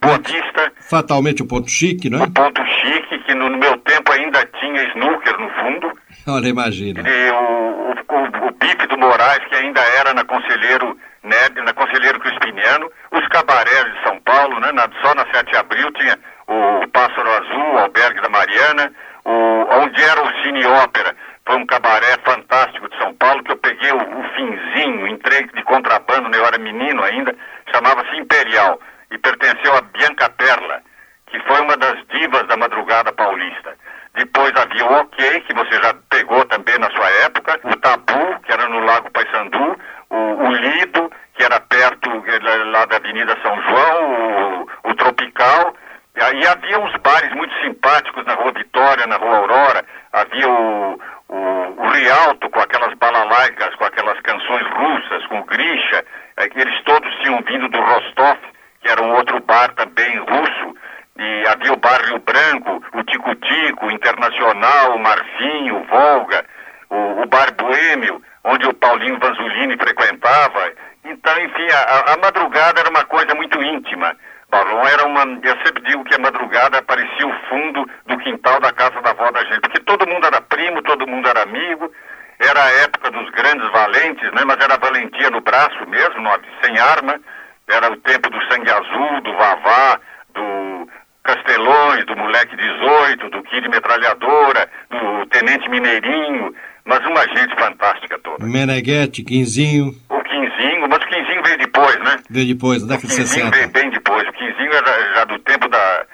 Boa 0.00 0.18
Vista. 0.18 0.72
Fatalmente 0.88 1.42
o 1.42 1.46
ponto 1.46 1.68
chique, 1.68 2.08
não 2.08 2.20
é? 2.20 2.24
O 2.24 2.30
ponto 2.30 2.64
chique, 2.64 3.18
que 3.20 3.34
no, 3.34 3.50
meu 3.50 3.76
tempo 3.78 4.12
ainda 4.12 4.44
tinha 4.58 4.82
snooker 4.90 5.38
no 5.38 5.50
fundo. 5.50 5.92
Olha, 6.26 6.48
imagina. 6.48 7.02
E 7.06 7.30
o, 7.30 7.94
o, 8.08 8.48
o 8.48 8.52
Bife 8.52 8.86
do 8.86 8.98
Moraes, 8.98 9.44
que 9.48 9.56
ainda 9.56 9.80
era 9.98 10.14
na 10.14 10.24
Conselheiro 10.24 10.96
Neb, 11.22 11.56
na 11.64 11.72
Conselheiro 11.72 12.20
Crispiniano. 12.20 12.90
Os 13.12 13.26
cabarés 13.28 13.84
de 13.84 14.02
São 14.04 14.18
Paulo, 14.20 14.60
né? 14.60 14.72
Na, 14.72 14.88
só 15.02 15.14
na 15.14 15.26
7 15.32 15.50
de 15.50 15.56
abril 15.56 15.90
tinha 15.92 16.18
o 16.46 16.88
Pássaro 16.88 17.30
Azul, 17.30 17.74
o 17.74 17.78
Albergue 17.78 18.20
da 18.22 18.28
Mariana, 18.28 18.92
o, 19.24 19.66
onde 19.82 20.02
era 20.02 20.22
o 20.22 20.42
Cine 20.42 20.64
Ópera. 20.64 21.14
Foi 21.44 21.56
um 21.56 21.66
cabaré 21.66 22.16
fantástico 22.24 22.88
de 22.88 22.98
São 22.98 23.14
Paulo, 23.14 23.42
que 23.42 23.52
eu 23.52 23.56
peguei 23.56 23.90
o, 23.90 23.96
o 23.96 24.22
finzinho, 24.34 25.08
entrei 25.08 25.46
de 25.54 25.62
contrabando, 25.64 26.28
né? 26.28 26.38
eu 26.38 26.44
era 26.44 26.58
menino 26.58 27.02
ainda, 27.02 27.34
chamava-se 27.72 28.16
Imperial 28.16 28.78
e 29.10 29.18
pertenceu 29.18 29.76
a 29.76 29.80
Bianca 29.80 30.28
Perla, 30.30 30.82
que 31.26 31.38
foi 31.40 31.60
uma 31.60 31.76
das 31.76 32.04
divas 32.08 32.46
da 32.46 32.56
madrugada 32.56 33.12
paulista. 33.12 33.76
Depois 34.14 34.52
havia 34.56 34.84
o 34.84 35.00
OK, 35.00 35.40
que 35.42 35.54
você 35.54 35.80
já 35.82 35.94
pegou 36.10 36.44
também 36.46 36.78
na 36.78 36.90
sua 36.90 37.08
época, 37.24 37.60
o 37.64 37.76
Tabu, 37.76 38.40
que 38.40 38.52
era 38.52 38.68
no 38.68 38.80
Lago 38.80 39.10
Paissandu, 39.10 39.78
o, 40.10 40.16
o 40.16 40.52
Lido, 40.52 41.10
que 41.34 41.44
era 41.44 41.60
perto 41.60 42.10
eh, 42.26 42.64
lá 42.64 42.84
da 42.86 42.96
Avenida 42.96 43.36
São 43.42 43.62
João, 43.62 44.64
o, 44.84 44.90
o 44.90 44.94
Tropical, 44.94 45.74
e 46.16 46.46
havia 46.48 46.80
uns 46.80 46.92
bares 46.96 47.32
muito 47.34 47.54
simpáticos 47.60 48.24
na 48.26 48.34
Rua 48.34 48.52
Vitória, 48.52 49.06
na 49.06 49.16
Rua 49.16 49.36
Aurora, 49.36 49.84
havia 50.12 50.48
o, 50.48 51.00
o, 51.28 51.36
o 51.36 51.88
Rialto 51.90 52.50
com 52.50 52.58
aquelas 52.58 52.92
balalaicas, 52.94 53.74
com 53.76 53.84
aquelas 53.84 54.20
canções 54.22 54.66
russas, 54.74 55.24
com 55.26 55.44
Grisha, 55.44 56.04
é, 56.38 56.48
eles 56.56 56.82
todos 56.84 57.14
tinham 57.20 57.40
vindo 57.42 57.68
do 57.68 57.80
Rostov, 57.80 58.38
que 58.80 58.88
era 58.88 59.02
um 59.02 59.12
outro 59.14 59.40
bar 59.40 59.72
também 59.74 60.18
russo, 60.18 60.76
e 61.18 61.48
havia 61.48 61.72
o 61.72 61.76
bar 61.76 62.00
Rio 62.06 62.20
Branco, 62.20 62.82
o 62.94 63.02
Tico 63.04 63.34
Tico, 63.34 63.86
o 63.86 63.90
Internacional, 63.90 64.94
o 64.94 64.98
Marfinho, 64.98 65.78
o 65.78 65.84
Volga, 65.84 66.44
o, 66.90 67.22
o 67.22 67.26
bar 67.26 67.52
Boêmio, 67.54 68.22
onde 68.44 68.66
o 68.66 68.74
Paulinho 68.74 69.18
Vanzolini 69.18 69.76
frequentava. 69.76 70.72
Então, 71.04 71.38
enfim, 71.40 71.66
a, 71.72 72.12
a 72.12 72.16
madrugada 72.18 72.80
era 72.80 72.90
uma 72.90 73.04
coisa 73.04 73.34
muito 73.34 73.60
íntima. 73.62 74.16
Balão 74.50 74.86
era 74.86 75.06
uma. 75.06 75.22
Eu 75.42 75.56
sempre 75.64 75.82
digo 75.82 76.04
que 76.04 76.14
a 76.14 76.18
madrugada 76.18 76.80
parecia 76.82 77.26
o 77.26 77.38
fundo 77.48 77.86
do 78.06 78.18
quintal 78.18 78.60
da 78.60 78.72
casa 78.72 79.00
da 79.02 79.10
avó 79.10 79.30
da 79.30 79.44
gente, 79.44 79.60
porque 79.60 79.80
todo 79.80 80.08
mundo 80.08 80.26
era 80.26 80.40
primo, 80.40 80.82
todo 80.82 81.06
mundo 81.06 81.28
era 81.28 81.42
amigo. 81.42 81.92
Era 82.38 82.64
a 82.64 82.72
época 82.84 83.10
dos 83.10 83.28
grandes 83.30 83.68
valentes, 83.72 84.30
né? 84.32 84.44
mas 84.46 84.58
era 84.60 84.78
valentia 84.78 85.28
no 85.28 85.40
braço 85.40 85.84
mesmo, 85.88 86.30
sem 86.62 86.78
arma. 86.78 87.20
Era 87.68 87.92
o 87.92 87.96
tempo 87.98 88.30
do 88.30 88.38
Sangue 88.50 88.70
Azul, 88.70 89.20
do 89.22 89.32
Vavá, 89.32 90.00
do 90.34 90.88
Castelões, 91.22 92.06
do 92.06 92.16
Moleque 92.16 92.56
18, 92.56 93.30
do 93.30 93.42
Kid 93.44 93.68
Metralhadora, 93.68 94.68
do 94.90 95.26
Tenente 95.26 95.68
Mineirinho, 95.68 96.54
mas 96.84 97.04
uma 97.06 97.22
gente 97.28 97.54
fantástica 97.54 98.18
toda. 98.20 98.44
Meneghete, 98.44 99.22
Quinzinho. 99.22 99.94
O 100.08 100.20
Quinzinho, 100.22 100.88
mas 100.88 101.02
o 101.02 101.06
Quinzinho 101.06 101.42
veio 101.42 101.58
depois 101.58 101.78
né? 102.08 102.16
Veio 102.30 102.46
depois, 102.46 102.82
da 102.82 102.96
década 102.96 103.08
de 103.08 103.16
Quinzinho 103.16 103.46
60. 103.46 103.56
veio 103.56 103.68
bem 103.70 103.90
depois. 103.90 104.28
O 104.28 104.32
Quinzinho 104.32 104.72
era 104.72 105.14
já 105.14 105.24
do 105.24 105.38
tempo 105.40 105.68
da, 105.68 106.06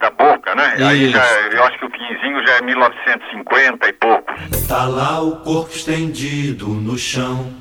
da, 0.00 0.10
boca, 0.10 0.54
né? 0.54 0.74
Aí 0.78 1.04
Isso. 1.04 1.12
já, 1.12 1.24
eu 1.52 1.64
acho 1.64 1.78
que 1.78 1.84
o 1.86 1.90
Quinzinho 1.90 2.46
já 2.46 2.54
é 2.54 2.62
1950 2.62 3.88
e 3.88 3.92
poucos. 3.94 4.66
Tá 4.68 4.84
lá 4.86 5.20
o 5.20 5.36
corpo 5.42 5.74
estendido 5.74 6.68
no 6.68 6.96
chão. 6.96 7.52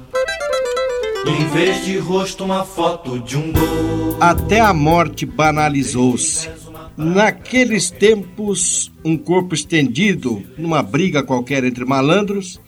Em 1.26 1.48
vez 1.48 1.86
de 1.86 1.98
rosto, 1.98 2.44
uma 2.44 2.64
foto 2.66 3.20
de 3.20 3.38
um 3.38 3.52
gol. 3.52 4.18
Até 4.20 4.60
a 4.60 4.74
morte 4.74 5.26
banalizou-se. 5.26 6.50
Naqueles 6.98 7.90
tempos, 7.90 8.92
um 9.04 9.18
corpo 9.18 9.54
estendido 9.56 10.44
numa 10.58 10.84
briga 10.84 11.24
qualquer 11.24 11.64
entre 11.64 11.86
malandros, 11.86 12.62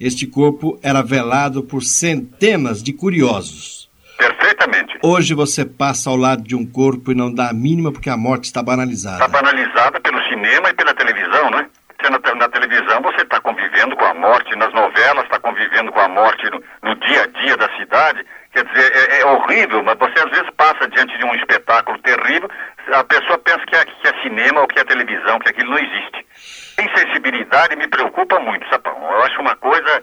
este 0.00 0.26
corpo 0.26 0.78
era 0.82 1.02
velado 1.02 1.62
por 1.62 1.82
centenas 1.82 2.82
de 2.82 2.92
curiosos. 2.92 3.90
Perfeitamente. 4.16 4.98
Hoje 5.02 5.34
você 5.34 5.64
passa 5.64 6.08
ao 6.08 6.16
lado 6.16 6.42
de 6.42 6.54
um 6.56 6.64
corpo 6.64 7.12
e 7.12 7.14
não 7.14 7.32
dá 7.32 7.50
a 7.50 7.52
mínima 7.52 7.92
porque 7.92 8.08
a 8.08 8.16
morte 8.16 8.44
está 8.44 8.62
banalizada. 8.62 9.16
Está 9.24 9.28
banalizada 9.28 10.00
pelo 10.00 10.18
cinema 10.28 10.70
e 10.70 10.74
pela 10.74 10.94
televisão, 10.94 11.50
né? 11.50 11.66
Na, 12.10 12.18
te- 12.20 12.34
na 12.38 12.48
televisão 12.48 13.02
você 13.02 13.22
está 13.22 13.40
morte, 14.16 14.56
nas 14.56 14.72
novelas 14.72 15.24
está 15.24 15.38
convivendo 15.38 15.92
com 15.92 16.00
a 16.00 16.08
morte 16.08 16.44
no, 16.50 16.62
no 16.82 16.94
dia 16.96 17.22
a 17.22 17.26
dia 17.26 17.56
da 17.56 17.68
cidade. 17.76 18.24
Quer 18.52 18.64
dizer, 18.64 18.92
é, 18.92 19.20
é 19.20 19.26
horrível, 19.26 19.82
mas 19.82 19.98
você 19.98 20.18
às 20.18 20.30
vezes 20.30 20.50
passa 20.56 20.88
diante 20.88 21.16
de 21.18 21.24
um 21.24 21.34
espetáculo 21.34 21.98
terrível, 21.98 22.48
a 22.92 23.04
pessoa 23.04 23.38
pensa 23.38 23.64
que 23.66 23.76
é, 23.76 23.84
que 23.84 24.08
é 24.08 24.22
cinema 24.22 24.60
ou 24.60 24.66
que 24.66 24.78
é 24.78 24.84
televisão, 24.84 25.38
que 25.38 25.50
aquilo 25.50 25.70
não 25.70 25.78
existe. 25.78 26.26
Insensibilidade 26.78 27.76
me 27.76 27.88
preocupa 27.88 28.38
muito, 28.40 28.68
Sapão. 28.68 28.96
Eu 29.10 29.22
acho 29.22 29.40
uma 29.40 29.56
coisa 29.56 30.02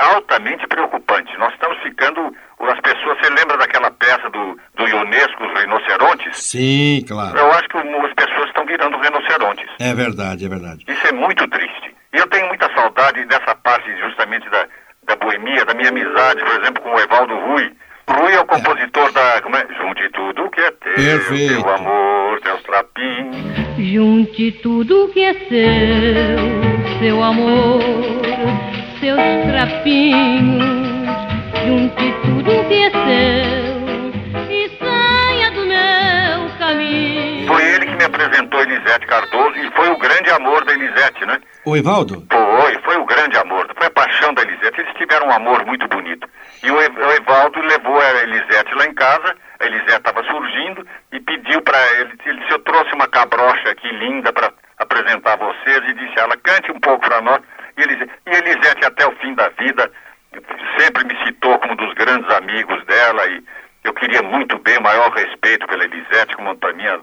altamente 0.00 0.66
preocupante. 0.66 1.36
Nós 1.36 1.52
estamos 1.52 1.78
ficando. 1.82 2.34
As 2.60 2.80
pessoas. 2.80 3.18
Você 3.18 3.30
lembra 3.30 3.56
daquela 3.56 3.90
peça 3.90 4.28
do, 4.30 4.58
do 4.76 4.86
Ionesco, 4.88 5.44
os 5.44 5.60
rinocerontes? 5.60 6.36
Sim, 6.36 7.04
claro. 7.06 7.36
Eu 7.38 7.50
acho 7.52 7.68
que 7.68 7.76
as 7.78 8.14
pessoas 8.14 8.48
estão 8.48 8.66
virando 8.66 8.98
rinocerontes. 8.98 9.66
É 9.80 9.94
verdade, 9.94 10.44
é 10.44 10.48
verdade. 10.48 10.84
Isso 10.86 11.06
é 11.06 11.12
muito 11.12 11.46
triste. 11.48 11.94
E 12.12 12.18
eu 12.18 12.26
tenho 12.28 12.46
muita 12.48 12.72
saudade 12.74 13.24
dessa 13.26 13.54
parte 13.54 13.90
justamente 13.98 14.48
da, 14.50 14.66
da 15.06 15.16
boemia, 15.16 15.64
da 15.64 15.74
minha 15.74 15.88
amizade, 15.88 16.44
por 16.44 16.60
exemplo, 16.60 16.82
com 16.82 16.90
o 16.94 17.00
Evaldo 17.00 17.34
Rui. 17.34 17.72
Rui 18.08 18.32
é 18.32 18.40
o 18.40 18.46
compositor 18.46 19.12
da. 19.12 19.40
Como 19.42 19.56
é? 19.56 19.66
Junte 19.78 20.08
tudo 20.10 20.50
que 20.50 20.60
é 20.60 20.70
teu, 20.70 20.94
Perfeito. 20.94 21.62
teu 21.62 21.70
amor, 21.74 22.40
teus 22.40 22.62
trapinhos. 22.62 23.36
Junte 23.78 24.52
tudo 24.62 25.08
que 25.12 25.20
é 25.22 25.34
seu, 25.34 26.98
seu 27.00 27.22
amor, 27.22 27.80
seus 29.00 29.52
trapinhos. 29.52 30.87
Junte 31.66 32.12
tudo 32.22 32.50
que 32.68 32.74
é 32.84 32.90
seu 32.90 34.50
e 34.50 34.78
saia 34.78 35.50
do 35.50 35.66
meu 35.66 36.58
caminho. 36.58 37.46
Foi 37.46 37.62
ele 37.74 37.86
que 37.86 37.96
me 37.96 38.04
apresentou 38.04 38.60
Elisete 38.60 39.06
Cardoso 39.06 39.56
e 39.58 39.70
foi 39.72 39.88
o 39.90 39.98
grande 39.98 40.30
amor 40.30 40.64
da 40.64 40.72
Elisete, 40.72 41.24
né? 41.26 41.38
O 41.64 41.76
Evaldo? 41.76 42.26
Foi, 42.30 42.78
foi 42.82 42.96
o 42.96 43.04
grande 43.04 43.36
amor, 43.38 43.66
foi 43.76 43.86
a 43.86 43.90
paixão 43.90 44.32
da 44.34 44.42
Elisete. 44.42 44.80
Eles 44.80 44.94
tiveram 44.94 45.26
um 45.28 45.32
amor 45.32 45.64
muito 45.66 45.86
bonito. 45.88 46.28
E 46.62 46.70
o, 46.70 46.80
E- 46.80 46.86
o 46.86 47.10
Evaldo 47.12 47.60
levou 47.60 48.00
a 48.00 48.22
Elisete 48.22 48.74
lá 48.74 48.86
em 48.86 48.94
casa, 48.94 49.34
a 49.60 49.66
Elisete 49.66 49.92
estava 49.96 50.22
surgindo 50.24 50.86
e 51.12 51.20
pediu 51.20 51.60
para 51.62 51.78
ele, 51.98 52.12
ele 52.26 52.40
disse, 52.40 52.52
eu 52.52 52.58
trouxe 52.60 52.92
uma 52.94 53.08
cabrocha 53.08 53.70
aqui 53.70 53.88
linda 53.92 54.32
para 54.32 54.50
apresentar 54.78 55.34
a 55.34 55.36
vocês 55.36 55.78
e 55.88 55.92
disse 55.94 56.18
a 56.18 56.22
ela, 56.22 56.36
cante 56.42 56.70
um 56.72 56.80
pouco 56.80 57.00
para 57.06 57.20
nós. 57.20 57.40
E 57.76 57.82
Elisete, 57.82 58.10
e 58.26 58.30
Elisete 58.30 58.84
até 58.86 59.06
o 59.06 59.12
fim 59.16 59.34
da 59.34 59.48
vida 59.50 59.90
sempre 60.78 61.04
me 61.04 61.24
citou 61.24 61.58
como 61.58 61.72
um 61.72 61.76
dos 61.76 61.94
grandes 61.94 62.28
amigos 62.36 62.84
dela 62.86 63.26
e 63.26 63.42
eu 63.84 63.94
queria 63.94 64.22
muito 64.22 64.58
bem, 64.58 64.78
maior 64.80 65.10
respeito 65.12 65.66
pela 65.66 65.84
Elisete, 65.84 66.34
como 66.36 66.54
para 66.56 66.72
mim, 66.74 66.84
as- 66.86 67.00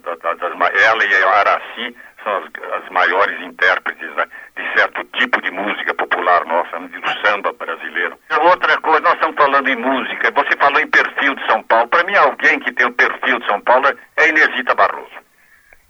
ela 0.84 1.06
e 1.06 1.24
a 1.24 1.30
Araci 1.40 1.96
são 2.24 2.44
as, 2.76 2.90
maiores 2.90 3.40
intérpretes 3.42 4.10
né, 4.16 4.26
de 4.56 4.78
certo 4.78 5.04
tipo 5.18 5.42
de 5.42 5.52
música 5.52 5.94
popular 5.94 6.46
nossa, 6.46 6.80
né, 6.80 6.88
do 6.88 7.28
samba 7.28 7.54
brasileiro. 7.54 8.18
Outra 8.42 8.78
coisa, 8.82 9.02
nós 9.02 9.14
estamos 9.14 9.36
falando 9.36 9.68
em 9.68 9.76
música, 9.76 10.32
você 10.32 10.56
falou 10.58 10.80
em 10.80 10.88
perfil 10.88 11.36
de 11.36 11.46
São 11.48 11.64
Paulo. 11.64 11.88
Para 11.88 12.04
mim, 12.04 12.16
alguém 12.16 12.60
que 12.60 12.72
tem 12.74 12.86
o 12.88 12.94
perfil 12.94 13.40
de 13.40 13.46
São 13.48 13.60
Paulo 13.62 13.88
é 14.18 14.30
Inesita 14.30 14.76
Barroso. 14.76 15.16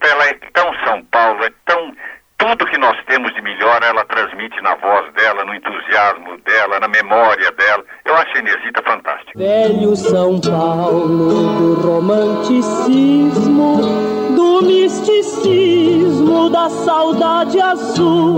Ela 0.01 0.25
é 0.27 0.33
tão 0.53 0.73
São 0.85 1.03
Paulo, 1.05 1.43
é 1.43 1.51
tão. 1.65 1.95
Tudo 2.37 2.65
que 2.65 2.77
nós 2.77 3.01
temos 3.05 3.33
de 3.33 3.41
melhor 3.41 3.81
ela 3.81 4.03
transmite 4.05 4.59
na 4.61 4.75
voz 4.75 5.11
dela, 5.13 5.45
no 5.45 5.55
entusiasmo 5.55 6.34
dela, 6.75 6.79
na 6.79 6.87
memória 6.87 7.51
dela. 7.51 7.83
Eu 8.05 8.15
acho 8.15 8.35
a 8.35 8.39
Inesita 8.39 8.81
fantástica. 8.83 9.37
Velho 9.37 9.95
São 9.95 10.39
Paulo 10.39 11.55
do 11.57 11.73
romanticismo, 11.81 13.77
do 14.35 14.61
misticismo, 14.63 16.49
da 16.49 16.69
saudade 16.69 17.59
azul. 17.59 18.35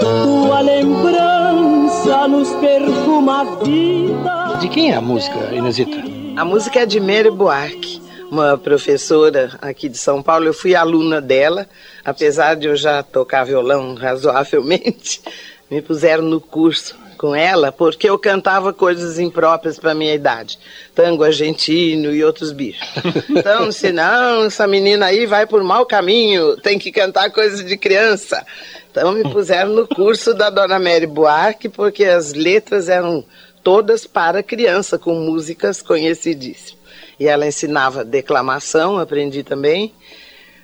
Tua 0.00 0.60
lembrança 0.60 2.28
nos 2.28 2.52
perfuma 2.54 3.40
a 3.40 3.44
vida. 3.64 4.58
De 4.60 4.68
quem 4.68 4.92
é 4.92 4.96
a 4.96 5.00
música, 5.00 5.38
Inesita? 5.52 5.96
A 6.36 6.44
música 6.44 6.80
é 6.80 6.86
de 6.86 7.00
Mary 7.00 7.30
Buarque, 7.30 8.00
uma 8.30 8.58
professora 8.58 9.58
aqui 9.62 9.88
de 9.88 9.96
São 9.98 10.22
Paulo. 10.22 10.46
Eu 10.46 10.54
fui 10.54 10.74
aluna 10.74 11.20
dela, 11.20 11.66
apesar 12.04 12.54
de 12.54 12.66
eu 12.66 12.76
já 12.76 13.02
tocar 13.02 13.44
violão 13.44 13.94
razoavelmente. 13.94 15.22
Me 15.68 15.82
puseram 15.82 16.22
no 16.22 16.40
curso 16.40 17.05
com 17.16 17.34
ela 17.34 17.72
porque 17.72 18.08
eu 18.08 18.18
cantava 18.18 18.72
coisas 18.72 19.18
impróprias 19.18 19.78
para 19.78 19.94
minha 19.94 20.14
idade, 20.14 20.58
tango 20.94 21.24
argentino 21.24 22.14
e 22.14 22.22
outros 22.22 22.52
bichos. 22.52 22.86
Então, 23.28 23.70
se 23.72 23.90
não, 23.92 24.44
essa 24.44 24.66
menina 24.66 25.06
aí 25.06 25.26
vai 25.26 25.46
por 25.46 25.62
mau 25.64 25.86
caminho, 25.86 26.56
tem 26.58 26.78
que 26.78 26.92
cantar 26.92 27.30
coisas 27.30 27.64
de 27.64 27.76
criança. 27.76 28.44
Então 28.90 29.12
me 29.12 29.22
puseram 29.24 29.72
no 29.72 29.86
curso 29.86 30.32
da 30.32 30.48
Dona 30.48 30.78
Mary 30.78 31.06
Buarque 31.06 31.68
porque 31.68 32.04
as 32.04 32.32
letras 32.32 32.88
eram 32.88 33.24
todas 33.62 34.06
para 34.06 34.42
criança, 34.42 34.98
com 34.98 35.14
músicas 35.14 35.82
conhecidíssimas. 35.82 36.76
E 37.18 37.26
ela 37.26 37.46
ensinava 37.46 38.04
declamação, 38.04 38.98
aprendi 38.98 39.42
também. 39.42 39.92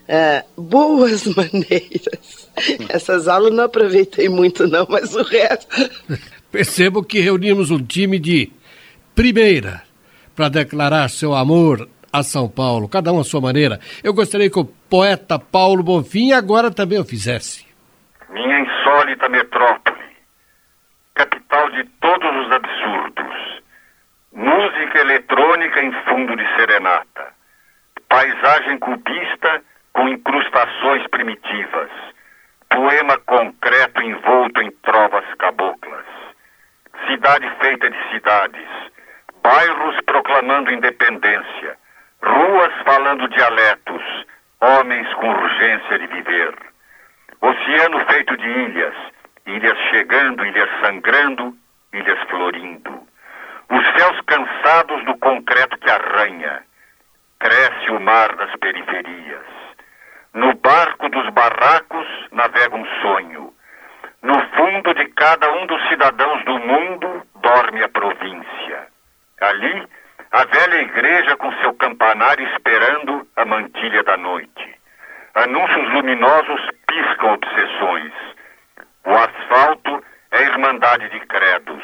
Ah, 0.08 0.44
boas 0.56 1.24
maneiras. 1.34 2.48
Essas 2.88 3.28
aulas 3.28 3.52
não 3.52 3.64
aproveitei 3.64 4.28
muito, 4.28 4.66
não, 4.66 4.86
mas 4.88 5.14
o 5.14 5.22
resto. 5.22 5.66
Percebo 6.52 7.02
que 7.02 7.18
reunimos 7.18 7.70
um 7.70 7.82
time 7.82 8.18
de 8.18 8.52
primeira 9.14 9.82
para 10.36 10.50
declarar 10.50 11.08
seu 11.08 11.34
amor 11.34 11.88
a 12.12 12.22
São 12.22 12.46
Paulo, 12.46 12.90
cada 12.90 13.10
um 13.10 13.18
à 13.18 13.24
sua 13.24 13.40
maneira. 13.40 13.80
Eu 14.04 14.12
gostaria 14.12 14.50
que 14.50 14.58
o 14.58 14.66
poeta 14.66 15.38
Paulo 15.38 15.82
Bonfim 15.82 16.32
agora 16.32 16.70
também 16.70 17.00
o 17.00 17.06
fizesse. 17.06 17.66
Minha 18.28 18.60
insólita 18.60 19.30
metrópole, 19.30 20.04
capital 21.14 21.70
de 21.70 21.84
todos 22.02 22.46
os 22.46 22.52
absurdos, 22.52 23.62
música 24.34 24.98
eletrônica 24.98 25.82
em 25.82 25.92
fundo 26.04 26.36
de 26.36 26.44
serenata, 26.56 27.32
paisagem 28.10 28.78
cubista 28.78 29.62
com 29.94 30.06
incrustações 30.06 31.06
primitivas, 31.08 31.88
poema 32.68 33.16
concreto 33.24 34.02
envolto 34.02 34.60
em 34.60 34.70
cidade 37.22 37.48
feita 37.60 37.88
de 37.88 38.10
cidades, 38.10 38.68
bairros 39.44 39.96
proclamando 40.06 40.72
independência, 40.72 41.78
ruas 42.20 42.72
falando 42.84 43.28
dialetos, 43.28 44.02
homens 44.60 45.06
com 45.14 45.30
urgência 45.30 46.00
de 46.00 46.06
viver. 46.08 46.52
Oceano 47.40 48.04
feito 48.10 48.36
de 48.36 48.48
ilhas, 48.48 48.94
ilhas 49.46 49.78
chegando, 49.90 50.44
ilhas 50.44 50.68
sangrando, 50.84 51.56
ilhas 51.92 52.18
florindo. 52.28 53.06
Os 53.70 53.86
céus 53.96 54.20
cansados 54.26 55.04
do 55.04 55.16
concreto 55.18 55.78
que 55.78 55.90
arranha. 55.90 56.64
Cresce 57.38 57.90
o 57.92 58.00
mar 58.00 58.34
das 58.34 58.54
periferias. 58.56 59.46
No 60.34 60.54
barco 60.54 61.08
dos 61.08 61.28
barracos 61.30 62.06
navega 62.32 62.74
um 62.74 62.86
sonho. 63.00 63.51
No 64.22 64.40
fundo 64.54 64.94
de 64.94 65.04
cada 65.14 65.50
um 65.52 65.66
dos 65.66 65.88
cidadãos 65.88 66.44
do 66.44 66.58
mundo 66.60 67.26
dorme 67.42 67.82
a 67.82 67.88
província. 67.88 68.86
Ali, 69.40 69.88
a 70.30 70.44
velha 70.44 70.82
igreja 70.82 71.36
com 71.36 71.52
seu 71.60 71.74
campanário 71.74 72.46
esperando 72.54 73.26
a 73.36 73.44
mantilha 73.44 74.02
da 74.04 74.16
noite. 74.16 74.78
Anúncios 75.34 75.92
luminosos 75.92 76.60
piscam 76.86 77.34
obsessões. 77.34 78.12
O 79.04 79.10
asfalto 79.10 80.04
é 80.30 80.42
irmandade 80.42 81.08
de 81.10 81.20
credos. 81.26 81.82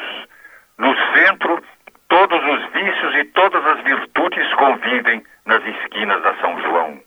No 0.77 0.95
centro, 1.13 1.61
todos 2.07 2.41
os 2.41 2.71
vícios 2.71 3.15
e 3.15 3.25
todas 3.25 3.65
as 3.65 3.83
virtudes 3.83 4.53
convivem 4.55 5.23
nas 5.45 5.63
esquinas 5.65 6.21
da 6.23 6.33
São 6.35 6.61
João. 6.61 7.01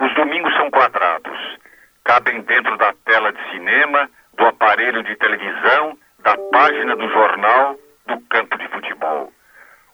Os 0.00 0.14
domingos 0.14 0.54
são 0.56 0.70
quadrados. 0.70 1.58
Cabem 2.04 2.42
dentro 2.42 2.76
da 2.76 2.92
tela 3.06 3.32
de 3.32 3.50
cinema, 3.50 4.10
do 4.40 4.46
aparelho 4.46 5.02
de 5.02 5.14
televisão, 5.16 5.98
da 6.20 6.34
página 6.50 6.96
do 6.96 7.06
jornal, 7.10 7.76
do 8.06 8.18
campo 8.22 8.56
de 8.56 8.66
futebol. 8.68 9.30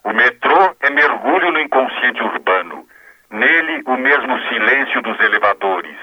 O 0.05 0.13
metrô 0.13 0.77
é 0.81 0.89
mergulho 0.89 1.51
no 1.51 1.61
inconsciente 1.61 2.23
urbano. 2.23 2.87
Nele, 3.29 3.83
o 3.87 3.97
mesmo 3.97 4.41
silêncio 4.49 5.03
dos 5.03 5.19
elevadores. 5.19 5.99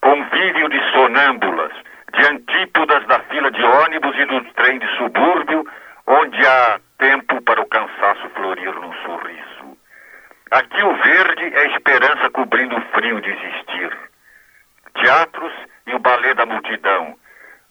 Convívio 0.00 0.70
de 0.70 0.80
sonâmbulas, 0.92 1.72
de 2.14 2.26
antípodas 2.32 3.06
da 3.08 3.20
fila 3.28 3.50
de 3.50 3.62
ônibus 3.62 4.16
e 4.16 4.24
do 4.24 4.42
trem 4.54 4.78
de 4.78 4.88
subúrbio, 4.96 5.66
onde 6.06 6.46
há 6.46 6.80
tempo 6.96 7.42
para 7.42 7.60
o 7.60 7.68
cansaço 7.68 8.30
florir 8.30 8.72
num 8.72 8.92
sorriso. 9.04 9.76
Aqui 10.50 10.82
o 10.82 10.96
verde 10.96 11.44
é 11.54 11.76
esperança 11.76 12.30
cobrindo 12.30 12.74
o 12.74 12.80
frio 12.92 13.20
de 13.20 13.28
existir. 13.28 13.98
Teatros 14.94 15.52
e 15.86 15.94
o 15.94 15.98
balé 15.98 16.32
da 16.32 16.46
multidão. 16.46 17.18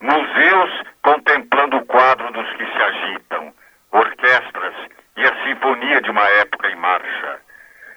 Museus 0.01 0.71
contemplando 1.01 1.77
o 1.77 1.85
quadro 1.85 2.31
dos 2.31 2.49
que 2.53 2.65
se 2.65 2.83
agitam. 2.83 3.53
Orquestras 3.91 4.75
e 5.17 5.21
a 5.21 5.43
sinfonia 5.43 6.01
de 6.01 6.11
uma 6.11 6.27
época 6.41 6.69
em 6.69 6.75
marcha. 6.75 7.39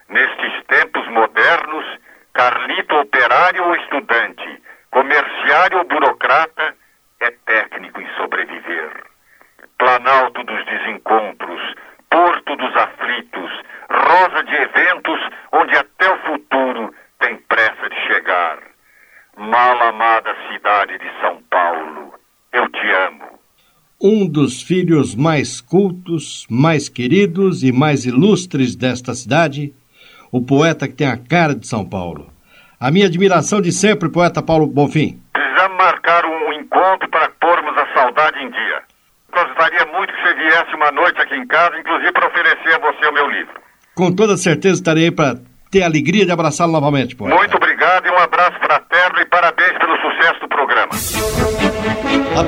Nestes 0.08 0.64
tempos 0.66 1.06
modernos, 1.08 1.84
Carlito 2.32 2.96
operário 2.96 3.64
ou 3.64 3.74
estudante, 3.74 4.62
comerciário 4.90 5.78
ou 5.78 5.84
burocrata, 5.84 6.74
é 7.20 7.30
técnico 7.44 8.00
em 8.00 8.08
sobreviver. 8.16 8.92
Planalto 9.76 10.44
dos 10.44 10.64
desencontros, 10.66 11.74
porto 12.10 12.56
dos 12.56 12.76
aflitos, 12.76 13.50
rosa 13.90 14.44
de 14.44 14.54
eventos 14.54 15.20
onde 15.52 15.76
até 15.76 16.10
o 16.10 16.18
futuro 16.18 16.94
tem 17.18 17.36
pressa 17.38 17.88
de 17.90 17.96
chegar. 18.06 18.58
Mal 19.36 19.82
amada 19.82 20.34
cidade 20.48 20.98
de 20.98 21.20
São 21.20 21.42
Paulo, 21.50 22.14
eu 22.52 22.68
te 22.70 22.90
amo. 22.90 23.38
Um 24.00 24.17
dos 24.28 24.62
filhos 24.62 25.14
mais 25.14 25.60
cultos, 25.60 26.46
mais 26.48 26.88
queridos 26.88 27.64
e 27.64 27.72
mais 27.72 28.04
ilustres 28.04 28.76
desta 28.76 29.14
cidade, 29.14 29.72
o 30.30 30.40
poeta 30.40 30.86
que 30.86 30.94
tem 30.94 31.08
a 31.08 31.16
cara 31.16 31.54
de 31.54 31.66
São 31.66 31.84
Paulo. 31.84 32.28
A 32.78 32.90
minha 32.90 33.06
admiração 33.06 33.60
de 33.60 33.72
sempre, 33.72 34.08
poeta 34.08 34.42
Paulo 34.42 34.66
Bonfim. 34.66 35.20
Precisamos 35.32 35.76
marcar 35.76 36.24
um 36.24 36.52
encontro 36.52 37.08
para 37.08 37.28
pormos 37.40 37.76
a 37.76 37.92
saudade 37.94 38.38
em 38.38 38.50
dia. 38.50 38.82
Gostaria 39.32 39.86
muito 39.86 40.12
que 40.12 40.22
você 40.22 40.34
viesse 40.34 40.74
uma 40.74 40.92
noite 40.92 41.20
aqui 41.20 41.34
em 41.34 41.46
casa, 41.46 41.78
inclusive 41.78 42.12
para 42.12 42.28
oferecer 42.28 42.74
a 42.74 42.78
você 42.78 43.06
o 43.06 43.12
meu 43.12 43.28
livro. 43.30 43.54
Com 43.94 44.14
toda 44.14 44.36
certeza 44.36 44.74
estarei 44.74 45.10
para 45.10 45.38
ter 45.70 45.82
a 45.82 45.86
alegria 45.86 46.24
de 46.24 46.32
abraçá-lo 46.32 46.72
novamente, 46.72 47.16
poeta. 47.16 47.36
Muito 47.36 47.56
obrigado 47.56 48.06
e 48.06 48.10
um 48.10 48.18
abraço 48.18 48.58
fraterno 48.60 49.20
e 49.20 49.26
parabéns 49.26 49.76
pelo 49.78 49.96
sucesso 50.00 50.40
do 50.40 50.48
programa. 50.48 50.92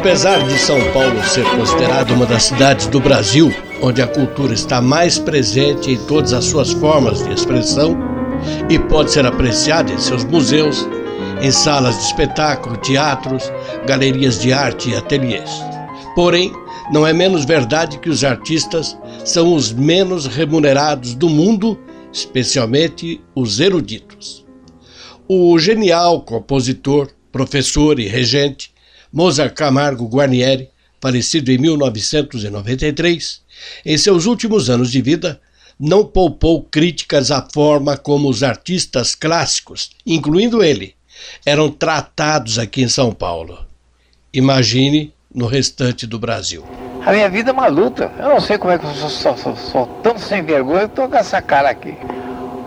Apesar 0.00 0.42
de 0.48 0.58
São 0.58 0.80
Paulo 0.92 1.22
ser 1.24 1.44
considerada 1.56 2.14
uma 2.14 2.24
das 2.24 2.44
cidades 2.44 2.86
do 2.86 2.98
Brasil 2.98 3.52
onde 3.82 4.00
a 4.00 4.06
cultura 4.06 4.54
está 4.54 4.80
mais 4.80 5.18
presente 5.18 5.90
em 5.90 5.98
todas 6.06 6.32
as 6.32 6.46
suas 6.46 6.72
formas 6.72 7.22
de 7.22 7.34
expressão 7.34 7.98
e 8.70 8.78
pode 8.78 9.12
ser 9.12 9.26
apreciada 9.26 9.92
em 9.92 9.98
seus 9.98 10.24
museus, 10.24 10.88
em 11.42 11.50
salas 11.50 11.98
de 11.98 12.04
espetáculo, 12.04 12.78
teatros, 12.78 13.52
galerias 13.86 14.40
de 14.40 14.54
arte 14.54 14.88
e 14.88 14.96
ateliês. 14.96 15.50
Porém, 16.14 16.50
não 16.90 17.06
é 17.06 17.12
menos 17.12 17.44
verdade 17.44 17.98
que 17.98 18.08
os 18.08 18.24
artistas 18.24 18.96
são 19.22 19.54
os 19.54 19.70
menos 19.70 20.24
remunerados 20.24 21.14
do 21.14 21.28
mundo, 21.28 21.78
especialmente 22.10 23.20
os 23.34 23.60
eruditos. 23.60 24.46
O 25.28 25.58
genial 25.58 26.22
compositor, 26.22 27.10
professor 27.30 28.00
e 28.00 28.08
regente 28.08 28.72
Mozart 29.12 29.54
Camargo 29.54 30.06
Guarnieri, 30.06 30.68
falecido 31.00 31.50
em 31.50 31.58
1993, 31.58 33.40
em 33.84 33.98
seus 33.98 34.26
últimos 34.26 34.70
anos 34.70 34.90
de 34.90 35.00
vida, 35.00 35.40
não 35.78 36.04
poupou 36.04 36.62
críticas 36.62 37.30
à 37.30 37.46
forma 37.52 37.96
como 37.96 38.28
os 38.28 38.42
artistas 38.42 39.14
clássicos, 39.14 39.90
incluindo 40.06 40.62
ele, 40.62 40.94
eram 41.44 41.70
tratados 41.70 42.58
aqui 42.58 42.82
em 42.82 42.88
São 42.88 43.12
Paulo. 43.12 43.58
Imagine 44.32 45.12
no 45.34 45.46
restante 45.46 46.06
do 46.06 46.18
Brasil. 46.18 46.64
A 47.04 47.12
minha 47.12 47.30
vida 47.30 47.50
é 47.50 47.52
uma 47.52 47.66
luta. 47.66 48.12
Eu 48.18 48.28
não 48.28 48.40
sei 48.40 48.58
como 48.58 48.72
é 48.72 48.78
que 48.78 48.84
eu 48.84 48.94
sou, 48.94 49.08
sou, 49.08 49.36
sou, 49.36 49.56
sou 49.56 49.86
tão 50.02 50.18
sem 50.18 50.42
vergonha, 50.42 50.82
eu 50.82 50.88
tô 50.88 51.08
com 51.08 51.16
essa 51.16 51.40
cara 51.40 51.70
aqui. 51.70 51.96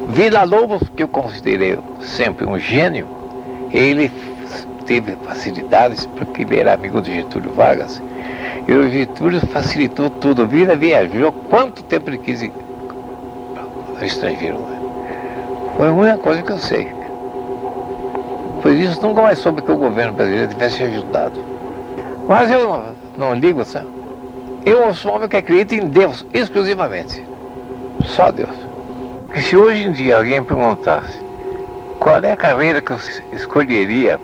Vila 0.10 0.44
Lobos, 0.44 0.82
que 0.96 1.04
eu 1.04 1.08
considerei 1.08 1.78
sempre 2.02 2.46
um 2.46 2.60
gênio, 2.60 3.08
ele 3.72 4.12
teve 4.86 5.16
facilidades 5.24 6.06
porque 6.06 6.44
ele 6.44 6.60
era 6.60 6.74
amigo 6.74 7.02
de 7.02 7.14
Getúlio 7.16 7.52
Vargas. 7.54 8.02
E 8.68 8.74
o 8.74 8.90
Getúlio 8.90 9.42
facilitou 9.48 10.10
tudo. 10.10 10.48
Vila 10.48 10.76
viajou 10.76 11.32
quanto 11.32 11.84
tempo 11.84 12.10
ele 12.10 12.18
quis 12.18 12.42
ir 12.42 12.52
estrangeiro. 14.02 14.60
Né? 14.60 14.80
Foi 15.78 15.88
a 15.88 15.92
única 15.92 16.18
coisa 16.18 16.42
que 16.42 16.52
eu 16.52 16.58
sei. 16.58 16.88
Por 18.62 18.72
isso 18.72 19.02
nunca 19.02 19.22
mais 19.22 19.40
soube 19.40 19.62
que 19.62 19.72
o 19.72 19.78
governo 19.78 20.14
brasileiro 20.14 20.50
tivesse 20.50 20.84
ajudado. 20.84 21.44
Mas 22.28 22.50
eu 22.50 22.64
não, 22.64 22.84
não 23.18 23.34
ligo, 23.36 23.66
sabe? 23.66 23.88
Eu 24.66 24.94
sou 24.94 25.12
um 25.12 25.16
homem 25.16 25.28
que 25.28 25.36
acredita 25.36 25.76
em 25.76 25.88
Deus 25.88 26.26
exclusivamente. 26.34 27.24
Só 28.06 28.32
Deus. 28.32 28.56
Se 29.36 29.58
hoje 29.58 29.84
em 29.84 29.92
dia 29.92 30.18
alguém 30.18 30.42
perguntasse 30.44 31.20
qual 32.00 32.24
é 32.24 32.32
a 32.32 32.38
carreira 32.38 32.82
que 32.82 32.92
eu 32.92 32.98
escolheria 33.34 34.20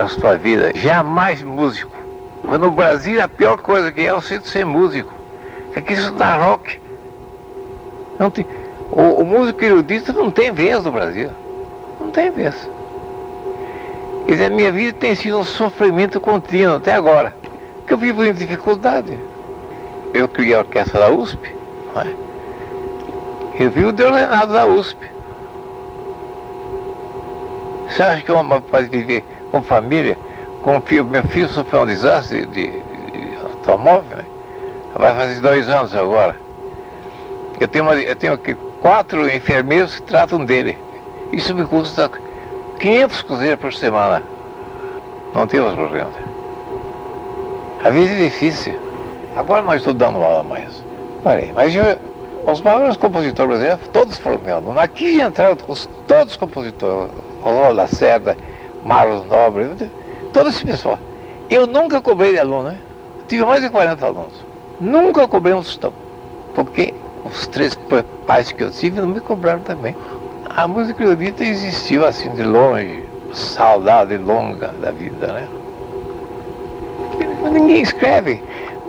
para 0.00 0.06
a 0.06 0.08
sua 0.08 0.36
vida, 0.36 0.72
jamais 0.74 1.42
músico. 1.42 1.92
Mas 2.42 2.58
no 2.58 2.70
Brasil 2.70 3.22
a 3.22 3.28
pior 3.28 3.58
coisa 3.58 3.92
que 3.92 4.00
é 4.00 4.14
o 4.14 4.20
ser 4.22 4.64
músico. 4.64 5.12
É 5.74 5.80
que 5.80 5.92
isso 5.92 6.12
dá 6.12 6.36
rock. 6.36 6.80
Não 8.18 8.30
tem, 8.30 8.46
o, 8.90 9.20
o 9.20 9.24
músico 9.24 9.62
erudito 9.62 10.12
não 10.14 10.30
tem 10.30 10.52
vez 10.52 10.82
no 10.82 10.90
Brasil. 10.90 11.30
Não 12.00 12.10
tem 12.10 12.30
vez. 12.30 12.54
Quer 14.26 14.32
dizer, 14.32 14.44
a 14.46 14.50
minha 14.50 14.72
vida 14.72 14.96
tem 14.98 15.14
sido 15.14 15.38
um 15.38 15.44
sofrimento 15.44 16.18
contínuo 16.18 16.76
até 16.76 16.94
agora. 16.94 17.34
Porque 17.78 17.92
eu 17.92 17.98
vivo 17.98 18.24
em 18.24 18.32
dificuldade. 18.32 19.18
Eu 20.14 20.28
criei 20.28 20.54
a 20.54 20.60
orquestra 20.60 21.00
da 21.00 21.10
USP. 21.10 21.54
Não 21.94 22.02
é? 22.02 22.14
Eu 23.58 23.70
vi 23.70 23.84
o 23.84 23.92
deordenado 23.92 24.54
da 24.54 24.64
USP. 24.64 25.10
Você 27.90 28.02
acha 28.02 28.22
que 28.22 28.32
uma 28.32 28.60
pode 28.62 28.88
viver 28.88 29.24
com 29.50 29.62
família? 29.62 30.16
Com 30.62 30.80
filho, 30.80 31.04
meu 31.04 31.22
filho 31.24 31.48
sofreu 31.48 31.82
um 31.82 31.86
desastre 31.86 32.46
de, 32.46 32.70
de, 32.70 33.36
automóvel. 33.42 34.18
Né? 34.18 34.24
Vai 34.94 35.14
fazer 35.14 35.40
dois 35.40 35.68
anos 35.68 35.94
agora. 35.94 36.36
Eu 37.58 37.68
tenho, 37.68 37.84
uma, 37.84 37.94
eu 37.94 38.16
tenho 38.16 38.32
aqui 38.32 38.54
quatro 38.80 39.28
enfermeiros 39.28 39.96
que 39.96 40.02
tratam 40.02 40.44
dele. 40.44 40.78
Isso 41.32 41.54
me 41.54 41.64
custa 41.64 42.10
500 42.78 43.22
cruzeiros 43.22 43.60
por 43.60 43.72
semana. 43.72 44.22
Não 45.34 45.46
temos 45.46 45.74
problema. 45.74 46.10
A 47.84 47.90
vida 47.90 48.12
é 48.12 48.24
difícil. 48.24 48.78
Agora 49.36 49.62
não 49.62 49.74
estou 49.74 49.94
dando 49.94 50.18
aula 50.18 50.42
mais. 50.42 50.84
Mas 51.54 51.74
eu, 51.74 51.98
os 52.46 52.60
maiores 52.62 52.96
compositores 52.96 53.48
brasileiros, 53.48 53.88
todos 53.88 54.18
foram 54.18 54.40
alunos. 54.54 54.82
Aqui 54.82 55.20
entraram 55.20 55.56
todos 55.56 55.88
os 56.26 56.36
compositores. 56.36 57.12
Rolô 57.42 57.72
Lacerda, 57.72 58.36
Marlos 58.84 59.26
Nobre, 59.26 59.90
todo 60.32 60.48
esse 60.48 60.64
pessoal. 60.64 60.98
Eu 61.48 61.66
nunca 61.66 62.00
cobrei 62.00 62.32
de 62.32 62.38
aluno, 62.38 62.70
né? 62.70 62.78
Tive 63.28 63.44
mais 63.44 63.62
de 63.62 63.70
40 63.70 64.06
alunos. 64.06 64.44
Nunca 64.80 65.26
cobrei 65.28 65.54
um 65.54 65.62
tostão. 65.62 65.92
Porque 66.54 66.94
os 67.24 67.46
três 67.48 67.78
pais 68.26 68.52
que 68.52 68.62
eu 68.62 68.70
tive 68.70 69.00
não 69.00 69.08
me 69.08 69.20
cobraram 69.20 69.60
também. 69.60 69.94
A 70.48 70.66
música 70.66 71.02
erudita 71.02 71.44
existiu 71.44 72.04
assim 72.06 72.30
de 72.30 72.42
longe, 72.42 73.04
saudade 73.32 74.16
longa 74.16 74.68
da 74.80 74.90
vida, 74.90 75.26
né? 75.28 75.48
Mas 77.42 77.52
ninguém 77.52 77.82
escreve, 77.82 78.42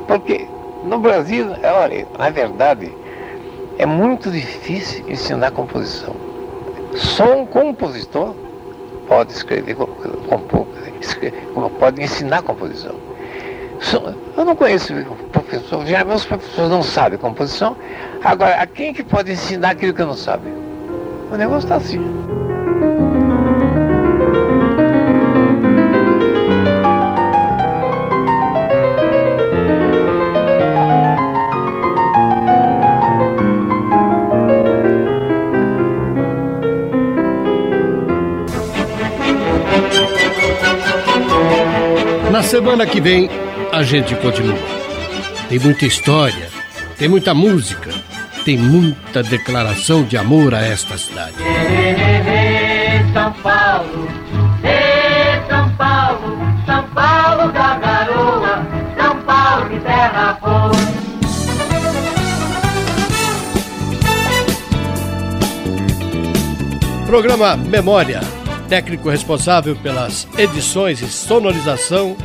porque 0.08 0.48
no 0.84 1.00
Brasil, 1.00 1.48
olha, 1.64 2.08
na 2.18 2.30
verdade, 2.30 2.92
é 3.78 3.86
muito 3.86 4.32
difícil 4.32 5.08
ensinar 5.08 5.52
composição. 5.52 6.16
Só 6.96 7.38
um 7.38 7.46
compositor 7.46 8.36
pode 9.12 9.34
escrever, 9.34 9.76
compor, 9.76 10.66
pode 11.78 12.02
ensinar 12.02 12.42
composição. 12.44 12.96
Eu 14.38 14.46
não 14.46 14.56
conheço 14.56 14.94
professor, 15.34 15.86
geralmente 15.86 16.20
os 16.20 16.26
professores 16.26 16.72
não 16.72 16.82
sabem 16.82 17.20
composição. 17.20 17.76
Agora, 18.24 18.56
a 18.56 18.66
quem 18.66 18.94
que 18.94 19.04
pode 19.04 19.34
ensinar 19.34 19.72
aquilo 19.72 19.94
que 19.94 20.02
não 20.02 20.14
sabe? 20.14 20.48
O 21.30 21.36
negócio 21.36 21.66
está 21.66 21.76
assim. 21.76 22.00
Semana 42.52 42.86
que 42.86 43.00
vem, 43.00 43.30
a 43.72 43.82
gente 43.82 44.14
continua. 44.16 44.60
Tem 45.48 45.58
muita 45.58 45.86
história, 45.86 46.50
tem 46.98 47.08
muita 47.08 47.34
música, 47.34 47.92
tem 48.44 48.58
muita 48.58 49.24
declaração 49.24 50.04
de 50.04 50.18
amor 50.18 50.54
a 50.54 50.60
esta 50.60 50.98
cidade. 50.98 51.36
São 53.14 53.32
Paulo, 53.42 54.06
Ê, 54.66 55.40
São 55.48 55.74
Paulo, 55.78 56.38
São 56.66 56.84
Paulo 56.90 57.54
da 57.54 57.78
garoa, 57.78 58.68
São 58.98 59.16
Paulo 59.22 59.70
de 59.70 59.80
terra 59.80 60.38
boa. 60.42 60.72
Programa 67.06 67.56
Memória. 67.56 68.20
Técnico 68.68 69.10
responsável 69.10 69.76
pelas 69.76 70.26
edições 70.38 71.02
e 71.02 71.08
sonorização, 71.08 72.16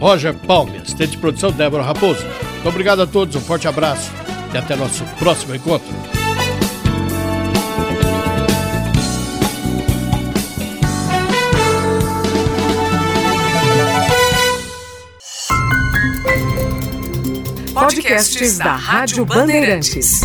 Roger 0.00 0.34
Palmes. 0.34 0.94
Tem 0.94 1.06
de 1.06 1.18
produção, 1.18 1.52
Débora 1.52 1.82
Raposo. 1.82 2.24
Muito 2.54 2.68
obrigado 2.68 3.02
a 3.02 3.06
todos, 3.06 3.36
um 3.36 3.40
forte 3.40 3.68
abraço 3.68 4.10
e 4.52 4.58
até 4.58 4.74
nosso 4.74 5.04
próximo 5.18 5.54
encontro. 5.54 5.88
Podcasts 17.74 18.58
da 18.58 18.74
Rádio 18.74 19.24
Bandeirantes. 19.24 20.20